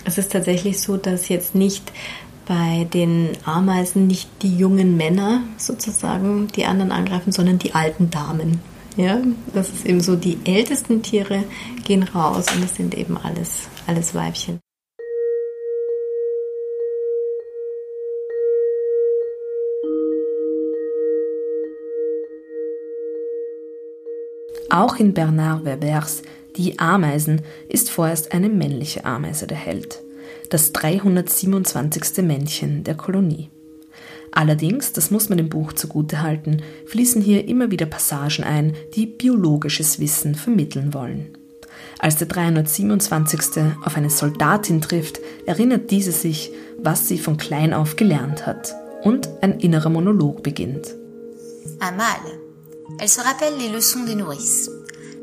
es 0.04 0.18
ist 0.18 0.32
tatsächlich 0.32 0.80
so, 0.80 0.96
dass 0.96 1.28
jetzt 1.28 1.54
nicht 1.54 1.92
bei 2.46 2.88
den 2.92 3.30
Ameisen 3.44 4.06
nicht 4.06 4.28
die 4.42 4.56
jungen 4.56 4.96
Männer 4.96 5.42
sozusagen 5.58 6.48
die 6.48 6.64
anderen 6.64 6.90
angreifen, 6.90 7.32
sondern 7.32 7.58
die 7.58 7.74
alten 7.74 8.10
Damen. 8.10 8.60
Ja, 8.96 9.20
das 9.54 9.70
ist 9.70 9.86
eben 9.86 10.00
so, 10.00 10.16
die 10.16 10.38
ältesten 10.44 11.02
Tiere 11.02 11.44
gehen 11.84 12.02
raus 12.02 12.46
und 12.54 12.62
das 12.62 12.74
sind 12.74 12.94
eben 12.94 13.16
alles, 13.16 13.68
alles 13.86 14.14
Weibchen. 14.14 14.58
Auch 24.72 24.96
in 24.96 25.12
Bernard 25.12 25.66
Webers 25.66 26.22
Die 26.56 26.78
Ameisen 26.78 27.42
ist 27.68 27.90
vorerst 27.90 28.32
eine 28.32 28.48
männliche 28.48 29.04
Ameise 29.04 29.46
der 29.46 29.58
Held, 29.58 30.00
das 30.48 30.72
327. 30.72 32.24
Männchen 32.24 32.82
der 32.82 32.94
Kolonie. 32.94 33.50
Allerdings, 34.30 34.94
das 34.94 35.10
muss 35.10 35.28
man 35.28 35.36
dem 35.36 35.50
Buch 35.50 35.74
zugutehalten, 35.74 36.62
fließen 36.86 37.20
hier 37.20 37.46
immer 37.48 37.70
wieder 37.70 37.84
Passagen 37.84 38.44
ein, 38.44 38.74
die 38.94 39.04
biologisches 39.04 40.00
Wissen 40.00 40.34
vermitteln 40.34 40.94
wollen. 40.94 41.36
Als 41.98 42.16
der 42.16 42.28
327. 42.28 43.62
auf 43.84 43.98
eine 43.98 44.08
Soldatin 44.08 44.80
trifft, 44.80 45.20
erinnert 45.44 45.90
diese 45.90 46.12
sich, 46.12 46.50
was 46.78 47.08
sie 47.08 47.18
von 47.18 47.36
klein 47.36 47.74
auf 47.74 47.96
gelernt 47.96 48.46
hat. 48.46 48.74
Und 49.02 49.28
ein 49.42 49.60
innerer 49.60 49.90
Monolog 49.90 50.42
beginnt. 50.42 50.94
Mâle. 51.78 52.51
Elle 52.98 53.08
se 53.08 53.20
rappelle 53.20 53.56
les 53.58 53.68
leçons 53.68 54.04
des 54.04 54.14
nourrices. 54.14 54.70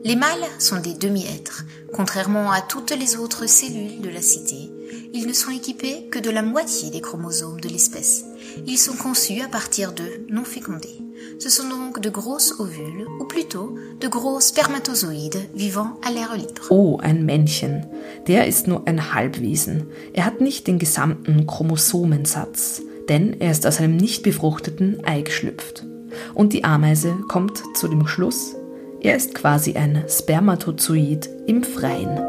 Les 0.03 0.16
mâles 0.16 0.45
sont 0.60 0.80
des 0.80 0.93
demi-êtres. 0.93 1.66
Contrairement 1.93 2.51
à 2.51 2.62
toutes 2.62 2.91
les 2.91 3.18
autres 3.18 3.47
cellules 3.47 4.01
de 4.01 4.10
la 4.10 4.22
cité, 4.22 4.70
ils 5.14 5.28
ne 5.28 5.34
sont 5.34 5.51
équipés 5.51 6.07
que 6.12 6.20
de 6.20 6.30
la 6.30 6.41
moitié 6.41 6.89
des 6.89 7.01
chromosomes 7.01 7.60
de 7.60 7.68
l'espèce. 7.68 8.26
Ils 8.66 8.78
sont 8.78 8.95
conçus 8.95 9.41
à 9.41 9.47
partir 9.47 9.91
d'œufs 9.91 10.20
non 10.30 10.43
fécondés. 10.43 11.01
Ce 11.39 11.49
sont 11.49 11.68
donc 11.68 11.99
de 11.99 12.10
grosses 12.10 12.60
ovules, 12.60 13.05
ou 13.20 13.26
plutôt 13.26 13.76
de 13.99 14.07
gros 14.07 14.39
Spermatozoïdes 14.39 15.49
vivant 15.55 15.99
à 16.05 16.12
l'air 16.12 16.36
libre. 16.36 16.68
Oh, 16.70 16.99
ein 17.01 17.26
Männchen. 17.26 17.86
Der 18.28 18.47
ist 18.47 18.68
nur 18.68 18.88
ein 18.88 19.14
Halbwesen. 19.14 19.88
Er 20.14 20.26
hat 20.26 20.41
nicht 20.41 20.68
den 20.68 20.80
gesamten 20.80 21.45
Chromosomensatz, 21.45 22.82
denn 23.10 23.39
er 23.39 23.51
ist 23.51 23.66
aus 23.66 23.80
einem 23.80 23.97
nicht 23.97 24.24
befruchteten 24.24 25.03
Ei 25.05 25.22
geschlüpft. 25.22 25.86
Und 26.34 26.53
die 26.53 26.64
Ameise 26.64 27.18
kommt 27.28 27.62
zu 27.76 27.88
dem 27.88 28.07
Schluss, 28.07 28.55
er 29.01 29.16
ist 29.16 29.34
quasi 29.34 29.76
ein 29.76 30.03
Spermatozoid 30.10 31.30
im 31.47 31.64
Freien. 31.64 32.20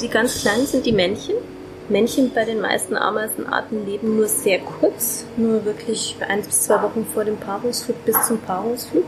Die 0.00 0.08
ganz 0.08 0.42
kleinen 0.42 0.66
sind 0.66 0.84
die 0.86 0.92
Männchen. 0.92 1.36
Männchen 1.88 2.32
bei 2.34 2.44
den 2.44 2.60
meisten 2.60 2.96
Ameisenarten 2.96 3.86
leben 3.86 4.16
nur 4.16 4.26
sehr 4.26 4.58
kurz, 4.58 5.24
nur 5.36 5.64
wirklich 5.64 6.16
ein 6.28 6.42
bis 6.42 6.62
zwei 6.62 6.82
Wochen 6.82 7.06
vor 7.06 7.24
dem 7.24 7.36
Paarungsflug 7.36 8.04
bis 8.04 8.26
zum 8.26 8.38
Paarungsflug. 8.38 9.04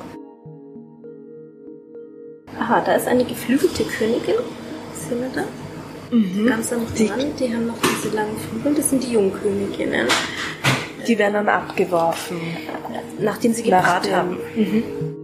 Aha, 2.67 2.81
da 2.81 2.95
ist 2.95 3.07
eine 3.07 3.25
geflügelte 3.25 3.85
Königin. 3.85 4.35
Sehen 4.93 5.21
wir 5.21 5.31
da? 5.33 5.45
Mhm. 6.11 6.47
Ganz 6.49 6.73
am 6.73 6.81
Rand, 6.81 6.99
die, 6.99 7.45
die 7.45 7.55
haben 7.55 7.69
noch 7.69 7.79
diese 7.79 8.15
langen 8.15 8.37
Flügel, 8.37 8.75
das 8.75 8.91
sind 8.91 9.05
die 9.05 9.13
Jungköniginnen. 9.13 10.09
Die 11.07 11.17
werden 11.17 11.35
dann 11.35 11.49
abgeworfen. 11.49 12.41
Nachdem 13.21 13.53
sie 13.53 13.63
gepaart 13.63 14.11
haben. 14.13 14.39
Mhm. 14.57 15.16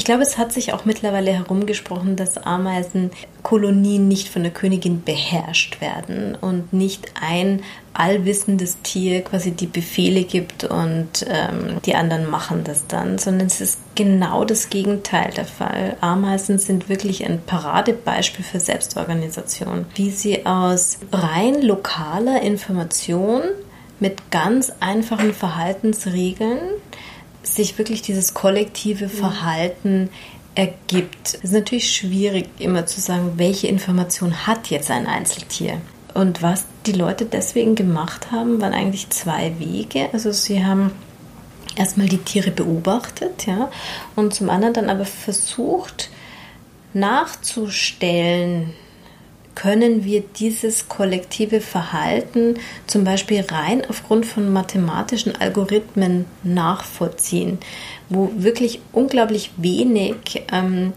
Ich 0.00 0.06
glaube, 0.06 0.22
es 0.22 0.38
hat 0.38 0.50
sich 0.50 0.72
auch 0.72 0.86
mittlerweile 0.86 1.30
herumgesprochen, 1.30 2.16
dass 2.16 2.38
Ameisenkolonien 2.38 4.08
nicht 4.08 4.30
von 4.30 4.42
der 4.42 4.50
Königin 4.50 5.02
beherrscht 5.02 5.82
werden 5.82 6.38
und 6.40 6.72
nicht 6.72 7.12
ein 7.20 7.62
allwissendes 7.92 8.80
Tier 8.80 9.20
quasi 9.20 9.50
die 9.50 9.66
Befehle 9.66 10.24
gibt 10.24 10.64
und 10.64 11.26
ähm, 11.28 11.82
die 11.84 11.96
anderen 11.96 12.30
machen 12.30 12.64
das 12.64 12.86
dann, 12.86 13.18
sondern 13.18 13.48
es 13.48 13.60
ist 13.60 13.78
genau 13.94 14.46
das 14.46 14.70
Gegenteil 14.70 15.32
der 15.36 15.44
Fall. 15.44 15.98
Ameisen 16.00 16.58
sind 16.58 16.88
wirklich 16.88 17.26
ein 17.26 17.42
Paradebeispiel 17.42 18.42
für 18.42 18.58
Selbstorganisation, 18.58 19.84
wie 19.96 20.08
sie 20.08 20.46
aus 20.46 20.98
rein 21.12 21.60
lokaler 21.60 22.40
Information 22.40 23.42
mit 23.98 24.30
ganz 24.30 24.72
einfachen 24.80 25.34
Verhaltensregeln 25.34 26.58
sich 27.42 27.78
wirklich 27.78 28.02
dieses 28.02 28.34
kollektive 28.34 29.06
mhm. 29.06 29.10
Verhalten 29.10 30.10
ergibt. 30.54 31.34
Es 31.34 31.44
ist 31.44 31.52
natürlich 31.52 31.94
schwierig, 31.94 32.48
immer 32.58 32.86
zu 32.86 33.00
sagen, 33.00 33.32
welche 33.36 33.68
Information 33.68 34.46
hat 34.46 34.68
jetzt 34.68 34.90
ein 34.90 35.06
Einzeltier. 35.06 35.80
Und 36.12 36.42
was 36.42 36.64
die 36.86 36.92
Leute 36.92 37.24
deswegen 37.24 37.76
gemacht 37.76 38.32
haben, 38.32 38.60
waren 38.60 38.74
eigentlich 38.74 39.10
zwei 39.10 39.58
Wege. 39.58 40.08
Also 40.12 40.32
sie 40.32 40.64
haben 40.64 40.90
erstmal 41.76 42.08
die 42.08 42.18
Tiere 42.18 42.50
beobachtet, 42.50 43.46
ja, 43.46 43.70
und 44.16 44.34
zum 44.34 44.50
anderen 44.50 44.74
dann 44.74 44.90
aber 44.90 45.04
versucht 45.04 46.10
nachzustellen, 46.92 48.74
können 49.54 50.04
wir 50.04 50.20
dieses 50.20 50.88
kollektive 50.88 51.60
Verhalten 51.60 52.54
zum 52.86 53.04
Beispiel 53.04 53.40
rein 53.40 53.82
aufgrund 53.88 54.26
von 54.26 54.52
mathematischen 54.52 55.36
Algorithmen 55.36 56.26
nachvollziehen, 56.42 57.58
wo 58.08 58.30
wirklich 58.36 58.80
unglaublich 58.92 59.50
wenig 59.56 60.44
ähm, 60.52 60.92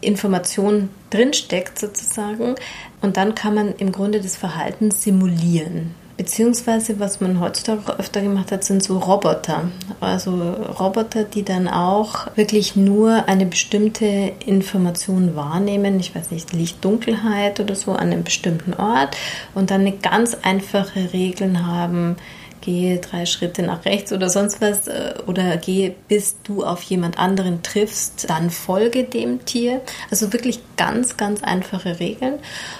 Information 0.00 0.88
drinsteckt 1.10 1.78
sozusagen. 1.78 2.54
Und 3.00 3.16
dann 3.16 3.34
kann 3.34 3.54
man 3.54 3.74
im 3.76 3.92
Grunde 3.92 4.20
das 4.20 4.36
Verhalten 4.36 4.90
simulieren. 4.90 5.94
Beziehungsweise, 6.16 7.00
was 7.00 7.20
man 7.20 7.40
heutzutage 7.40 7.98
öfter 7.98 8.20
gemacht 8.20 8.52
hat, 8.52 8.64
sind 8.64 8.82
so 8.82 8.98
Roboter. 8.98 9.70
Also 10.00 10.30
Roboter, 10.78 11.24
die 11.24 11.42
dann 11.42 11.68
auch 11.68 12.26
wirklich 12.36 12.76
nur 12.76 13.28
eine 13.28 13.46
bestimmte 13.46 14.32
Information 14.44 15.34
wahrnehmen. 15.34 15.98
Ich 15.98 16.14
weiß 16.14 16.30
nicht, 16.30 16.52
Licht, 16.52 16.84
Dunkelheit 16.84 17.60
oder 17.60 17.74
so 17.74 17.92
an 17.92 18.12
einem 18.12 18.24
bestimmten 18.24 18.74
Ort 18.74 19.16
und 19.54 19.70
dann 19.70 19.82
eine 19.82 19.92
ganz 19.92 20.36
einfache 20.42 21.12
Regeln 21.12 21.66
haben, 21.66 22.16
gehe 22.62 22.98
drei 22.98 23.26
Schritte 23.26 23.62
nach 23.62 23.84
rechts 23.84 24.12
oder 24.12 24.30
sonst 24.30 24.62
was 24.62 24.88
äh, 24.88 25.14
oder 25.26 25.58
gehe, 25.58 25.94
bis 26.08 26.36
du 26.42 26.64
auf 26.64 26.82
jemand 26.84 27.18
anderen 27.18 27.62
triffst, 27.62 28.30
dann 28.30 28.50
folge 28.50 29.04
dem 29.04 29.44
Tier. 29.44 29.82
Also 30.10 30.32
wirklich 30.32 30.60
ganz, 30.78 31.18
ganz 31.18 31.42
einfache 31.42 32.00
Regeln. 32.00 32.38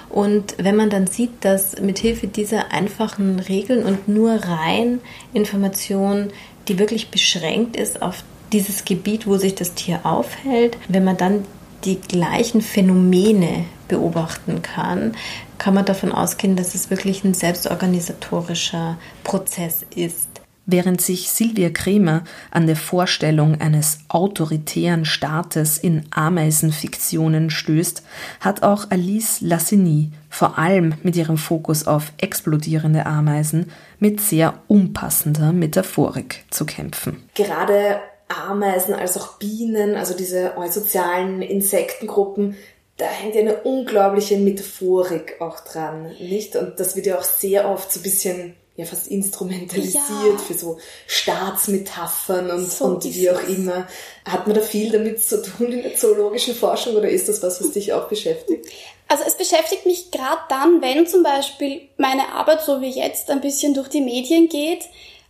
Und 0.08 0.54
wenn 0.56 0.76
man 0.76 0.88
dann 0.88 1.06
sieht, 1.06 1.44
dass 1.44 1.78
mithilfe 1.80 2.28
dieser 2.28 2.72
einfachen 2.72 3.38
Regeln 3.40 3.84
und 3.84 4.08
nur 4.08 4.32
rein 4.32 5.00
Information, 5.34 6.30
die 6.68 6.78
wirklich 6.78 7.10
beschränkt 7.10 7.76
ist 7.76 8.00
auf 8.00 8.24
dieses 8.52 8.84
Gebiet, 8.84 9.26
wo 9.26 9.36
sich 9.36 9.54
das 9.54 9.74
Tier 9.74 10.00
aufhält, 10.04 10.78
wenn 10.88 11.04
man 11.04 11.16
dann 11.16 11.44
die 11.84 12.00
gleichen 12.00 12.60
Phänomene 12.60 13.64
beobachten 13.88 14.62
kann, 14.62 15.14
kann 15.62 15.74
man 15.74 15.84
davon 15.84 16.10
ausgehen, 16.10 16.56
dass 16.56 16.74
es 16.74 16.90
wirklich 16.90 17.22
ein 17.22 17.34
selbstorganisatorischer 17.34 18.98
Prozess 19.22 19.86
ist. 19.94 20.26
Während 20.66 21.00
sich 21.00 21.30
Silvia 21.30 21.70
Kremer 21.70 22.24
an 22.50 22.66
der 22.66 22.74
Vorstellung 22.74 23.60
eines 23.60 24.00
autoritären 24.08 25.04
Staates 25.04 25.78
in 25.78 26.06
Ameisenfiktionen 26.10 27.48
stößt, 27.50 28.02
hat 28.40 28.64
auch 28.64 28.90
Alice 28.90 29.40
Lassini, 29.40 30.10
vor 30.28 30.58
allem 30.58 30.94
mit 31.04 31.14
ihrem 31.14 31.36
Fokus 31.36 31.86
auf 31.86 32.12
explodierende 32.18 33.06
Ameisen, 33.06 33.70
mit 34.00 34.20
sehr 34.20 34.54
unpassender 34.66 35.52
Metaphorik 35.52 36.44
zu 36.50 36.66
kämpfen. 36.66 37.22
Gerade 37.36 38.00
Ameisen 38.28 38.94
als 38.94 39.16
auch 39.16 39.38
Bienen, 39.38 39.94
also 39.94 40.16
diese 40.16 40.56
eusozialen 40.56 41.40
Insektengruppen, 41.40 42.56
da 42.96 43.06
hängt 43.06 43.34
ja 43.34 43.40
eine 43.40 43.62
unglaubliche 43.62 44.36
Metaphorik 44.36 45.40
auch 45.40 45.60
dran, 45.60 46.14
nicht? 46.20 46.56
Und 46.56 46.78
das 46.78 46.94
wird 46.96 47.06
ja 47.06 47.18
auch 47.18 47.24
sehr 47.24 47.68
oft 47.68 47.92
so 47.92 48.00
ein 48.00 48.02
bisschen 48.02 48.56
ja 48.76 48.86
fast 48.86 49.06
instrumentalisiert 49.08 50.06
ja. 50.08 50.38
für 50.38 50.54
so 50.54 50.78
Staatsmetaphern 51.06 52.50
und, 52.50 52.70
so 52.70 52.86
und 52.86 53.04
wie 53.04 53.30
auch 53.30 53.42
immer. 53.48 53.86
Hat 54.24 54.46
man 54.46 54.56
da 54.56 54.62
viel 54.62 54.90
damit 54.90 55.22
zu 55.22 55.42
tun 55.42 55.72
in 55.72 55.82
der 55.82 55.96
zoologischen 55.96 56.54
Forschung 56.54 56.96
oder 56.96 57.08
ist 57.08 57.28
das 57.28 57.42
was, 57.42 57.60
was 57.60 57.72
dich 57.72 57.92
auch 57.92 58.08
beschäftigt? 58.08 58.66
Also 59.08 59.24
es 59.26 59.34
beschäftigt 59.34 59.84
mich 59.84 60.10
gerade 60.10 60.40
dann, 60.48 60.80
wenn 60.80 61.06
zum 61.06 61.22
Beispiel 61.22 61.82
meine 61.98 62.32
Arbeit 62.32 62.62
so 62.62 62.80
wie 62.80 62.88
jetzt 62.88 63.28
ein 63.30 63.42
bisschen 63.42 63.74
durch 63.74 63.88
die 63.88 64.00
Medien 64.00 64.48
geht 64.48 64.84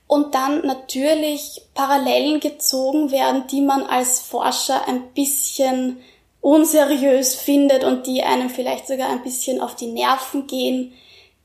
und 0.06 0.34
dann 0.34 0.64
natürlich 0.64 1.62
Parallelen 1.74 2.38
gezogen 2.38 3.10
werden, 3.10 3.44
die 3.50 3.60
man 3.60 3.82
als 3.82 4.20
Forscher 4.20 4.86
ein 4.86 5.08
bisschen 5.14 6.00
unseriös 6.42 7.36
findet 7.36 7.84
und 7.84 8.06
die 8.06 8.22
einem 8.22 8.50
vielleicht 8.50 8.88
sogar 8.88 9.08
ein 9.08 9.22
bisschen 9.22 9.60
auf 9.60 9.76
die 9.76 9.86
Nerven 9.86 10.46
gehen. 10.46 10.92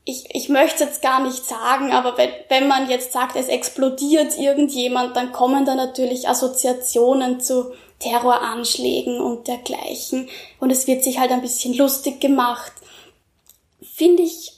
Ich, 0.04 0.24
ich 0.34 0.48
möchte 0.48 0.84
jetzt 0.84 1.02
gar 1.02 1.22
nicht 1.22 1.46
sagen, 1.46 1.92
aber 1.92 2.18
wenn, 2.18 2.30
wenn 2.48 2.68
man 2.68 2.90
jetzt 2.90 3.12
sagt, 3.12 3.36
es 3.36 3.46
explodiert 3.46 4.36
irgendjemand, 4.38 5.16
dann 5.16 5.32
kommen 5.32 5.64
da 5.64 5.74
natürlich 5.74 6.28
Assoziationen 6.28 7.40
zu 7.40 7.72
Terroranschlägen 8.00 9.20
und 9.20 9.46
dergleichen. 9.46 10.28
Und 10.58 10.70
es 10.70 10.86
wird 10.86 11.04
sich 11.04 11.20
halt 11.20 11.30
ein 11.30 11.42
bisschen 11.42 11.74
lustig 11.74 12.20
gemacht. 12.20 12.72
Finde 13.80 14.24
ich 14.24 14.52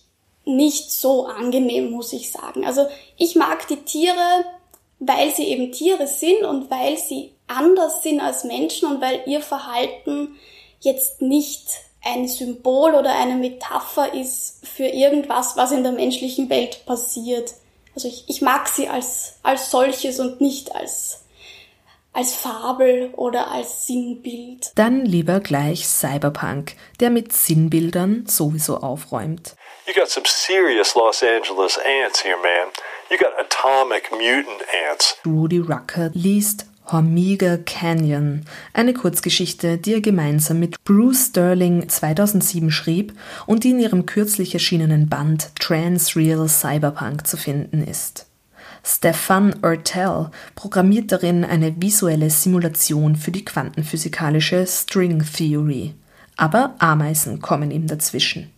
nicht 0.45 0.91
so 0.91 1.27
angenehm, 1.27 1.91
muss 1.91 2.15
ich 2.15 2.31
sagen. 2.31 2.65
Also 2.65 2.87
ich 3.19 3.37
mag 3.37 3.69
die 3.69 3.83
Tiere, 3.85 4.45
weil 5.01 5.35
sie 5.35 5.45
eben 5.45 5.71
Tiere 5.71 6.07
sind 6.07 6.43
und 6.45 6.71
weil 6.71 6.97
sie 6.97 7.33
anders 7.51 8.03
sind 8.03 8.21
als 8.21 8.45
Menschen 8.45 8.91
und 8.91 9.01
weil 9.01 9.23
ihr 9.27 9.43
Verhalten 9.43 10.37
jetzt 10.81 11.21
nicht 11.21 11.67
ein 12.03 12.27
Symbol 12.29 12.95
oder 12.95 13.15
eine 13.15 13.35
Metapher 13.35 14.15
ist 14.15 14.67
für 14.67 14.87
irgendwas, 14.87 15.57
was 15.57 15.73
in 15.73 15.83
der 15.83 15.93
menschlichen 15.93 16.49
Welt 16.49 16.87
passiert. 16.87 17.53
Also 17.95 18.09
ich, 18.09 18.25
ich 18.29 18.41
mag 18.41 18.69
sie 18.69 18.89
als, 18.89 19.35
als 19.43 19.71
solches 19.71 20.21
und 20.21 20.41
nicht 20.41 20.75
als, 20.75 21.25
als 22.13 22.35
Fabel 22.35 23.11
oder 23.17 23.51
als 23.51 23.87
Sinnbild. 23.87 24.73
Dann 24.77 25.05
lieber 25.05 25.41
gleich 25.41 25.87
Cyberpunk, 25.87 26.75
der 27.01 27.11
mit 27.11 27.33
Sinnbildern 27.33 28.25
sowieso 28.27 28.79
aufräumt. 28.79 29.57
You 29.87 29.93
got 29.95 30.09
some 30.09 30.27
serious 30.27 30.95
Los 30.95 31.23
Angeles 31.23 31.79
ants 31.79 32.25
here, 32.25 32.37
man. 32.37 32.73
You 33.11 33.19
got 33.19 33.33
atomic 33.39 34.11
mutant 34.13 34.63
ants. 34.89 35.17
Rudy 35.27 35.59
Rucker 35.59 36.11
liest 36.15 36.70
Hormiga 36.93 37.59
Canyon, 37.59 38.45
eine 38.73 38.95
Kurzgeschichte, 38.95 39.79
die 39.79 39.95
er 39.95 40.01
gemeinsam 40.01 40.59
mit 40.59 40.83
Bruce 40.85 41.29
Sterling 41.29 41.89
2007 41.89 42.71
schrieb 42.71 43.13
und 43.47 43.65
die 43.65 43.71
in 43.71 43.81
ihrem 43.81 44.07
kürzlich 44.07 44.55
erschienenen 44.55 45.09
Band 45.09 45.51
Transreal 45.59 46.49
Cyberpunk 46.49 47.27
zu 47.27 47.37
finden 47.37 47.87
ist. 47.87 48.27
Stefan 48.85 49.63
Ertel 49.63 50.31
programmiert 50.55 51.13
darin 51.13 51.45
eine 51.45 51.81
visuelle 51.81 52.31
Simulation 52.31 53.15
für 53.15 53.31
die 53.31 53.45
quantenphysikalische 53.45 54.67
String 54.67 55.23
Theory. 55.23 55.95
Aber 56.37 56.75
Ameisen 56.79 57.41
kommen 57.41 57.71
ihm 57.71 57.87
dazwischen. 57.87 58.51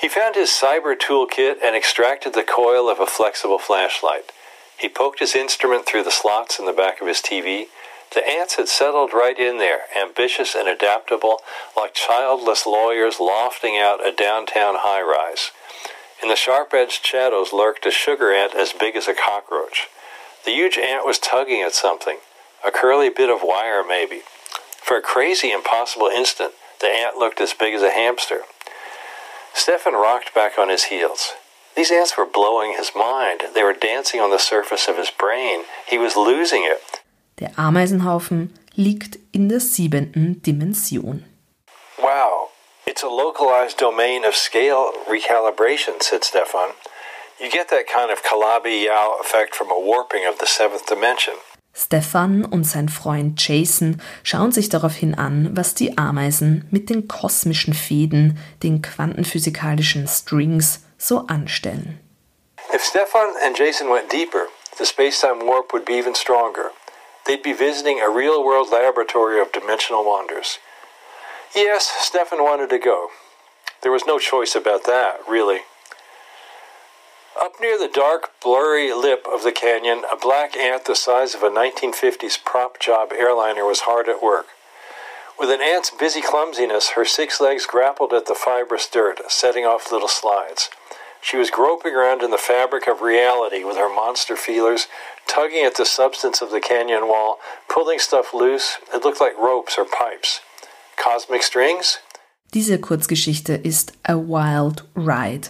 He 0.00 0.08
found 0.08 0.34
his 0.36 0.50
cyber 0.50 0.96
toolkit 0.98 1.62
and 1.62 1.76
extracted 1.76 2.34
the 2.34 2.42
coil 2.42 2.88
of 2.88 3.00
a 3.00 3.06
flexible 3.06 3.58
flashlight. 3.58 4.32
He 4.82 4.88
poked 4.88 5.20
his 5.20 5.36
instrument 5.36 5.86
through 5.86 6.02
the 6.02 6.10
slots 6.10 6.58
in 6.58 6.66
the 6.66 6.72
back 6.72 7.00
of 7.00 7.06
his 7.06 7.18
TV. 7.18 7.66
The 8.12 8.28
ants 8.28 8.56
had 8.56 8.66
settled 8.66 9.12
right 9.12 9.38
in 9.38 9.58
there, 9.58 9.82
ambitious 9.96 10.56
and 10.56 10.68
adaptable, 10.68 11.40
like 11.76 11.94
childless 11.94 12.66
lawyers 12.66 13.20
lofting 13.20 13.78
out 13.78 14.04
a 14.04 14.10
downtown 14.10 14.74
high 14.78 15.00
rise. 15.00 15.52
In 16.20 16.28
the 16.28 16.34
sharp 16.34 16.74
edged 16.74 17.06
shadows 17.06 17.52
lurked 17.52 17.86
a 17.86 17.92
sugar 17.92 18.32
ant 18.32 18.56
as 18.56 18.72
big 18.72 18.96
as 18.96 19.06
a 19.06 19.14
cockroach. 19.14 19.86
The 20.44 20.50
huge 20.50 20.76
ant 20.76 21.06
was 21.06 21.20
tugging 21.20 21.62
at 21.62 21.74
something, 21.74 22.18
a 22.66 22.72
curly 22.72 23.08
bit 23.08 23.30
of 23.30 23.38
wire 23.44 23.84
maybe. 23.86 24.22
For 24.82 24.96
a 24.96 25.00
crazy, 25.00 25.52
impossible 25.52 26.08
instant, 26.08 26.54
the 26.80 26.88
ant 26.88 27.16
looked 27.16 27.40
as 27.40 27.54
big 27.54 27.72
as 27.72 27.82
a 27.82 27.92
hamster. 27.92 28.40
Stefan 29.54 29.92
rocked 29.92 30.34
back 30.34 30.58
on 30.58 30.68
his 30.68 30.84
heels. 30.84 31.34
These 31.74 31.90
ants 31.90 32.16
were 32.18 32.26
blowing 32.26 32.74
his 32.76 32.92
mind. 32.94 33.42
They 33.54 33.62
were 33.62 33.72
dancing 33.72 34.20
on 34.20 34.30
the 34.30 34.38
surface 34.38 34.88
of 34.88 34.96
his 34.98 35.10
brain. 35.10 35.64
He 35.88 35.98
was 35.98 36.16
losing 36.16 36.64
it. 36.64 37.02
Der 37.40 37.50
Ameisenhaufen 37.56 38.52
liegt 38.74 39.18
in 39.32 39.48
der 39.48 39.60
siebenten 39.60 40.42
Dimension. 40.42 41.24
Wow, 41.98 42.50
it's 42.86 43.02
a 43.02 43.08
localized 43.08 43.78
domain 43.78 44.24
of 44.24 44.34
scale 44.34 44.92
recalibration, 45.08 46.02
said 46.02 46.24
Stefan. 46.24 46.70
You 47.40 47.50
get 47.50 47.68
that 47.70 47.86
kind 47.88 48.10
of 48.10 48.22
Calabi-Yau 48.22 49.18
effect 49.20 49.54
from 49.54 49.70
a 49.70 49.78
warping 49.78 50.26
of 50.28 50.38
the 50.38 50.46
seventh 50.46 50.86
dimension. 50.86 51.34
Stefan 51.74 52.44
und 52.44 52.64
sein 52.64 52.90
Freund 52.90 53.40
Jason 53.40 54.00
schauen 54.22 54.52
sich 54.52 54.68
daraufhin 54.68 55.14
an, 55.14 55.56
was 55.56 55.74
die 55.74 55.96
Ameisen 55.96 56.68
mit 56.70 56.90
den 56.90 57.08
kosmischen 57.08 57.72
Fäden, 57.72 58.38
den 58.62 58.82
quantenphysikalischen 58.82 60.06
Strings, 60.06 60.82
so 61.02 61.26
anstellen. 61.26 61.98
If 62.72 62.82
Stefan 62.82 63.34
and 63.42 63.56
Jason 63.56 63.90
went 63.90 64.10
deeper, 64.10 64.46
the 64.78 64.86
space-time 64.86 65.46
warp 65.46 65.72
would 65.72 65.84
be 65.84 65.94
even 65.94 66.14
stronger. 66.14 66.70
They'd 67.26 67.42
be 67.42 67.52
visiting 67.52 68.00
a 68.00 68.10
real-world 68.10 68.68
laboratory 68.70 69.40
of 69.40 69.52
dimensional 69.52 70.04
wonders. 70.04 70.58
Yes, 71.54 71.86
Stefan 72.00 72.42
wanted 72.42 72.70
to 72.70 72.78
go. 72.78 73.08
There 73.82 73.92
was 73.92 74.06
no 74.06 74.18
choice 74.18 74.54
about 74.54 74.84
that, 74.86 75.18
really. 75.28 75.60
Up 77.40 77.54
near 77.60 77.78
the 77.78 77.90
dark, 77.92 78.30
blurry 78.42 78.92
lip 78.92 79.26
of 79.32 79.42
the 79.42 79.52
canyon, 79.52 80.02
a 80.10 80.16
black 80.16 80.56
ant 80.56 80.84
the 80.84 80.94
size 80.94 81.34
of 81.34 81.42
a 81.42 81.50
1950s 81.50 82.42
prop 82.44 82.78
job 82.78 83.12
airliner 83.12 83.64
was 83.64 83.80
hard 83.80 84.08
at 84.08 84.22
work. 84.22 84.46
With 85.38 85.50
an 85.50 85.60
ant's 85.60 85.90
busy 85.90 86.22
clumsiness, 86.22 86.90
her 86.90 87.04
six 87.04 87.40
legs 87.40 87.66
grappled 87.66 88.12
at 88.12 88.26
the 88.26 88.34
fibrous 88.34 88.86
dirt, 88.86 89.18
setting 89.28 89.64
off 89.64 89.90
little 89.90 90.08
slides. 90.08 90.70
She 91.22 91.38
was 91.38 91.50
groping 91.50 91.94
around 91.94 92.22
in 92.22 92.30
the 92.30 92.36
fabric 92.36 92.88
of 92.88 93.00
reality 93.00 93.64
with 93.64 93.76
her 93.76 93.88
monster 93.88 94.36
feelers, 94.36 94.88
tugging 95.26 95.64
at 95.64 95.76
the 95.76 95.86
substance 95.86 96.42
of 96.42 96.50
the 96.50 96.60
canyon 96.60 97.06
wall, 97.06 97.38
pulling 97.68 98.00
stuff 98.00 98.34
loose. 98.34 98.78
It 98.92 99.04
looked 99.04 99.20
like 99.20 99.38
ropes 99.38 99.78
or 99.78 99.86
pipes. 99.86 100.40
Cosmic 100.96 101.42
strings? 101.42 101.98
Diese 102.52 102.78
Kurzgeschichte 102.78 103.54
ist 103.54 103.92
A 104.02 104.14
Wild 104.14 104.82
Ride 104.94 105.48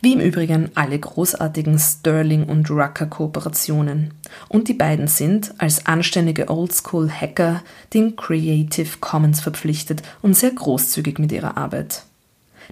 Wie 0.00 0.14
im 0.14 0.20
Übrigen 0.20 0.70
alle 0.74 0.98
großartigen 0.98 1.78
Sterling 1.78 2.44
und 2.44 2.70
Rucker 2.70 3.06
Kooperationen. 3.06 4.14
Und 4.48 4.68
die 4.68 4.74
beiden 4.74 5.06
sind 5.06 5.54
als 5.58 5.86
anständige 5.86 6.48
Oldschool-Hacker 6.48 7.62
den 7.94 8.16
Creative 8.16 8.98
Commons 9.00 9.40
verpflichtet 9.40 10.02
und 10.22 10.34
sehr 10.34 10.52
großzügig 10.52 11.18
mit 11.18 11.32
ihrer 11.32 11.56
Arbeit. 11.56 12.02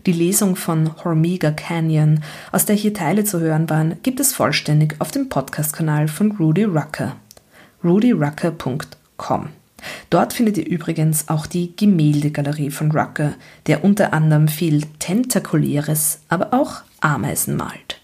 Die 0.08 0.14
Lesung 0.14 0.56
von 0.56 1.04
Hormiga 1.04 1.50
Canyon, 1.50 2.20
aus 2.50 2.64
der 2.64 2.74
hier 2.74 2.94
Teile 2.94 3.24
zu 3.24 3.40
hören 3.40 3.68
waren, 3.68 3.96
gibt 4.02 4.20
es 4.20 4.32
vollständig 4.32 4.96
auf 5.00 5.10
dem 5.10 5.28
Podcast-Kanal 5.28 6.08
von 6.08 6.32
Rudy 6.32 6.64
Rucker. 6.64 7.16
rudyrucker.com 7.84 9.50
Dort 10.08 10.32
findet 10.32 10.56
ihr 10.56 10.66
übrigens 10.66 11.28
auch 11.28 11.44
die 11.44 11.76
Gemäldegalerie 11.76 12.70
von 12.70 12.90
Rucker, 12.90 13.34
der 13.66 13.84
unter 13.84 14.14
anderem 14.14 14.48
viel 14.48 14.80
Tentakuläres, 14.98 16.20
aber 16.30 16.54
auch 16.54 16.76
Ameisen 17.02 17.54
malt. 17.56 18.00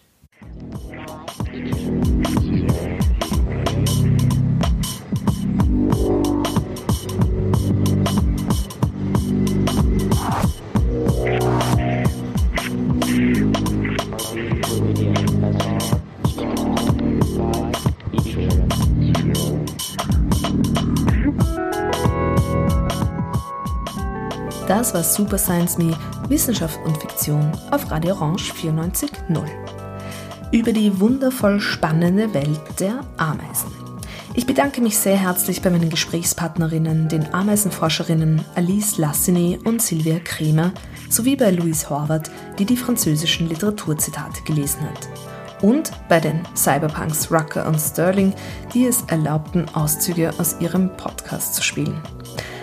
Das 24.77 24.93
war 24.93 25.05
Super 25.05 25.39
Science 25.39 25.79
Me, 25.79 25.97
Wissenschaft 26.29 26.81
und 26.85 26.99
Fiktion 26.99 27.53
auf 27.71 27.89
Radio 27.93 28.17
Orange 28.17 28.53
94.0. 28.53 29.45
Über 30.51 30.73
die 30.73 30.99
wundervoll 30.99 31.61
spannende 31.61 32.35
Welt 32.35 32.61
der 32.81 32.99
Ameisen. 33.17 33.71
Ich 34.35 34.47
bedanke 34.47 34.81
mich 34.81 34.99
sehr 34.99 35.17
herzlich 35.17 35.63
bei 35.63 35.71
meinen 35.71 35.91
Gesprächspartnerinnen, 35.91 37.09
den 37.09 37.33
Ameisenforscherinnen 37.33 38.45
Alice 38.57 38.99
Lassini 38.99 39.61
und 39.63 39.81
Sylvia 39.81 40.19
Kremer, 40.19 40.73
sowie 41.09 41.37
bei 41.37 41.53
Louise 41.53 41.89
Horvath, 41.89 42.33
die 42.59 42.65
die 42.65 42.77
französischen 42.77 43.49
Literaturzitate 43.49 44.43
gelesen 44.43 44.81
hat. 44.81 45.63
Und 45.63 45.93
bei 46.09 46.19
den 46.19 46.41
Cyberpunks 46.57 47.31
Rucker 47.31 47.69
und 47.69 47.79
Sterling, 47.79 48.33
die 48.75 48.87
es 48.87 49.03
erlaubten, 49.03 49.67
Auszüge 49.73 50.33
aus 50.39 50.57
ihrem 50.59 50.91
Podcast 50.97 51.55
zu 51.55 51.63
spielen. 51.63 52.03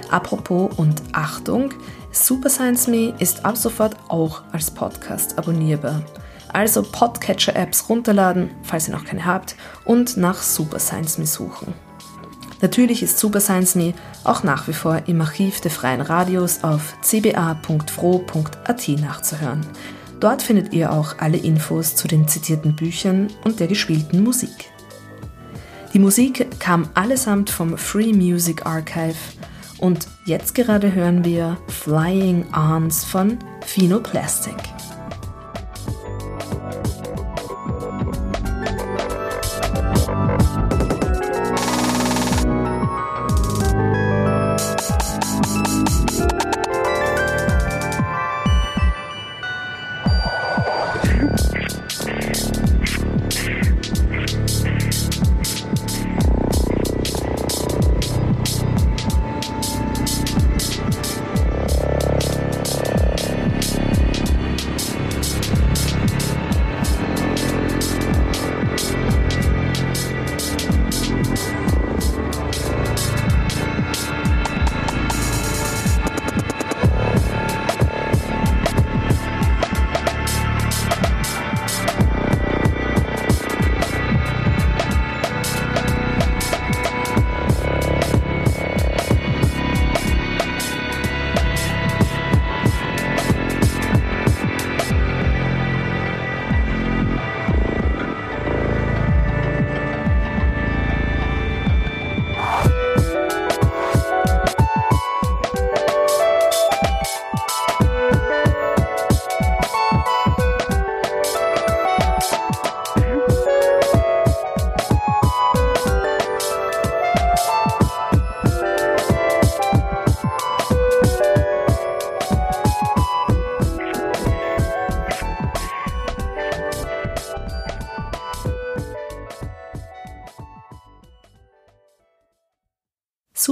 Apropos 0.09 0.69
und 0.75 1.01
Achtung, 1.13 1.73
Super 2.11 2.49
Science 2.49 2.87
Me 2.87 3.13
ist 3.19 3.45
ab 3.45 3.55
sofort 3.55 3.95
auch 4.09 4.43
als 4.51 4.69
Podcast 4.69 5.37
abonnierbar. 5.37 6.03
Also 6.51 6.83
Podcatcher-Apps 6.83 7.87
runterladen, 7.87 8.49
falls 8.63 8.89
ihr 8.89 8.93
noch 8.93 9.05
keine 9.05 9.25
habt, 9.25 9.55
und 9.85 10.17
nach 10.17 10.41
Super 10.41 10.79
Science 10.79 11.17
Me 11.17 11.25
suchen. 11.25 11.73
Natürlich 12.61 13.01
ist 13.01 13.17
Super 13.17 13.39
Science 13.39 13.75
Me 13.75 13.93
auch 14.25 14.43
nach 14.43 14.67
wie 14.67 14.73
vor 14.73 15.01
im 15.07 15.21
Archiv 15.21 15.61
der 15.61 15.71
Freien 15.71 16.01
Radios 16.01 16.63
auf 16.63 16.95
cba.fro.at 17.01 18.87
nachzuhören. 18.99 19.65
Dort 20.19 20.43
findet 20.43 20.73
ihr 20.73 20.91
auch 20.91 21.15
alle 21.17 21.37
Infos 21.37 21.95
zu 21.95 22.07
den 22.07 22.27
zitierten 22.27 22.75
Büchern 22.75 23.29
und 23.43 23.59
der 23.59 23.67
gespielten 23.67 24.23
Musik. 24.23 24.69
Die 25.93 25.99
Musik 25.99 26.59
kam 26.59 26.89
allesamt 26.93 27.49
vom 27.49 27.77
Free 27.77 28.13
Music 28.13 28.65
Archive 28.65 29.15
und 29.79 30.07
jetzt 30.25 30.55
gerade 30.55 30.93
hören 30.93 31.23
wir 31.25 31.57
Flying 31.67 32.45
Arms 32.51 33.03
von 33.03 33.39
Phenoplastic. 33.65 34.80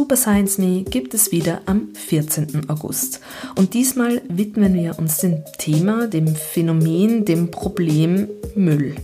Super 0.10 0.22
Science 0.22 0.58
Me 0.58 0.82
gibt 0.82 1.14
es 1.14 1.32
wieder 1.32 1.62
am 1.68 1.90
14. 1.94 2.68
August. 2.68 3.20
Und 3.56 3.76
diesmal 3.76 4.24
widmen 4.28 4.74
wir 4.74 4.98
uns 4.98 5.18
dem 5.18 5.44
Thema, 5.60 6.08
dem 6.08 6.36
Phänomen, 6.36 7.26
dem 7.26 7.52
Problem 7.52 8.28
Müll. 8.56 8.96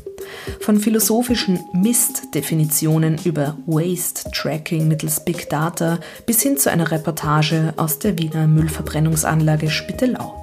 Von 0.62 0.80
philosophischen 0.80 1.60
Mistdefinitionen 1.74 3.20
über 3.24 3.56
Waste 3.68 4.32
Tracking 4.32 4.88
mittels 4.88 5.24
Big 5.24 5.48
Data 5.48 6.00
bis 6.26 6.42
hin 6.42 6.58
zu 6.58 6.72
einer 6.72 6.90
Reportage 6.90 7.76
aus 7.78 8.00
der 8.00 8.18
Wiener 8.18 8.48
Müllverbrennungsanlage 8.48 9.70
Spittelau. 9.70 10.34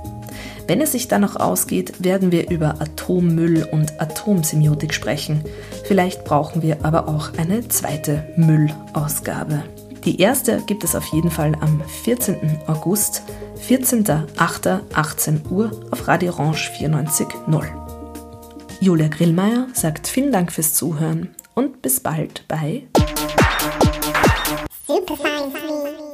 Wenn 0.69 0.81
es 0.81 0.93
sich 0.93 1.09
dann 1.09 1.23
noch 1.23 1.35
ausgeht, 1.35 2.05
werden 2.05 2.31
wir 2.31 2.49
über 2.53 2.81
Atommüll 2.81 3.67
und 3.73 4.01
Atomsemiotik 4.01 4.95
sprechen. 4.95 5.43
Vielleicht 5.87 6.25
brauchen 6.25 6.63
wir 6.63 6.85
aber 6.85 7.09
auch 7.09 7.33
eine 7.37 7.67
zweite 7.67 8.29
Müllausgabe. 8.37 9.65
Die 10.05 10.21
erste 10.21 10.63
gibt 10.67 10.85
es 10.85 10.97
auf 10.97 11.07
jeden 11.07 11.31
Fall 11.31 11.55
am 11.61 11.81
14. 12.03 12.61
August, 12.67 13.23
14.08.18 13.69 15.49
Uhr 15.51 15.71
auf 15.91 16.09
Radio 16.09 16.33
Orange 16.33 16.71
94.0. 16.79 17.65
Julia 18.81 19.09
Grillmeier 19.09 19.69
sagt 19.75 20.09
vielen 20.09 20.33
Dank 20.33 20.51
fürs 20.51 20.75
Zuhören 20.75 21.35
und 21.55 21.83
bis 21.83 22.01
bald 22.01 22.45
bei 22.49 22.85
Science 25.43 26.12